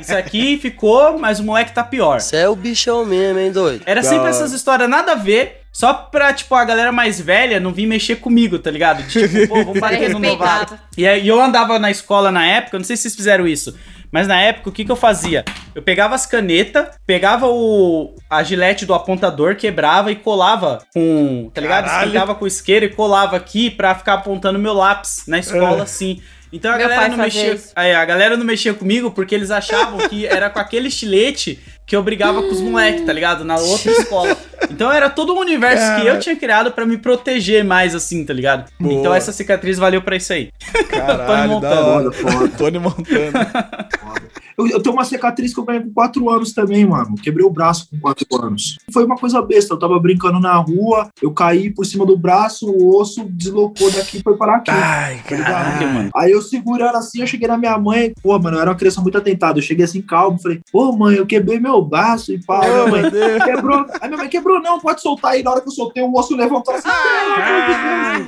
[0.02, 2.20] Isso aqui ficou, mas o moleque tá pior.
[2.22, 3.82] Você é o bichão mesmo, hein, doido?
[3.86, 4.30] Era Da sempre hora.
[4.32, 8.18] essas histórias nada a ver, só pra, tipo, a galera mais velha não vir mexer
[8.18, 9.04] comigo, tá ligado?
[9.04, 10.78] De, tipo, pô, vamos bater no novato.
[10.98, 13.76] E aí eu andava na escola na época, não sei se vocês fizeram isso,
[14.12, 15.44] mas na época o que que eu fazia?
[15.74, 21.62] Eu pegava as canetas, pegava o a gilete do apontador, quebrava e colava com, tá
[21.62, 21.86] ligado?
[21.86, 22.06] Caralho.
[22.08, 25.82] Esquentava com isqueiro e colava aqui pra ficar apontando meu lápis na escola É.
[25.82, 26.22] assim.
[26.54, 27.60] Então a Meu galera não mexia.
[27.76, 31.96] Aí, a galera não mexia comigo porque eles achavam que era com aquele estilete que
[31.96, 33.44] eu brigava com os moleques, tá ligado?
[33.44, 34.36] Na outra escola.
[34.70, 38.34] Então era todo um universo que eu tinha criado pra me proteger mais, assim, tá
[38.34, 38.70] ligado?
[38.80, 38.94] Boa.
[38.94, 40.50] Então essa cicatriz valeu pra isso aí.
[40.90, 41.76] Caralho, Montana.
[41.76, 42.12] da hora.
[42.12, 42.48] Foda, foda.
[42.58, 43.52] Tony Montana.
[44.58, 47.16] Eu, eu tenho uma cicatriz que eu ganhei com 4 anos também, mano.
[47.16, 48.78] Quebrei o braço com 4 anos.
[48.92, 49.74] Foi uma coisa besta.
[49.74, 54.18] Eu tava brincando na rua, eu caí por cima do braço, o osso deslocou daqui
[54.18, 54.72] e foi parar aqui.
[54.72, 55.38] Ai, tá?
[55.38, 56.10] Caralho, mano.
[56.16, 58.14] Aí eu segurando assim, eu cheguei na minha mãe.
[58.22, 59.60] Pô, mano, eu era uma criança muito atentada.
[59.60, 60.42] Eu cheguei assim, calmo.
[60.42, 62.62] Falei, pô, mãe, eu quebrei meu braço e pá.
[62.90, 63.44] Mãe, meu Deus.
[63.44, 63.86] quebrou.
[64.02, 65.44] Aí minha mãe quebrou, não, pode soltar aí.
[65.44, 66.88] Na hora que eu soltei, o osso levantou assim.
[66.88, 68.26] Caralho,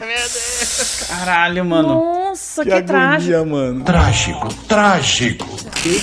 [1.08, 1.88] Caralho, mano.
[1.88, 3.36] Nossa, que, Que trágico.
[3.38, 3.84] agonia, mano.
[3.86, 5.48] Trágico, trágico.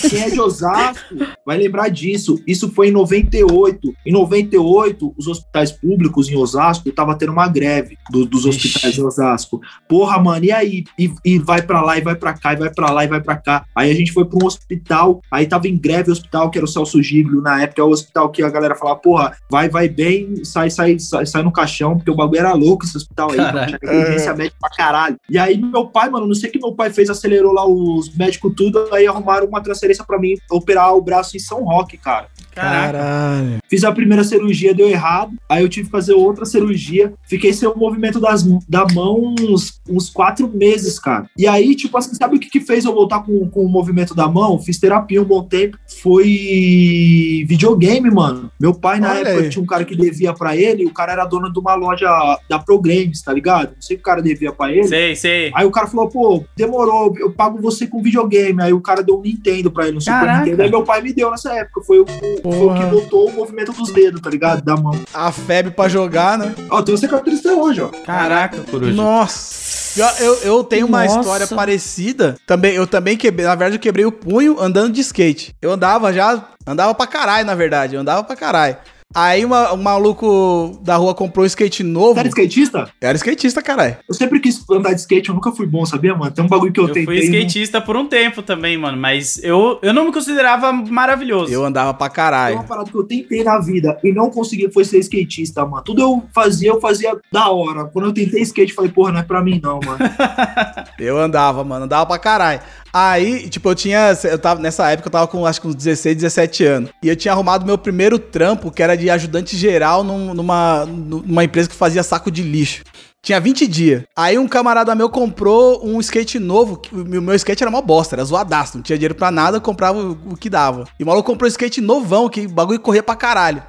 [0.09, 2.41] Quem, é de Osasco vai lembrar disso.
[2.47, 3.95] Isso foi em 98.
[4.07, 8.69] Em 98, os hospitais públicos em Osasco estavam tendo uma greve do- dos Ixi.
[8.69, 9.61] hospitais em Osasco.
[9.89, 10.85] Porra, mano, e aí?
[10.99, 13.21] E, e vai pra lá, e vai pra cá, e vai pra lá, e vai
[13.21, 13.65] pra cá.
[13.77, 16.65] Aí a gente foi pra um hospital, aí tava em greve o hospital, que era
[16.65, 19.89] o Celso Giglio, na época, é o hospital que a galera falava, porra, vai, vai
[19.89, 23.37] bem, sai, sai, sai, sai no caixão, porque o bagulho era louco esse hospital aí,
[23.39, 24.94] mano, tinha médica pra caralho.
[25.29, 28.15] E aí meu pai, mano, não sei o que meu pai fez, acelerou lá os
[28.17, 32.29] médicos tudo, aí arrumaram uma transferência pra mim operar o braço em São Roque, cara.
[32.55, 32.93] Caraca.
[32.93, 33.59] Caralho.
[33.69, 35.33] Fiz a primeira cirurgia, deu errado.
[35.49, 37.13] Aí eu tive que fazer outra cirurgia.
[37.29, 41.29] Fiquei sem o movimento das, da mão uns, uns quatro meses, cara.
[41.37, 44.15] E aí, tipo assim, sabe o que, que fez eu voltar com, com o movimento
[44.15, 44.61] da mão?
[44.61, 45.77] Fiz terapia um bom tempo.
[46.01, 48.51] Foi videogame, mano.
[48.61, 49.51] Meu pai, na Olha época, aí.
[49.51, 50.87] tinha um cara que devia pra ele.
[50.87, 52.09] O cara era dono de uma loja
[52.49, 53.73] da Pro Games, tá ligado?
[53.75, 54.84] Não sei o que o cara devia pra ele.
[54.89, 55.53] Sei, sei.
[55.55, 58.63] Aí o cara falou, pô, demorou, eu pago você com videogame.
[58.63, 60.41] Aí o cara deu um Nintendo pra ele, um Super Caraca.
[60.45, 60.63] Nintendo.
[60.63, 61.83] Aí meu pai me deu nessa época.
[61.83, 64.63] Foi o, foi o que botou o movimento dos dedos, tá ligado?
[64.63, 64.99] Da mão.
[65.13, 66.55] A febre pra jogar, né?
[66.71, 67.89] Ó, tem cicatriz até hoje, ó.
[67.89, 68.93] Caraca, coruja.
[68.93, 69.65] Nossa.
[69.97, 71.21] Eu, eu, eu tenho uma Nossa.
[71.21, 72.37] história parecida.
[72.47, 73.47] Também, eu também quebrei.
[73.47, 75.55] Na verdade, eu quebrei o punho andando de skate.
[75.63, 76.49] Eu andava já.
[76.67, 77.95] Andava pra caralho, na verdade.
[77.95, 78.77] Eu andava pra caralho.
[79.15, 82.15] Aí uma- um maluco da rua comprou um skate novo.
[82.15, 82.89] Você era skatista?
[83.01, 83.97] Eu era skatista, caralho.
[84.09, 86.33] Eu sempre quis andar de skate, eu nunca fui bom, sabia, mano?
[86.33, 87.05] Tem um bagulho que eu, Eu tentei.
[87.05, 88.99] fui skatista por um tempo também, mano.
[88.99, 91.53] Mas eu, eu não me considerava maravilhoso.
[91.53, 92.57] Eu andava pra caralho.
[92.57, 95.85] uma parada que eu tentei na vida e não consegui foi ser skatista, mano.
[95.85, 97.85] Tudo eu fazia, eu fazia da hora.
[97.85, 99.99] Quando eu tentei skate, eu falei, porra, não é pra mim não, mano.
[100.99, 102.61] Eu andava, mano, andava pra caralho.
[102.93, 104.17] Aí, tipo, eu tinha.
[104.25, 106.91] Eu tava, nessa época eu tava com acho que uns 16, 17 anos.
[107.03, 111.45] E eu tinha arrumado meu primeiro trampo, que era de ajudante geral num- numa, numa
[111.45, 112.83] empresa que fazia saco de lixo.
[113.23, 114.03] Tinha 20 dias.
[114.15, 116.77] Aí um camarada meu comprou um skate novo.
[116.77, 118.77] Que, o meu, skate era uma bosta, era zoadaço.
[118.77, 120.85] Não tinha dinheiro pra nada, comprava o, o que dava.
[121.01, 123.63] E o maluco comprou um skate novão, que o bagulho corria pra caralho.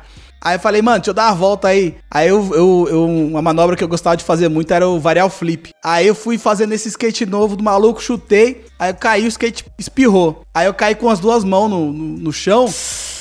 [0.44, 1.96] Aí eu falei, mano, deixa eu dar uma volta aí.
[2.12, 5.30] Aí eu, eu, eu- uma manobra que eu gostava de fazer muito era o varial
[5.30, 5.72] flip.
[5.84, 8.66] Aí eu fui fazendo esse skate novo do maluco, chutei.
[8.78, 10.44] Aí eu caí, o skate espirrou.
[10.54, 12.68] Aí eu caí com as duas mãos no, no, no chão.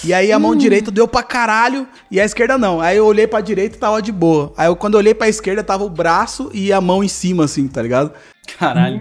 [0.04, 2.78] E aí a mão direita deu pra caralho e a esquerda não.
[2.78, 4.52] Aí eu olhei pra direita e tava de boa.
[4.54, 7.44] Aí eu, quando eu olhei pra esquerda, tava o braço e a mão em cima,
[7.46, 8.12] assim, tá ligado?
[8.58, 9.00] Caralho.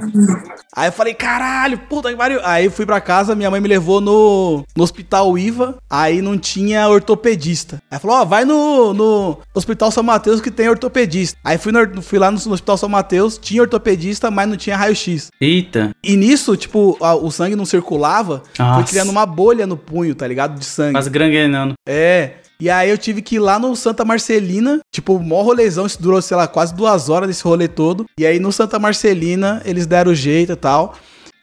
[0.75, 2.39] Aí eu falei, caralho, puta que pariu.
[2.43, 6.87] Aí fui pra casa, minha mãe me levou no, no hospital IVA, aí não tinha
[6.89, 7.79] ortopedista.
[7.91, 11.37] Aí falou, ó, vai no, no hospital São Mateus que tem ortopedista.
[11.43, 14.75] Aí fui, no- fui lá no, no hospital São Mateus, tinha ortopedista, mas não tinha
[14.75, 15.29] raio-x.
[15.39, 15.91] Eita.
[16.03, 18.89] E nisso, tipo, a- o sangue não circulava, foi Nossa.
[18.89, 20.57] criando uma bolha no punho, tá ligado?
[20.57, 20.93] De sangue.
[20.93, 21.73] Quase granguenando.
[21.87, 22.31] É.
[22.59, 26.21] E aí eu tive que ir lá no Santa Marcelina, tipo, mó rolezão, isso durou,
[26.21, 28.05] sei lá, quase duas horas desse rolê todo.
[28.17, 30.95] E aí no Santa Marcelina eles deram o jeito e tal.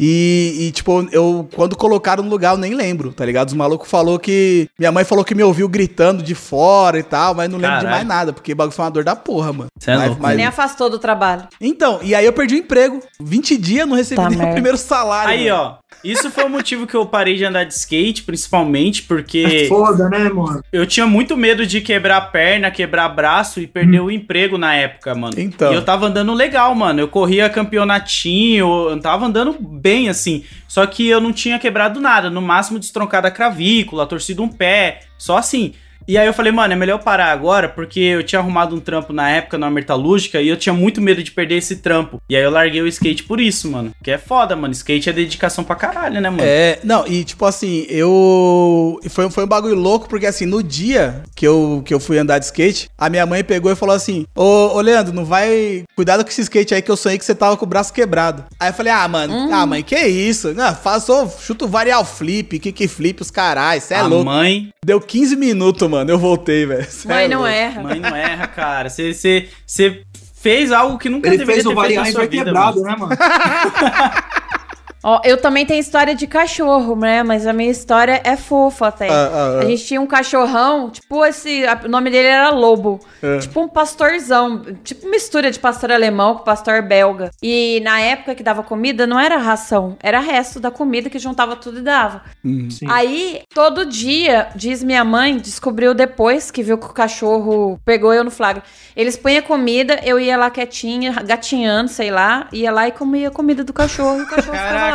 [0.03, 3.49] E, e, tipo, eu, quando colocaram no lugar, eu nem lembro, tá ligado?
[3.49, 4.67] Os malucos falou que.
[4.79, 7.83] Minha mãe falou que me ouviu gritando de fora e tal, mas não lembro de
[7.85, 7.97] Caralho.
[7.97, 9.67] mais nada, porque o bagulho foi uma dor da porra, mano.
[9.79, 10.23] Cê é Mas- louco.
[10.23, 11.47] mas- Nem afastou do trabalho.
[11.61, 12.99] Então, e aí eu perdi o emprego.
[13.21, 15.33] 20 dias, não recebi Tá nem o primeiro salário.
[15.35, 15.63] Aí, mano.
[15.77, 15.80] ó.
[16.03, 20.31] Isso foi o motivo que eu parei de andar de skate, principalmente porque Foda, né,
[20.31, 20.63] mano?
[20.73, 24.75] eu tinha muito medo de quebrar a perna, quebrar braço e perder o emprego na
[24.75, 25.35] época, mano.
[25.37, 25.71] Então.
[25.71, 27.01] E eu tava andando legal, mano.
[27.01, 30.45] Eu corria campeonatinho, eu tava andando bem, assim.
[30.67, 32.31] Só que eu não tinha quebrado nada.
[32.31, 35.01] No máximo destroncado a clavícula, torcido um pé.
[35.19, 35.75] Só assim.
[36.07, 38.81] E aí eu falei, mano, é melhor eu parar agora, porque eu tinha arrumado um
[38.81, 42.21] trampo na época na metalúrgica e eu tinha muito medo de perder esse trampo.
[42.29, 43.93] E aí eu larguei o skate por isso, mano.
[44.03, 44.73] Que é foda, mano.
[44.73, 46.43] Skate é dedicação pra caralho, né, mano?
[46.43, 48.99] É, não, e tipo assim, eu.
[49.11, 52.39] Foi, foi um bagulho louco, porque assim, no dia que eu, que eu fui andar
[52.39, 55.85] de skate, a minha mãe pegou e falou assim: Ô, ô Leandro, não vai.
[55.95, 58.45] Cuidado com esse skate aí que eu sonhei que você tava com o braço quebrado.
[58.59, 60.55] Aí eu falei: Ah, mano, ah, mãe, que isso?
[60.55, 64.25] Não, faço, chuto varial flip, kick flip, os carai, cê é a louco.
[64.25, 64.71] mãe.
[64.85, 66.87] Deu 15 minutos, mano, eu voltei, velho.
[67.07, 67.83] Mãe é não erra.
[67.83, 68.89] Mãe não erra, cara.
[68.89, 70.03] Você você- você
[70.41, 72.29] fez algo que nunca Ele deveria fez o ter feito na variar e sua vai
[72.29, 72.89] vida, quebrado, mano.
[72.89, 73.17] né, mano?
[75.03, 77.23] Ó, eu também tenho história de cachorro, né?
[77.23, 79.09] Mas a minha história é fofa até.
[79.09, 79.59] Ah, ah, ah.
[79.61, 81.67] A gente tinha um cachorrão, tipo esse.
[81.67, 83.01] a- O nome dele era Lobo.
[83.23, 83.39] É.
[83.39, 84.63] Tipo um pastorzão.
[84.85, 87.31] Tipo mistura de pastor alemão com pastor belga.
[87.43, 89.97] E na época que dava comida, não era ração.
[90.03, 92.23] Era resto da comida que juntava tudo e dava.
[92.45, 92.87] Sim.
[92.89, 98.23] Aí, todo dia, diz minha mãe, descobriu depois que viu que o cachorro pegou eu
[98.25, 98.63] no flagra.
[98.95, 103.31] Eles punham comida, eu ia lá quietinha, gatinhando, sei lá, ia lá e comia a
[103.31, 104.90] comida do cachorro e o cachorro ficava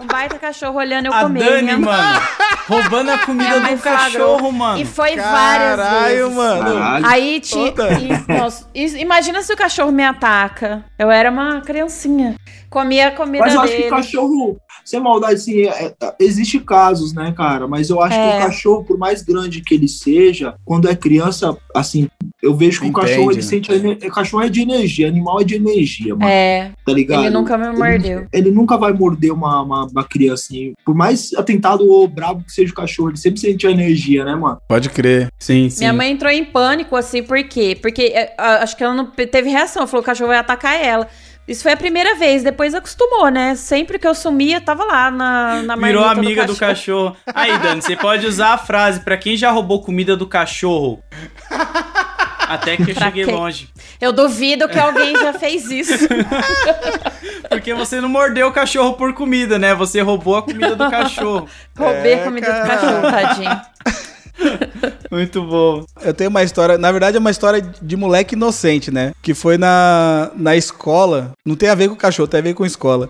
[0.00, 1.44] Um baita cachorro olhando eu A comer.
[1.44, 2.20] Dani, Minha- mano,
[2.66, 4.52] roubando a comida do cachorro, flagrou.
[4.52, 4.78] mano.
[4.80, 6.34] E foi várias Caralho, vezes.
[6.36, 6.74] mano.
[6.74, 7.06] Caralho.
[7.06, 7.72] Aí tinha.
[7.72, 7.92] Toda.
[7.92, 10.84] e- nossa, e- imagina se o cachorro me ataca.
[10.98, 12.34] Eu era uma criancinha.
[12.70, 13.82] Comia a comida Mas eu acho dele.
[13.84, 17.66] que cachorro, sem maldade, assim, é, é, existe casos, né, cara?
[17.68, 18.36] Mas eu acho que É.
[18.36, 22.08] o cachorro, por mais grande que ele seja, quando é criança, assim,
[22.42, 23.42] eu vejo que Entende, o cachorro, ele né?
[23.42, 23.70] sente.
[23.72, 26.30] O cachorro é de energia, animal é de energia, mano.
[26.30, 27.22] É, Tá ligado?
[27.24, 28.26] ele nunca me mordeu.
[28.32, 30.72] Ele nunca vai morder uma, uma, uma criança assim.
[30.84, 34.34] Por mais atentado ou brabo que seja o cachorro, ele sempre sente a energia, né,
[34.34, 34.58] mano?
[34.66, 35.28] Pode crer.
[35.38, 35.80] Sim, sim.
[35.80, 37.76] Minha mãe entrou em pânico, assim, por quê?
[37.80, 40.74] Porque é, a- acho que ela não teve reação, falou que o cachorro vai atacar
[40.82, 41.06] ela.
[41.50, 43.56] Isso foi a primeira vez, depois acostumou, né?
[43.56, 47.16] Sempre que eu sumia, tava lá na, na Virou amiga do cachorro.
[47.34, 51.02] Aí, Dani, você pode usar a frase pra quem já roubou comida do cachorro.
[52.48, 53.34] Até que eu Pra cheguei quem?
[53.34, 53.68] longe.
[54.00, 55.92] Eu duvido que alguém já fez isso.
[57.50, 59.74] Porque você não mordeu o cachorro por comida, né?
[59.74, 61.48] Você roubou a comida do cachorro.
[61.76, 62.62] Roubei É, a comida cara.
[62.62, 63.60] do cachorro, tadinho.
[65.10, 65.84] Muito bom.
[66.02, 69.12] Eu tenho uma história, na verdade é uma história de moleque inocente, né?
[69.22, 71.32] Que foi na, na escola.
[71.44, 73.08] Não tem a ver com cachorro, tem a ver com escola.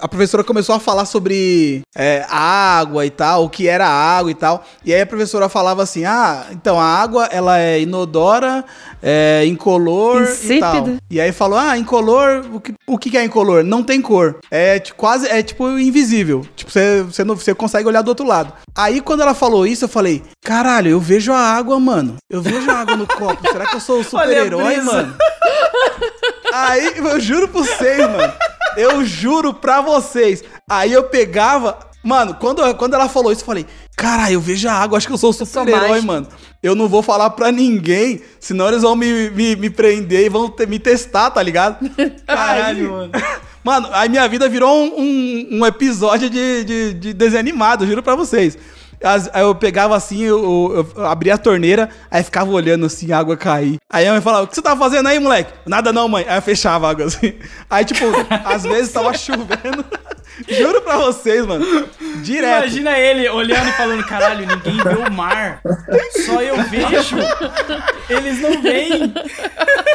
[0.00, 4.34] A professora começou a falar sobre é, água e tal, o que era água e
[4.34, 4.64] tal.
[4.84, 8.64] E aí a professora falava assim: ah, então a água ela é inodora,
[9.02, 10.74] é incolor e tal.
[10.76, 10.96] Insípida.
[11.10, 13.62] E aí falou: ah, incolor, o que, o que é incolor?
[13.62, 14.38] Não tem cor.
[14.50, 16.46] É ti- quase, é tipo invisível.
[16.56, 18.52] Tipo, você, você, não, você consegue olhar do outro lado.
[18.74, 22.16] Aí quando ela falou isso, eu falei: caralho, eu vejo a água, mano.
[22.30, 23.46] Eu vejo a água no copo.
[23.52, 25.14] Será que eu sou o super-herói, mano?
[26.52, 28.32] Aí, eu juro pra vocês, mano.
[28.76, 30.42] Eu juro pra vocês.
[30.68, 31.78] Aí eu pegava.
[32.04, 33.66] Mano, quando, quando ela falou isso, eu falei:
[33.96, 36.26] Caralho, eu vejo a água, acho que eu sou sou super-herói, mano.
[36.62, 40.48] Eu não vou falar pra ninguém, senão eles vão me, me, me prender e vão
[40.48, 41.78] te- me testar, tá ligado?
[42.26, 43.12] Caralho, mano.
[43.64, 48.02] Mano, aí minha vida virou um, um, um episódio de, de, de desenho animado, juro
[48.02, 48.58] pra vocês.
[49.02, 53.18] As- aí eu pegava assim, eu, eu abria a torneira, aí ficava olhando assim, a
[53.18, 53.76] água cair.
[53.90, 55.52] Aí a mãe falava, o que você tá fazendo aí, moleque?
[55.66, 56.24] Nada não, mãe.
[56.28, 57.34] Aí eu fechava a água assim.
[57.68, 58.04] Aí, tipo,
[58.44, 59.84] às vezes tava chovendo.
[60.48, 61.64] Juro pra vocês, mano.
[62.22, 62.62] Direto.
[62.64, 65.60] Imagina ele olhando e falando: caralho, ninguém vê o mar.
[66.24, 67.16] Só eu vejo.
[68.08, 69.12] Eles não veem.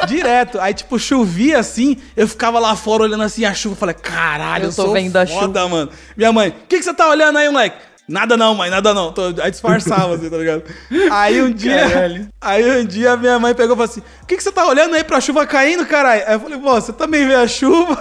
[0.08, 0.60] Direto.
[0.60, 3.76] Aí, tipo, chovia assim, eu ficava lá fora olhando assim a chuva.
[3.76, 5.90] Falei, caralho, eu, Eu tô sou vendo a foda, mano.
[6.16, 7.78] Minha mãe, o que, que você tá olhando aí, moleque?
[8.08, 9.12] Nada não, mãe, nada não.
[9.12, 10.64] Tô- Aí disfarçava, assim, tá ligado?
[11.12, 11.90] Aí um dia.
[11.90, 12.28] Caralho.
[12.40, 14.96] Aí um dia minha mãe pegou e falou assim: O que, que você tá olhando
[14.96, 16.24] aí pra chuva caindo, caralho?
[16.26, 17.98] Aí eu falei, pô, você também vê a chuva?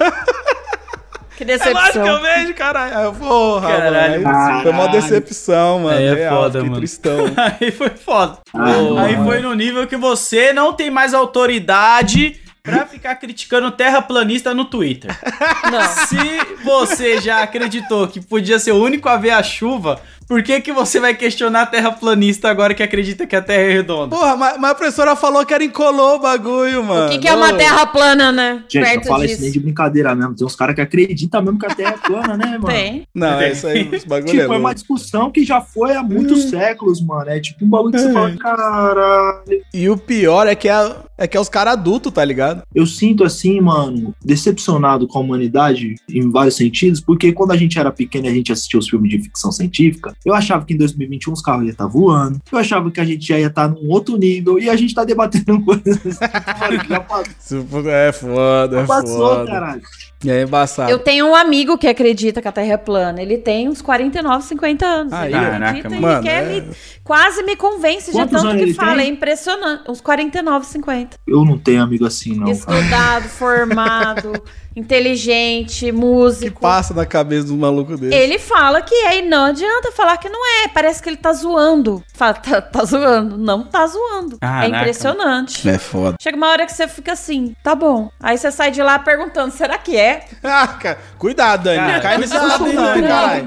[1.37, 2.07] Que É lógico que decepção.
[2.07, 2.97] eu vejo, caralho.
[2.97, 4.23] Aí eu, porra, Caralho.
[4.23, 4.63] mano.
[4.63, 5.99] Foi uma decepção, mano.
[5.99, 6.77] Aí é Real, foda, mano.
[6.77, 7.19] tristão.
[7.61, 8.39] Aí foi foda.
[8.55, 14.53] Ah, Aí foi no nível que você não tem mais autoridade pra ficar criticando terraplanista
[14.53, 15.17] no Twitter.
[15.71, 16.07] Não.
[16.07, 20.61] Se você já acreditou que podia ser o único a ver a chuva, por que,
[20.61, 24.17] que você vai questionar terraplanista agora que acredita que a Terra é redonda?
[24.17, 27.07] Porra, mas, mas a professora falou que era incolor o bagulho, mano.
[27.07, 28.65] O que, que é uma terra plana, né?
[28.69, 29.43] Gente, não Perto fala isso disso.
[29.43, 30.35] nem de brincadeira mesmo.
[30.35, 32.67] Tem uns caras que acreditam mesmo que a Terra é plana, né, mano?
[32.67, 33.07] Tem.
[33.15, 36.03] Não, é isso aí, esse bagulho Tipo, é é uma discussão que já foi há
[36.03, 37.31] muitos séculos, mano.
[37.31, 39.63] É tipo um bagulho que você fala, caralho.
[39.73, 42.63] E o pior é que é, é, que é os caras adultos, tá ligado?
[42.75, 47.79] Eu sinto assim, mano, decepcionado com a humanidade em vários sentidos, porque quando a gente
[47.79, 50.77] era pequeno e a gente assistia os filmes de ficção científica, eu achava que em
[50.77, 53.89] 2021 os carros iam estar voando, eu achava que a gente já ia estar num
[53.91, 59.19] outro nível, e a gente tá debatendo coisas que já passou, É foda, é passou,
[59.37, 59.47] foda.
[59.47, 59.83] caralho.
[60.27, 60.91] É embaçado.
[60.91, 63.21] Eu tenho um amigo que acredita que a Terra é plana.
[63.21, 65.13] Ele tem uns 49, 50 anos.
[65.13, 66.71] Aí, ele caraca, acredita e mano, quer é- me-
[67.05, 68.97] quase me convence de Quantos tanto anos que fala.
[68.97, 69.07] tem?
[69.07, 69.91] É impressionante.
[69.91, 71.17] Uns 49, 50.
[71.27, 72.51] Eu não tenho amigo assim, não.
[72.51, 74.33] Estudado, formado,
[74.75, 76.61] inteligente, que músico.
[76.61, 78.15] passa na cabeça do maluco dele.
[78.15, 80.69] Ele fala que é e não adianta falar que não é.
[80.69, 82.03] Parece que ele tá zoando.
[82.15, 83.37] Fala, tá, tá zoando.
[83.37, 84.39] Não tá zoando.
[84.39, 84.65] Caraca.
[84.67, 85.69] É impressionante.
[85.69, 86.17] É foda.
[86.21, 88.11] Chega uma hora que você fica assim, tá bom.
[88.21, 90.06] Aí você sai de lá perguntando, será que é?
[90.43, 91.77] Ah, cara, cuidado, Dani.
[91.79, 93.47] Cara, cai nesse assunto, não, caralho.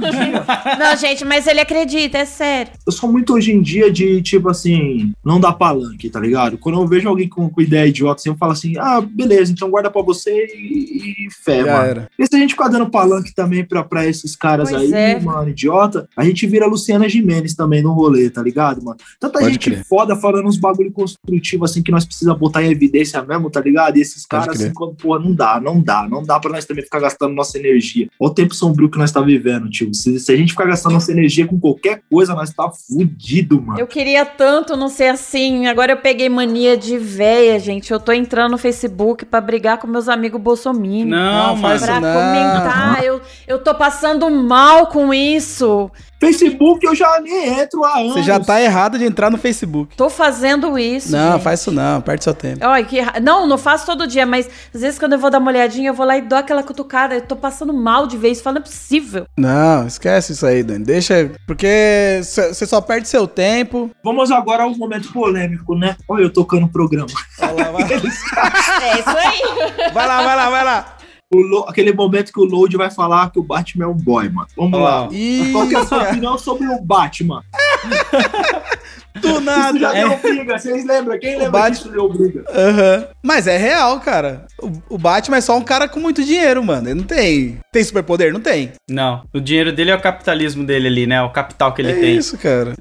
[0.80, 2.72] Não, gente, mas ele acredita, é sério.
[2.86, 6.58] Eu sou muito hoje em dia de, tipo assim, não dar palanque, tá ligado?
[6.58, 9.70] Quando eu vejo alguém com, com ideia idiota assim, eu falo assim, ah, beleza, então
[9.70, 11.86] guarda pra você e, e fé, Já mano.
[11.90, 12.10] era.
[12.18, 15.20] E se a gente ficar dando palanque também pra, pra esses caras Pois aí, é.
[15.20, 18.98] mano, idiota, a gente vira Luciana Gimenez também no rolê, tá ligado, mano?
[19.20, 19.86] Tanta Pode gente crer.
[19.86, 23.98] foda falando uns bagulho construtivo, assim, que nós precisa botar em evidência mesmo, tá ligado?
[23.98, 24.68] E esses Pode caras, crer.
[24.68, 27.58] assim, quando, pô, não dá, não dá, não dá pra nós também ficar gastando nossa
[27.58, 28.08] energia.
[28.20, 29.94] Olha o tempo sombrio que nós tá vivendo, tio.
[29.94, 33.80] Se, se a gente ficar gastando nossa energia com qualquer coisa, nós tá fudido, mano.
[33.80, 35.68] Eu queria tanto não ser assim.
[35.68, 37.92] Agora eu peguei mania de véia, gente.
[37.92, 41.10] Eu tô entrando no Facebook pra brigar com meus amigos bolsominions.
[41.10, 42.14] Não, Não, isso Pra não.
[42.14, 45.90] comentar, eu, eu tô passando mal com isso.
[46.20, 48.14] Facebook eu já nem entro há anos.
[48.14, 49.96] Você já tá errado de entrar no Facebook.
[49.96, 51.12] Tô fazendo isso.
[51.12, 51.44] Não, gente.
[51.44, 52.66] faz isso não, perde seu tempo.
[52.66, 55.50] Olha, que Não, não faço todo dia, mas às vezes quando eu vou dar uma
[55.50, 57.16] olhadinha, eu vou lá e dou aquela cutucada.
[57.16, 59.26] Eu tô passando mal de vez, falo, não é possível.
[59.38, 60.84] Não, esquece isso aí, Dani.
[60.84, 61.32] Deixa.
[61.48, 63.90] Porque você só perde seu tempo.
[64.04, 65.96] Vamos agora ao momento polêmico, né?
[66.08, 67.08] Olha, eu tocando o programa.
[67.42, 69.92] Olha lá, vai, É isso aí.
[69.94, 70.99] vai lá, vai lá, vai lá.
[71.32, 74.28] O Lo- aquele momento que o Load vai falar que o Batman é um boy,
[74.30, 74.48] mano.
[74.58, 75.08] Vamos lá.
[75.12, 77.44] Ih, Qual que é a sua opinião sobre o Batman?
[79.22, 79.78] do Isso nada.
[79.78, 80.08] já É.
[80.08, 81.20] deu briga, vocês lembram?
[81.20, 82.44] Quem lembra Bat- disso deu briga?
[82.50, 83.08] Aham.
[83.22, 84.46] Mas é real, cara.
[84.60, 86.88] O, o Batman é só um cara com muito dinheiro, mano.
[86.90, 87.60] Ele não tem.
[87.72, 88.34] Tem superpoder?
[88.34, 88.72] Não tem.
[88.90, 91.22] Não, o dinheiro dele é o capitalismo dele ali, né?
[91.22, 92.16] O capital que ele é tem.
[92.18, 92.74] isso, cara.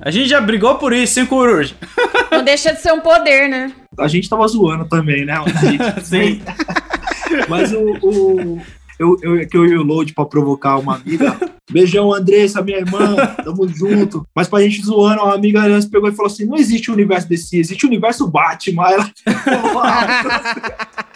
[0.00, 1.74] A gente já brigou por isso, hein, Coruja?
[2.30, 3.72] Não deixa de ser um poder, né?
[3.98, 5.34] A gente tava zoando também, né?
[6.04, 6.40] Sim.
[7.48, 7.80] Mas o.
[8.02, 8.60] o
[8.98, 11.38] eu, eu, que eu e o Load pra provocar uma amiga.
[11.70, 13.14] Beijão, Andressa, minha irmã,
[13.44, 14.26] tamo junto.
[14.34, 17.28] Mas pra gente zoando, uma amiga ela pegou e falou assim: não existe o universo
[17.28, 18.88] DC, existe o universo Batman.
[18.90, 19.10] Ela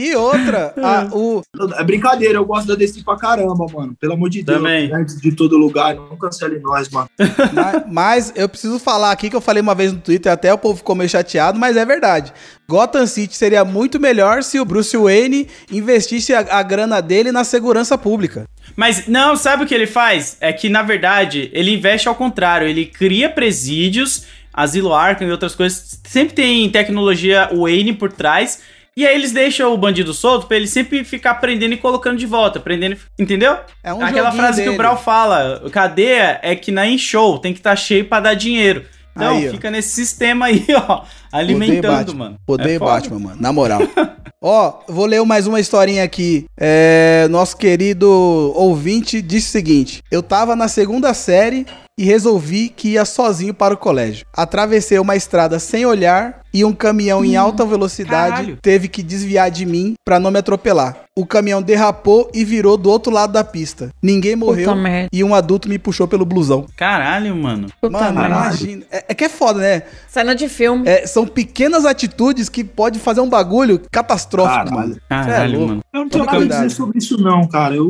[0.00, 1.42] E outra, a- o,
[1.76, 3.96] É brincadeira, eu gosto da DC pra caramba, mano.
[4.00, 4.58] Pelo amor de Deus.
[4.58, 4.88] Também.
[5.20, 7.10] De todo lugar, não cancele nós, mano.
[7.52, 10.58] Ma- Mas eu preciso falar aqui que eu falei uma vez no Twitter, até o
[10.58, 12.32] povo ficou meio chateado, mas é verdade.
[12.70, 17.42] Gotham City seria muito melhor se o Bruce Wayne investisse a, a grana dele na
[17.42, 18.44] segurança pública.
[18.76, 20.36] Mas não, sabe o que ele faz?
[20.40, 22.68] É que, na verdade, ele investe ao contrário.
[22.68, 25.98] Ele cria presídios, asilo Arkham e outras coisas.
[26.06, 28.60] Sempre tem tecnologia Wayne por trás.
[28.98, 32.26] E aí eles deixam o bandido solto pra ele sempre ficar prendendo e colocando de
[32.26, 32.58] volta.
[32.58, 33.56] Prendendo, entendeu?
[33.80, 34.74] É um Aquela frase que dele.
[34.74, 35.62] o Brau fala.
[35.70, 38.84] Cadeia é que na show tem que estar cheio pra dar dinheiro.
[39.14, 39.52] Então Aí, ó.
[39.52, 41.02] fica nesse sistema aí, ó.
[41.30, 42.40] Alimentando, mano.
[42.44, 42.78] Odeio É.
[42.80, 43.36] Batman, mano.
[43.40, 43.82] Na moral.
[44.42, 46.44] Ó, vou ler mais uma historinha aqui.
[46.56, 48.08] É, nosso querido
[48.54, 51.66] ouvinte disse o seguinte: Eu tava na segunda série
[51.98, 54.24] e resolvi que ia sozinho para o colégio.
[54.32, 58.58] Atravessei uma estrada sem olhar e um caminhão em alta velocidade caralho.
[58.62, 60.96] teve que desviar de mim pra não me atropelar.
[61.16, 63.90] O caminhão derrapou e virou do outro lado da pista.
[64.00, 64.70] Ninguém morreu
[65.12, 66.64] e um adulto me puxou pelo blusão.
[66.76, 67.66] Caralho, mano.
[67.80, 68.36] Puta Mano, merda.
[68.36, 68.84] imagina.
[68.90, 69.82] É, é que é foda, né?
[70.06, 70.88] Cena de filme.
[70.88, 74.76] É, são pequenas atitudes que pode fazer um bagulho catastrófico, Caralho.
[74.76, 74.94] mano.
[74.96, 75.68] É Caralho, louco.
[75.68, 75.84] mano.
[75.92, 77.74] Eu não tenho nada a dizer sobre isso, não, cara.
[77.74, 77.88] Eu,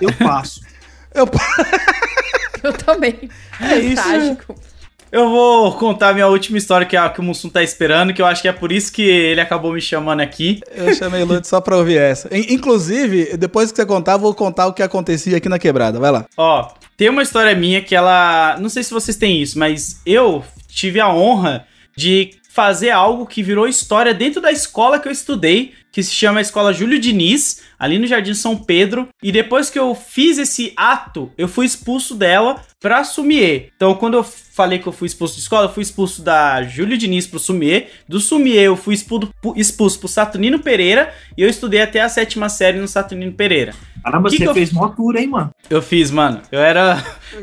[0.00, 0.60] eu passo.
[1.14, 1.28] Eu-
[2.64, 3.28] Eu também.
[3.60, 4.02] É isso.
[4.02, 4.54] Trágico.
[5.10, 8.22] Eu vou contar minha última história que, é a que o Mussum tá esperando, que
[8.22, 10.60] eu acho que é por isso que ele acabou me chamando aqui.
[10.74, 12.34] Eu chamei Lute só pra ouvir essa.
[12.34, 16.00] In- Inclusive, depois que você contar, eu vou contar o que acontecia aqui na quebrada.
[16.00, 16.24] Vai lá.
[16.34, 18.56] Ó, tem uma história minha que ela.
[18.58, 23.42] Não sei se vocês têm isso, mas eu tive a honra de fazer algo que
[23.42, 27.98] virou história dentro da escola que eu estudei, que se chama Escola Júlio Diniz, ali
[27.98, 29.08] no Jardim São Pedro.
[29.22, 33.68] E depois que eu fiz esse ato, eu fui expulso dela pra Sumier.
[33.76, 36.96] Então, quando eu falei que eu fui expulso de escola, eu fui expulso da Júlio
[36.98, 37.90] Diniz pro Sumier.
[38.08, 41.12] Do Sumier, eu fui expulso, expulso pro Saturnino Pereira.
[41.36, 43.74] E eu estudei até a sétima série no Saturnino Pereira.
[44.02, 45.50] Caramba, Que você que eu- fez mó tour, hein, mano?
[45.70, 46.40] Eu fiz, mano.
[46.50, 46.96] Eu era.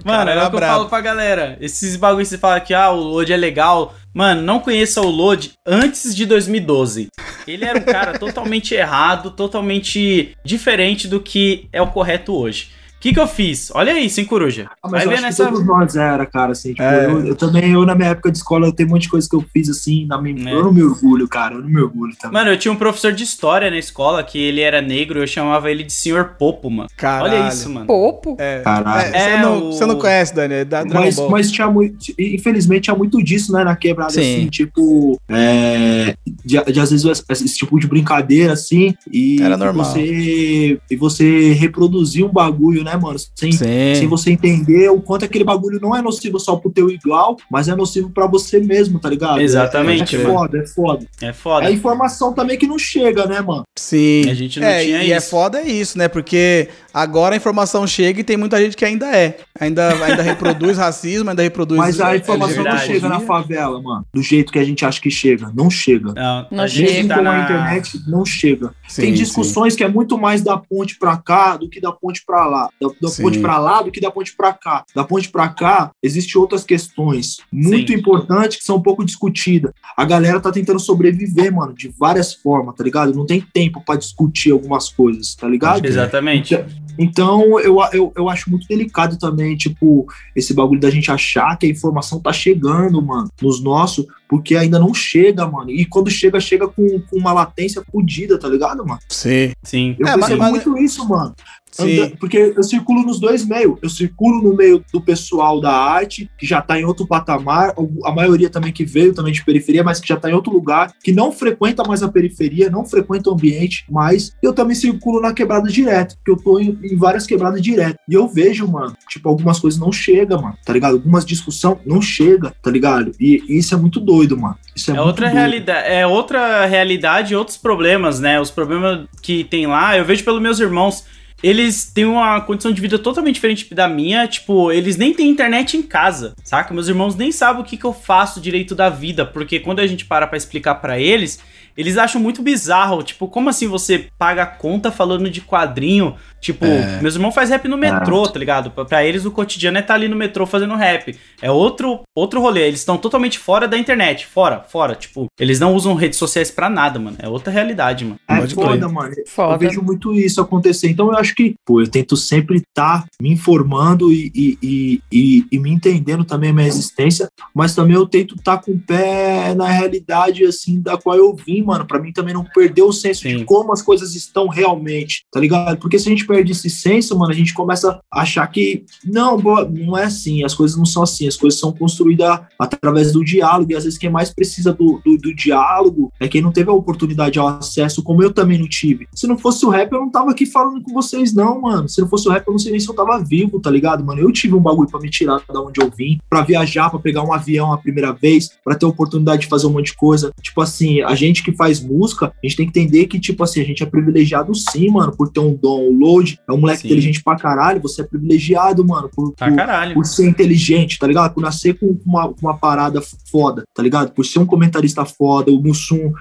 [0.03, 1.57] Mano, é era o que eu falo pra galera.
[1.61, 3.95] Esses bagulho que você fala que ah, o Load é legal.
[4.13, 7.07] Mano, não conheça o Load antes de 2012.
[7.47, 8.38] Ele era um cara totalmente
[8.73, 12.69] errado, totalmente diferente do que é o correto hoje.
[12.99, 13.71] O que, que eu fiz?
[13.73, 14.69] Olha aí, sem coruja.
[14.83, 15.45] Ah, Vai mas eu ver acho nessa.
[15.45, 17.05] que todos nós era, cara, assim, tipo, É.
[17.05, 19.27] eu, eu também, eu na minha época de escola, eu tenho um monte de coisa
[19.29, 20.53] que eu fiz, assim, na minha, É.
[20.53, 22.33] eu não me orgulho, cara, eu não me orgulho também.
[22.37, 25.71] Mano, eu tinha um professor de história na escola que ele era negro, eu chamava
[25.71, 26.89] ele de Senhor Popo, mano.
[26.97, 27.33] Caralho.
[27.41, 27.85] Olha isso, mano.
[27.87, 28.35] Popo.
[28.37, 29.07] É, Caralho.
[29.07, 31.95] é, você, É, não, o- você não conhece, Dani, é da mas, mas tinha muito,
[32.19, 34.19] infelizmente tinha muito disso, né, na quebrada, Sim.
[34.19, 39.85] assim, tipo, é, de, de, às vezes esse, tipo de brincadeira, assim, e Era normal.
[39.85, 43.17] você, e você reproduzir um bagulho, né, mano?
[43.35, 43.95] Sem, Sim.
[43.95, 47.67] sem você entender o quanto aquele bagulho não é nocivo só pro teu igual, mas
[47.67, 49.41] é nocivo pra você mesmo, tá ligado?
[49.41, 51.07] Exatamente, É, é foda, é foda.
[51.21, 51.65] É foda.
[51.67, 53.63] É informação também que não chega, né, mano?
[53.77, 54.29] Sim.
[54.29, 55.29] A gente não é, tinha e é isso.
[55.29, 56.07] foda isso, né?
[56.07, 59.37] Porque agora a informação chega e tem muita gente que ainda é.
[59.59, 61.77] Ainda, ainda reproduz racismo, ainda reproduz.
[61.77, 64.05] Mas a informação não chega na favela, mano.
[64.13, 65.51] Do jeito que a gente acha que chega.
[65.55, 66.13] Não chega.
[66.13, 67.07] Não, Não a chega.
[67.09, 67.31] tá com na...
[67.31, 68.71] a internet não chega.
[68.87, 72.23] Sim, Tem discussões que é muito mais da ponte pra cá do que da ponte
[72.25, 72.69] pra lá.
[72.79, 74.85] Da, da ponte pra lá do que da ponte pra cá.
[74.95, 77.99] Da ponte pra cá, existem outras questões muito Sim.
[77.99, 79.71] importantes que são um pouco discutidas.
[79.97, 83.13] A galera tá tentando sobreviver, mano, de várias formas, tá ligado?
[83.13, 85.85] Não tem tempo pra discutir algumas coisas, tá ligado?
[85.85, 86.57] Exatamente.
[86.97, 90.05] Então, eu, eu, eu acho muito delicado também, tipo,
[90.35, 94.77] esse bagulho da gente achar que a informação tá chegando, mano, nos nossos, porque ainda
[94.77, 95.71] não chega, mano.
[95.71, 98.99] E quando chega, chega com, com uma latência fodida, tá ligado, mano?
[99.09, 99.51] Sim.
[99.63, 99.95] Sim.
[99.99, 101.33] Eu É, mas- muito isso, mano.
[101.71, 101.99] Sim.
[102.01, 103.77] Anda- porque eu circulo nos dois meios.
[103.81, 107.73] Eu circulo no meio do pessoal da arte, que já tá em outro patamar,
[108.03, 110.91] a maioria também que veio também de periferia, mas que já tá em outro lugar,
[111.03, 115.31] que não frequenta mais a periferia, não frequenta o ambiente, mas eu também circulo na
[115.31, 117.97] quebrada direto, porque eu tô em, em várias quebradas direto.
[118.09, 120.93] E eu vejo, mano, tipo, algumas coisas não chegam, mano, tá ligado?
[120.95, 123.11] Algumas discussões não chega, tá ligado?
[123.19, 124.57] E, e isso é muito doido, mano.
[124.75, 125.37] Isso é, É outra doido.
[125.37, 128.39] realidade, é outra realidade e outros problemas, né?
[128.39, 131.05] Os problemas que tem lá, eu vejo pelos meus irmãos.
[131.41, 134.27] Eles têm uma condição de vida totalmente diferente da minha.
[134.27, 136.73] Tipo, eles nem têm internet em casa, saca?
[136.73, 139.25] Meus irmãos nem sabem o que, que eu faço direito da vida.
[139.25, 141.39] Porque quando a gente para pra explicar pra eles,
[141.77, 143.01] eles acham muito bizarro.
[143.03, 146.13] Tipo, como assim você paga a conta falando de quadrinho?
[146.41, 147.01] Tipo, É.
[147.01, 148.71] meus irmãos fazem rap no metrô, tá ligado?
[148.71, 151.15] Pra, eles o cotidiano é estar ali no metrô fazendo rap.
[151.41, 152.67] É outro, outro rolê.
[152.67, 154.25] Eles estão totalmente fora da internet.
[154.25, 154.95] Fora, fora.
[154.95, 157.17] Tipo, eles não usam redes sociais pra nada, mano.
[157.19, 158.19] É outra realidade, mano.
[158.27, 158.89] É Pode foda, crer.
[158.89, 159.15] mano.
[159.27, 159.53] Foda.
[159.53, 160.89] Eu vejo muito isso acontecer.
[160.89, 165.45] Então eu acho que, pô, eu tento sempre estar me informando e, e, e, e-
[165.51, 169.53] e me entendendo também a minha existência, mas também eu tento estar com o pé
[169.55, 173.23] na realidade, assim, da qual eu vim, mano, pra mim também não perder o senso
[173.23, 173.37] Sim.
[173.39, 175.77] de como as coisas estão realmente, tá ligado?
[175.77, 179.35] Porque se a gente perde esse senso, mano, a gente começa a achar que, não,
[179.35, 183.71] não é assim, as coisas não são assim, as coisas são construídas através do diálogo,
[183.71, 186.73] e às vezes quem mais precisa do, do, do diálogo é quem não teve a
[186.73, 189.07] oportunidade ao acesso, como eu também não tive.
[189.15, 191.89] Se não fosse o rap, eu não tava aqui falando com vocês, não, mano.
[191.89, 194.05] Se não fosse o rap, eu não sei nem se eu tava vivo, tá ligado,
[194.05, 194.21] mano?
[194.21, 197.23] Eu tive um bagulho pra me tirar da onde eu vim, pra viajar, pra pegar
[197.23, 200.31] um avião a primeira vez, pra ter a oportunidade de fazer um monte de coisa.
[200.41, 203.61] Tipo assim, a gente que faz música, a gente tem que entender que, tipo assim,
[203.61, 205.89] a gente é privilegiado sim, mano, por ter um dom.
[205.89, 206.87] O Load é um moleque Sim.
[206.87, 209.93] inteligente pra caralho, você é privilegiado, mano, por, Pra por- caralho.
[209.93, 211.33] por ser inteligente, tá ligado?
[211.33, 213.01] Por nascer com uma, uma parada
[213.31, 214.11] foda, tá ligado?
[214.11, 216.11] Por ser um comentarista foda, o Mussum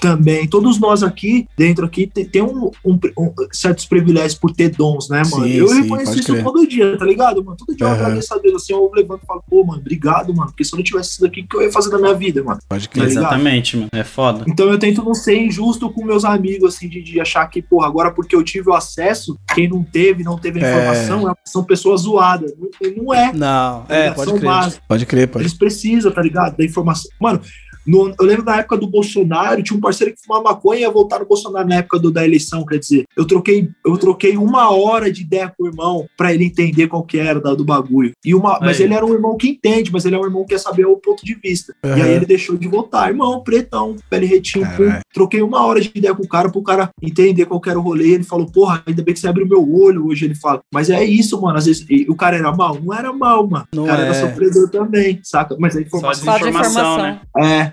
[0.00, 0.46] também.
[0.48, 5.08] Todos nós aqui, dentro aqui, tem, tem um, um- um- certos privilégios por ter dons,
[5.08, 5.44] né, mano?
[5.44, 6.44] Sim, eu sim, reconheço isso crer.
[6.44, 7.56] todo dia, tá ligado, mano?
[7.56, 8.00] Todo dia eu Aham.
[8.02, 10.78] agradeço a Deus, assim, eu levanto e falo, pô, mano, obrigado, mano, porque se eu
[10.78, 12.58] não tivesse isso daqui, o que eu ia fazer da minha vida, mano?
[12.68, 13.08] Pode Tá crer.
[13.08, 13.22] ligado?
[13.24, 13.88] Exatamente, mano.
[13.92, 14.44] É foda.
[14.48, 17.86] Então eu tento não ser injusto com meus amigos, assim, de, de achar que, porra,
[17.86, 20.70] agora porque eu tive o acesso, quem não teve, não teve a É.
[20.70, 22.52] informação, é- são pessoas zoadas.
[22.58, 23.32] Não, não é.
[23.32, 24.48] Não, é, pode São crer.
[24.50, 24.82] básicas.
[24.88, 25.42] Pode crer, pode.
[25.44, 26.56] Eles precisam, tá ligado?
[26.56, 27.10] Da informação.
[27.20, 27.40] Mano,
[27.86, 30.90] no- eu lembro da época do Bolsonaro, tinha um parceiro que fumava maconha e ia
[30.90, 34.70] votar no Bolsonaro na época do- da eleição, quer dizer, eu troquei, eu troquei uma
[34.70, 38.12] hora de ideia com o irmão pra ele entender qual que era da- do bagulho.
[38.24, 38.84] E uma, mas Aí.
[38.84, 40.96] ele era um irmão que entende, mas ele é um irmão que quer saber o
[40.96, 41.74] ponto de vista.
[41.84, 42.02] E Aham.
[42.02, 43.08] aí ele deixou de votar.
[43.08, 44.90] Irmão, pretão, pele retinho, pum.
[45.12, 47.82] Troquei uma hora de ideia com o cara pro cara entender qual que era o
[47.82, 48.10] rolê.
[48.12, 50.24] Ele falou, porra, ainda bem que você abriu meu olho hoje.
[50.24, 51.58] Ele fala, mas é isso, mano.
[51.58, 52.78] Às vezes e o cara era mal?
[52.82, 53.66] Não era mal, mano.
[53.74, 54.04] Não o cara é.
[54.06, 55.56] era sofredor também, saca?
[55.58, 56.24] Mas a Só informação.
[56.24, 57.02] Só de desinformação, informação.
[57.02, 57.20] né?
[57.38, 57.72] É.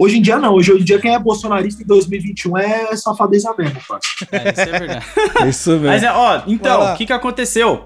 [0.00, 0.54] Hoje em dia não.
[0.54, 4.30] Hoje em dia quem é bolsonarista em 2021 é safadeza mesmo, parceiro.
[4.32, 5.06] É, isso é verdade.
[5.50, 5.86] Isso mesmo.
[5.86, 6.94] Mas, é, ó, então, lá.
[6.94, 7.84] o que que aconteceu?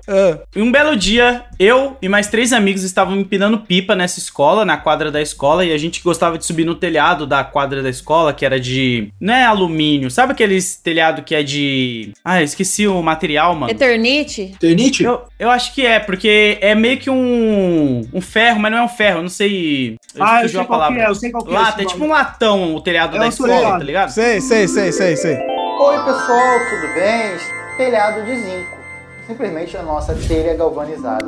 [0.55, 4.77] Em um belo dia, eu e mais três amigos estavam empinando pipa nessa escola, na
[4.77, 8.33] quadra da escola, e a gente gostava de subir no telhado da quadra da escola,
[8.33, 9.09] que era de.
[9.21, 12.13] Não é alumínio, sabe aqueles telhado que é de.
[12.25, 13.73] Ah, eu esqueci o material, mano.
[13.73, 14.55] Eternite?
[14.61, 15.03] Ternite?
[15.03, 18.83] Eu, eu acho que é, porque é meio que um, um ferro, mas não é
[18.83, 19.97] um ferro, eu não sei.
[20.15, 21.03] Eu Ah, eu sei qual que palavra.
[21.03, 21.55] é, eu sei qual que é.
[21.55, 22.11] Lata, esse é tipo nome.
[22.11, 23.79] um latão o telhado É, da escola, ligado.
[23.79, 24.09] tá ligado?
[24.11, 25.37] sei, sei, sei, sei, sei.
[25.37, 27.37] Oi pessoal, tudo bem?
[27.77, 28.77] Telhado de zinco.
[29.27, 31.27] Simplesmente a nossa telha galvanizada.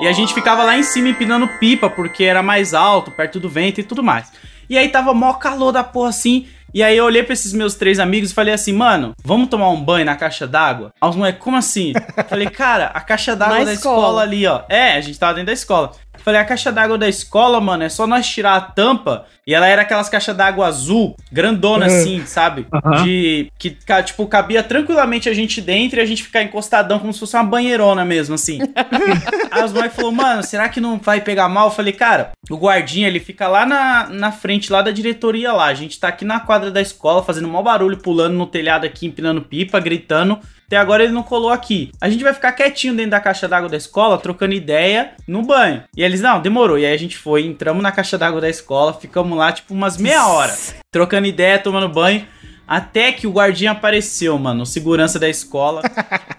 [0.00, 3.48] E a gente ficava lá em cima empinando pipa, porque era mais alto, perto do
[3.48, 4.32] vento e tudo mais.
[4.68, 6.46] E aí tava mó calor da porra assim.
[6.72, 9.68] E aí eu olhei pra esses meus três amigos e falei assim, mano, vamos tomar
[9.70, 10.92] um banho na caixa d'água?
[11.00, 11.92] Aí os moleques, como assim?
[12.28, 13.96] falei, cara, a caixa d'água Na da escola.
[13.96, 14.62] escola ali, ó.
[14.68, 15.90] É, a gente tava dentro da escola.
[16.24, 19.24] Falei, a caixa d'água da escola, mano, é só nós tirar a tampa.
[19.46, 21.92] E ela era aquelas caixas d'água azul, grandona Uhum.
[22.00, 22.66] assim, sabe?
[22.72, 23.02] Aham.
[23.02, 23.50] De.
[23.58, 27.34] Que, tipo, cabia tranquilamente a gente dentro e a gente ficar encostadão como se fosse
[27.36, 28.58] uma banheirona mesmo, assim.
[29.50, 31.66] Aí os moleques falaram, mano, será que não vai pegar mal?
[31.68, 35.66] Eu falei, cara, o guardinha, ele fica lá na, na frente, lá da diretoria lá.
[35.66, 39.06] A gente tá aqui na quadra da escola, fazendo maior barulho, pulando no telhado aqui,
[39.06, 40.38] empinando pipa, gritando.
[40.70, 41.90] Até agora ele não colou aqui.
[42.00, 45.82] A gente vai ficar quietinho dentro da caixa d'água da escola, trocando ideia no banho.
[45.96, 46.78] E eles, não, demorou.
[46.78, 49.96] E aí a gente foi, entramos na caixa d'água da escola, ficamos lá, tipo, umas
[49.96, 50.56] meia hora,
[50.92, 52.24] trocando ideia, tomando banho.
[52.68, 55.82] Até que o guardinha apareceu, mano, segurança da escola.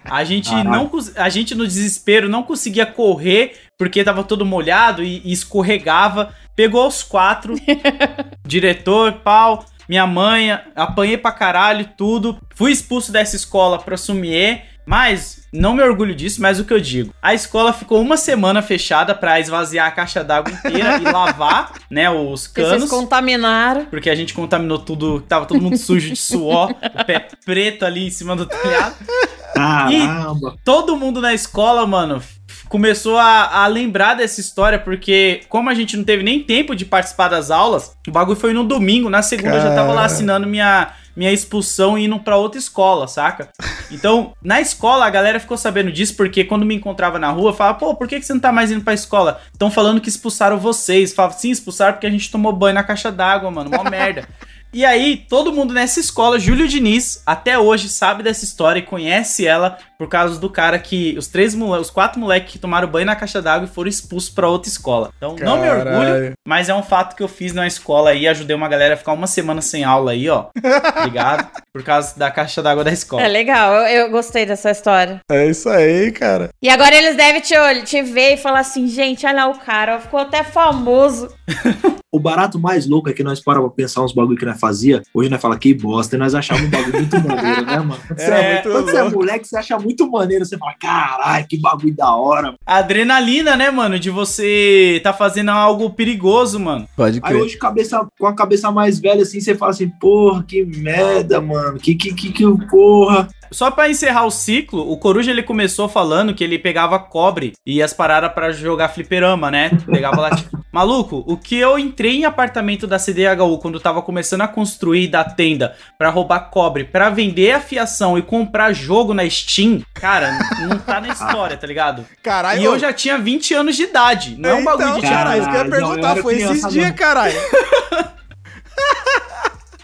[0.06, 0.70] A gente Caraca.
[0.70, 6.34] não a gente no desespero não conseguia correr porque tava todo molhado e, e escorregava.
[6.56, 7.56] Pegou os quatro,
[8.48, 12.40] diretor, pau, minha mãe, apanhei pra caralho tudo.
[12.56, 16.80] Fui expulso dessa escola pra Sumier, mas não me orgulho disso, mas o que eu
[16.80, 17.14] digo.
[17.22, 22.10] A escola ficou uma semana fechada pra esvaziar a caixa d'água inteira e lavar, né,
[22.10, 22.90] os Porque vocês canos.
[22.90, 23.84] contaminaram.
[23.88, 28.08] Porque a gente contaminou tudo, tava todo mundo sujo de suor, o pé preto ali
[28.08, 28.96] em cima do telhado.
[29.54, 30.56] Caramba.
[30.64, 32.22] Todo mundo na escola, mano,
[32.70, 36.86] começou a, a lembrar dessa história, porque como a gente não teve nem tempo de
[36.86, 40.48] participar das aulas, o bagulho foi no domingo, na segunda eu já tava lá assinando
[40.48, 43.50] minha, minha expulsão e indo pra outra escola, saca?
[43.92, 47.78] Então, na escola a galera ficou sabendo disso, porque quando me encontrava na rua, falava,
[47.78, 49.42] pô, por que, que você não tá mais indo pra escola?
[49.52, 51.14] Estão falando que expulsaram vocês.
[51.14, 54.26] Falava, sim, expulsaram porque a gente tomou banho na caixa d'água, mano, mó merda.
[54.74, 59.46] E aí, todo mundo nessa escola, Júlio Diniz, até hoje sabe dessa história e conhece
[59.46, 61.16] ela por causa do cara que.
[61.16, 64.50] Os três os quatro moleques que tomaram banho na caixa d'água e foram expulsos pra
[64.50, 65.12] outra escola.
[65.16, 65.96] Então, não me Caralho.
[65.96, 68.98] orgulho, mas é um fato que eu fiz na escola aí, ajudei uma galera a
[68.98, 70.48] ficar uma semana sem aula aí, ó.
[70.98, 71.52] Obrigado.
[71.72, 73.22] por causa da caixa d'água da escola.
[73.22, 75.20] É legal, eu, eu gostei dessa história.
[75.30, 76.50] É isso aí, cara.
[76.64, 77.54] E agora eles devem te,
[77.86, 81.30] te ver e falar assim, gente, olha lá o cara, ficou até famoso.
[82.14, 85.02] O barato mais louco é que nós paramos pra pensar uns bagulho que nós fazia.
[85.14, 88.02] Hoje nós fala que bosta, e nós achávamos um bagulho muito maneiro, né, mano?
[88.06, 90.46] Quando, você, É, é, muito quando você é moleque, você acha muito maneiro.
[90.46, 92.56] Você fala, caralho, que bagulho da hora.
[92.66, 94.00] A adrenalina, né, mano?
[94.00, 96.88] De você tá fazendo algo perigoso, mano.
[96.96, 100.64] Pode Aí hoje, cabeça, com a cabeça mais velha, assim, você fala assim, porra, que
[100.64, 101.78] merda, mano.
[101.80, 103.28] Que, que, que, que porra.
[103.52, 107.82] Só pra encerrar o ciclo, o Coruja ele começou falando que ele pegava cobre e
[107.84, 109.72] as paradas pra jogar fliperama, né?
[109.86, 110.36] Pegava lá.
[110.36, 115.10] tipo- Maluco, o que eu entrei em apartamento da CDHU quando tava começando a construir
[115.10, 120.32] da tenda pra roubar cobre, pra vender a fiação e comprar jogo na Steam, cara,
[120.70, 122.06] não tá na história, tá ligado?
[122.24, 125.08] Caralho, E eu já tinha 20 anos de idade, não é um bagulho Então, de
[125.10, 126.12] cara, tipo, isso que eu ia Caralho, não, eu perguntar.
[126.12, 127.36] era Foi esses dias, caralho.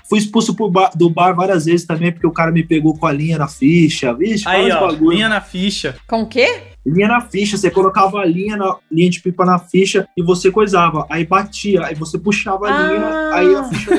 [0.09, 3.05] Fui expulso pro bar- do bar várias vezes também, porque o cara me pegou com
[3.05, 4.13] a linha na ficha.
[4.13, 5.11] Vixe, Aí, ó, bagulho.
[5.11, 5.95] linha na ficha.
[6.07, 6.61] Com o quê?
[6.85, 10.49] Linha na ficha, você colocava a linha, na, linha de pipa na ficha e você
[10.49, 11.05] coisava.
[11.09, 12.87] Aí batia, aí você puxava a Ah.
[12.93, 13.91] linha, aí a ficha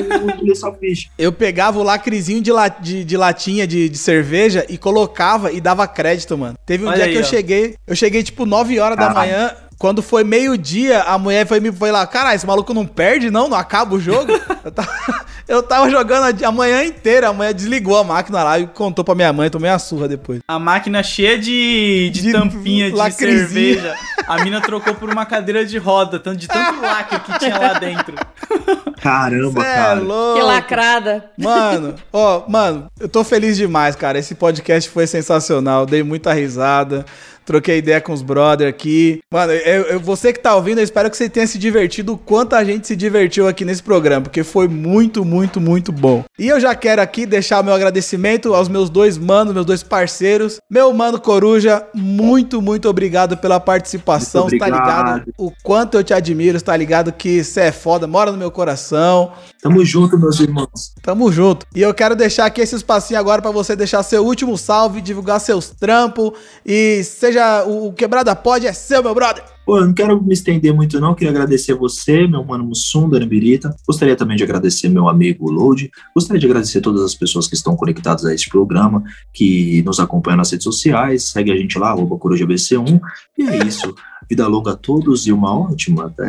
[0.47, 1.07] não sua ficha.
[1.17, 5.61] Eu pegava o lacrezinho de, la- de, de latinha de, de cerveja e colocava e
[5.61, 6.55] dava crédito, mano.
[6.65, 7.25] Teve um Olha dia aí, que eu ó.
[7.25, 9.31] cheguei, eu cheguei tipo 9 horas da Caralho.
[9.31, 9.51] manhã.
[9.79, 13.47] Quando foi meio-dia, a mulher foi me foi lá, caralho, esse maluco não perde, não?
[13.47, 14.29] Não acaba o jogo?
[14.61, 14.89] eu, tava,
[15.47, 19.05] eu tava jogando a, a manhã inteira, a mulher desligou a máquina lá e contou
[19.05, 20.41] pra minha mãe, tomei uma surra depois.
[20.49, 23.95] A máquina cheia de, de, De tampinha de cerveja.
[24.27, 27.79] A mina trocou por uma cadeira de roda, tanto de tanto lacre que tinha lá
[27.79, 28.15] dentro.
[29.01, 29.99] Caramba, Cê é cara.
[30.01, 30.39] louco.
[30.39, 31.31] Que lacrada.
[31.37, 34.19] Mano, ó, mano, eu tô feliz demais, cara.
[34.19, 35.85] Esse podcast foi sensacional.
[35.85, 37.05] Dei muita risada.
[37.49, 39.21] Troquei ideia com os brother aqui.
[39.33, 42.17] Mano, eu, eu- você que tá ouvindo, eu espero que você tenha se divertido o
[42.17, 46.23] quanto a gente se divertiu aqui nesse programa, porque foi muito, muito, muito bom.
[46.37, 49.81] E eu já quero aqui deixar o meu agradecimento aos meus dois manos, meus dois
[49.81, 50.59] parceiros.
[50.69, 54.43] Meu mano Coruja, muito, muito obrigado pela participação.
[54.59, 55.33] Tá ligado?
[55.35, 57.11] O quanto eu te admiro, tá ligado?
[57.11, 59.31] Que você é foda, mora no meu coração.
[59.61, 60.93] Tamo junto, meus irmãos.
[61.01, 61.65] Tamo junto.
[61.75, 65.39] E eu quero deixar aqui esse espacinho agora pra você deixar seu último salve, divulgar
[65.41, 66.31] seus trampos
[66.65, 69.43] e seja o, Quebrada Pode é seu, meu brother.
[69.65, 71.13] Pô, eu não quero me estender muito, não.
[71.13, 73.75] Queria agradecer a você, meu mano Mussum, da Birita.
[73.85, 75.91] Gostaria também de agradecer meu amigo Load.
[76.15, 79.03] Gostaria de agradecer todas as pessoas que estão conectadas a este programa,
[79.33, 81.25] que nos acompanham nas redes sociais.
[81.25, 82.99] Segue a gente lá, arroba CorujaBC1.
[83.37, 83.93] E é isso.
[84.29, 86.13] Vida longa a todos e uma ótima.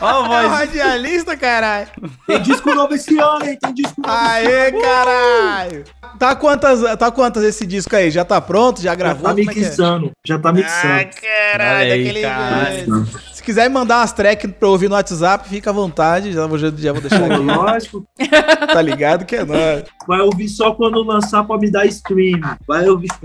[0.00, 0.48] Ó, a É o voz.
[0.50, 1.86] radialista, caralho.
[2.26, 3.56] Tem disco novo esse ano, hein?
[3.60, 4.12] Tem disco novo.
[4.18, 5.84] Aê, caralho.
[6.18, 8.10] Tá quantas, tá quantas esse disco aí?
[8.10, 8.80] Já tá pronto?
[8.80, 9.22] Já Já gravou?
[9.22, 9.56] tá Como é é?
[9.56, 10.10] mixando.
[10.26, 10.92] Já tá Ah, mixando.
[10.94, 13.04] Olha caralho, aí, daquele cara.
[13.48, 16.32] Quiser me mandar umas tracks pra eu ouvir no WhatsApp, fica à vontade.
[16.32, 17.36] Já vou, já vou deixar aqui.
[17.42, 18.04] Lógico.
[18.68, 19.84] Tá ligado que é nóis.
[20.06, 22.38] Vai ouvir só quando lançar pra me dar stream.
[22.66, 23.08] Vai ouvir.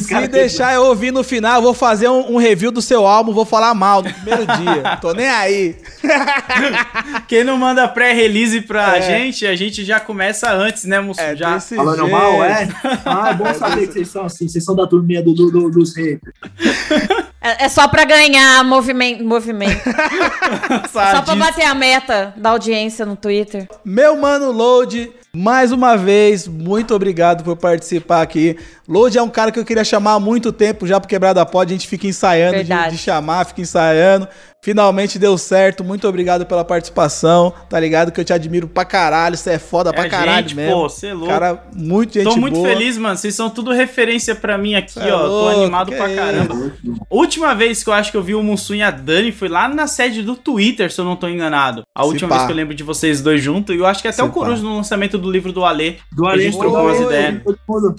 [0.00, 3.32] Se deixar eu ouvir no final, eu vou fazer um, um review do seu álbum,
[3.32, 4.96] vou falar mal no primeiro dia.
[5.02, 5.76] Tô nem aí.
[7.28, 9.02] Quem não manda pré-release pra É.
[9.02, 11.20] gente, a gente já começa antes, né, Musso?
[11.20, 11.60] É já.
[11.60, 12.10] Falando jeito.
[12.10, 12.68] mal, é?
[13.04, 14.48] Ah, é bom saber que vocês são assim.
[14.48, 16.34] Vocês são da turminha do, do- do- dos haters.
[17.42, 19.24] É, é só pra ganhar movimento.
[19.52, 19.82] Movimento.
[20.92, 23.68] só pra bater a meta da audiência no Twitter.
[23.84, 28.56] Meu mano Load, mais uma vez, muito obrigado por participar aqui.
[28.88, 31.70] Load é um cara que eu queria chamar há muito tempo já pro Quebrada Pod,
[31.70, 34.28] a gente fica ensaiando de, de chamar, fica ensaiando.
[34.62, 38.12] Finalmente deu certo, muito obrigado pela participação, tá ligado?
[38.12, 40.74] Que eu te admiro pra caralho, você é foda pra É, caralho gente, mesmo.
[40.82, 41.28] pô, cê é louco.
[41.28, 42.68] Cara, muito gente Tô muito boa.
[42.68, 43.16] feliz, mano.
[43.16, 45.18] Vocês são tudo referência pra mim aqui, Cê é ó.
[45.20, 46.72] Tô louco, animado que pra é caramba.
[47.08, 49.66] Última vez que eu acho que eu vi o Mussum e a Dani foi lá
[49.66, 51.82] na sede do Twitter, se eu não tô enganado.
[51.96, 53.74] A última vez que eu lembro de vocês dois juntos.
[53.74, 55.94] E eu acho que até Se o Coruja no lançamento do livro do Alê.
[56.12, 57.40] Do a Alê, gente trocou umas ideias.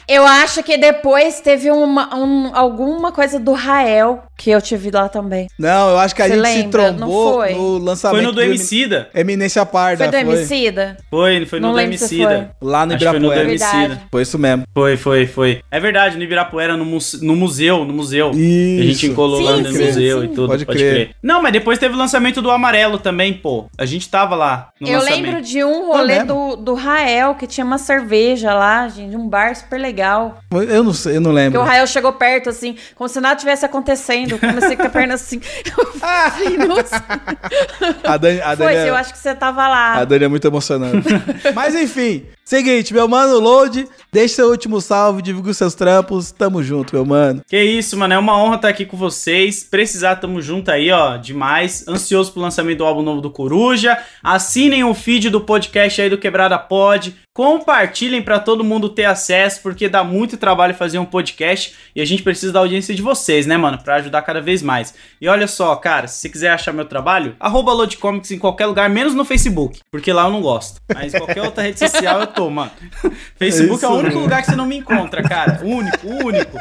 [0.07, 5.09] Eu acho que depois teve uma, um- alguma coisa do Rael que eu tive lá
[5.09, 5.47] também.
[5.57, 6.91] Não, eu acho que a Cê gente se lembra?
[6.91, 7.53] Não trombou foi?
[7.53, 9.09] no lançamento Foi no do Emicida.
[9.13, 10.03] Eminência Parda.
[10.03, 10.97] Foi do Emicida?
[11.09, 12.51] Foi, foi no Não do lembro se Emicida.
[12.61, 13.83] Lá no Acho que foi no do Ibirapuera.
[13.85, 14.01] Emicida.
[14.11, 14.63] Foi isso mesmo.
[14.73, 15.61] Foi, foi, foi.
[15.71, 16.85] É verdade, no Ibirapuera, no,
[17.21, 18.31] no museu, no museu.
[18.33, 18.81] Isso.
[18.81, 20.25] A gente encolou lá Sim, no sim, museu sim.
[20.25, 20.93] e tudo, Pode pode, crer.
[20.93, 21.15] crer.
[21.21, 23.65] Não, mas depois teve o lançamento do Amarelo também, pô.
[23.77, 25.25] A gente tava lá no Eu lançamento.
[25.25, 29.55] lembro de um rolê do, do Rael, que tinha uma cerveja lá, gente, um bar
[29.55, 30.39] super legal.
[30.51, 31.61] Eu não sei, eu não Que lembro.
[31.61, 34.37] o Rael chegou perto, assim, como se nada tivesse acontecendo.
[34.39, 35.39] Comecei com a perna assim.
[35.65, 35.91] Eu
[38.03, 39.93] A Dani, a Dani Foi, é- eu acho que você tava lá.
[39.95, 41.07] A Dani é muito emocionante.
[41.53, 46.31] Mas enfim, seguinte, meu mano Load, deixe seu último salve, divulgue os seus trampos.
[46.31, 47.41] Tamo junto, meu mano.
[47.47, 48.13] Que isso, mano.
[48.13, 49.63] É uma honra estar aqui com vocês.
[49.63, 51.17] Precisar, tamo junto aí, ó.
[51.17, 51.85] Demais.
[51.87, 53.97] Ansioso pro lançamento do álbum novo do Coruja.
[54.23, 57.15] Assinem o feed do podcast aí do Quebrada Pod.
[57.33, 62.05] Compartilhem pra todo mundo ter acesso, porque dá muito trabalho fazer um podcast e a
[62.05, 63.77] gente precisa da audiência de vocês, né, mano?
[63.81, 64.93] Pra ajudar cada vez mais.
[65.19, 68.89] E olha só, cara, se você quiser achar meu trabalho, arroba Loadcomics em qualquer lugar,
[68.89, 70.81] menos no Facebook, porque lá eu não gosto.
[70.93, 72.71] Mas em qualquer outra rede social eu tô, mano.
[73.39, 74.21] Facebook é, o isso único mesmo.
[74.23, 75.61] lugar que você não me encontra, cara.
[75.63, 76.59] Único, único.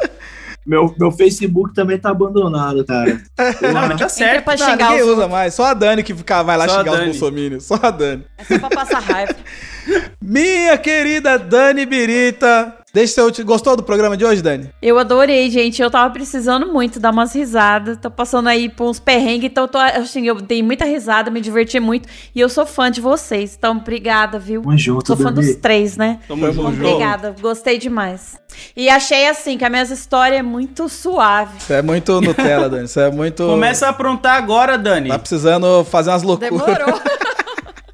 [0.70, 3.20] Meu, meu Facebook também tá abandonado, cara.
[3.60, 4.44] Não, mas tá Entra certo.
[4.44, 6.78] pra Não, xingar ninguém os usa mais, só a Dani que fica, vai lá Só
[6.78, 7.64] xingar os bolsominions.
[7.64, 8.24] Só a Dani.
[8.38, 9.34] É só pra passar raiva.
[10.22, 13.47] Minha querida Dani Birita, deixe seu último.
[13.47, 14.71] Gostou do programa de hoje, Dani?
[14.81, 15.81] Eu adorei, gente.
[15.81, 17.99] Eu tava precisando muito dar umas risadas.
[18.01, 21.41] Tô passando aí por uns perrengues, então eu tô, assim, eu dei muita risada, me
[21.41, 22.09] diverti muito.
[22.35, 23.55] E eu sou fã de vocês.
[23.59, 24.62] Então, obrigada, viu?
[24.62, 25.47] Tamo junto, Sou fã bebê.
[25.47, 26.21] dos três, né?
[26.29, 26.73] Tamo junto.
[26.73, 26.87] junto.
[26.87, 28.39] Obrigada, gostei demais.
[28.77, 31.61] E achei assim que a minha história é muito suave.
[31.61, 32.89] Você é muito Nutella, Dani.
[32.89, 33.47] Você é muito.
[33.47, 35.09] Começa a aprontar agora, Dani.
[35.09, 36.51] Tá precisando fazer umas loucuras.
[36.51, 37.01] Demorou.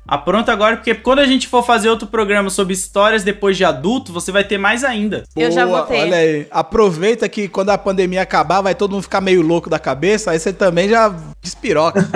[0.06, 4.12] Apronta agora, porque quando a gente for fazer outro programa sobre histórias depois de adulto,
[4.12, 5.24] você vai ter mais ainda.
[5.34, 6.00] Eu já Boa, votei.
[6.02, 6.46] Olha aí.
[6.50, 10.30] Aproveita que quando a pandemia acabar, vai todo mundo ficar meio louco da cabeça.
[10.30, 11.12] Aí você também já
[11.42, 12.06] despiroca.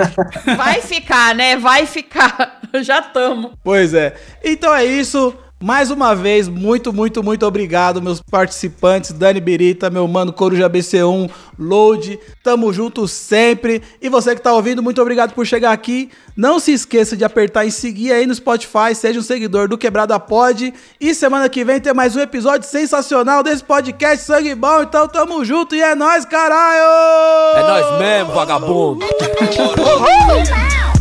[0.55, 1.57] Vai ficar, né?
[1.57, 2.59] Vai ficar.
[2.81, 3.51] Já tamo.
[3.63, 4.15] Pois é.
[4.43, 5.35] Então é isso.
[5.61, 11.29] Mais uma vez, muito, muito, muito obrigado, meus participantes, Dani Birita, meu mano Coruja BC1,
[11.59, 13.83] Load, tamo junto sempre.
[14.01, 16.09] E você que tá ouvindo, muito obrigado por chegar aqui.
[16.35, 20.19] Não se esqueça de apertar em seguir aí no Spotify, seja um seguidor do Quebrada
[20.19, 20.73] Pod.
[20.99, 24.81] E semana que vem tem mais um episódio sensacional desse podcast Sangue Bom.
[24.81, 26.81] Então tamo junto e é nóis, caralho!
[27.55, 29.05] É nós mesmo, vagabundo.
[29.77, 31.00] Uhul!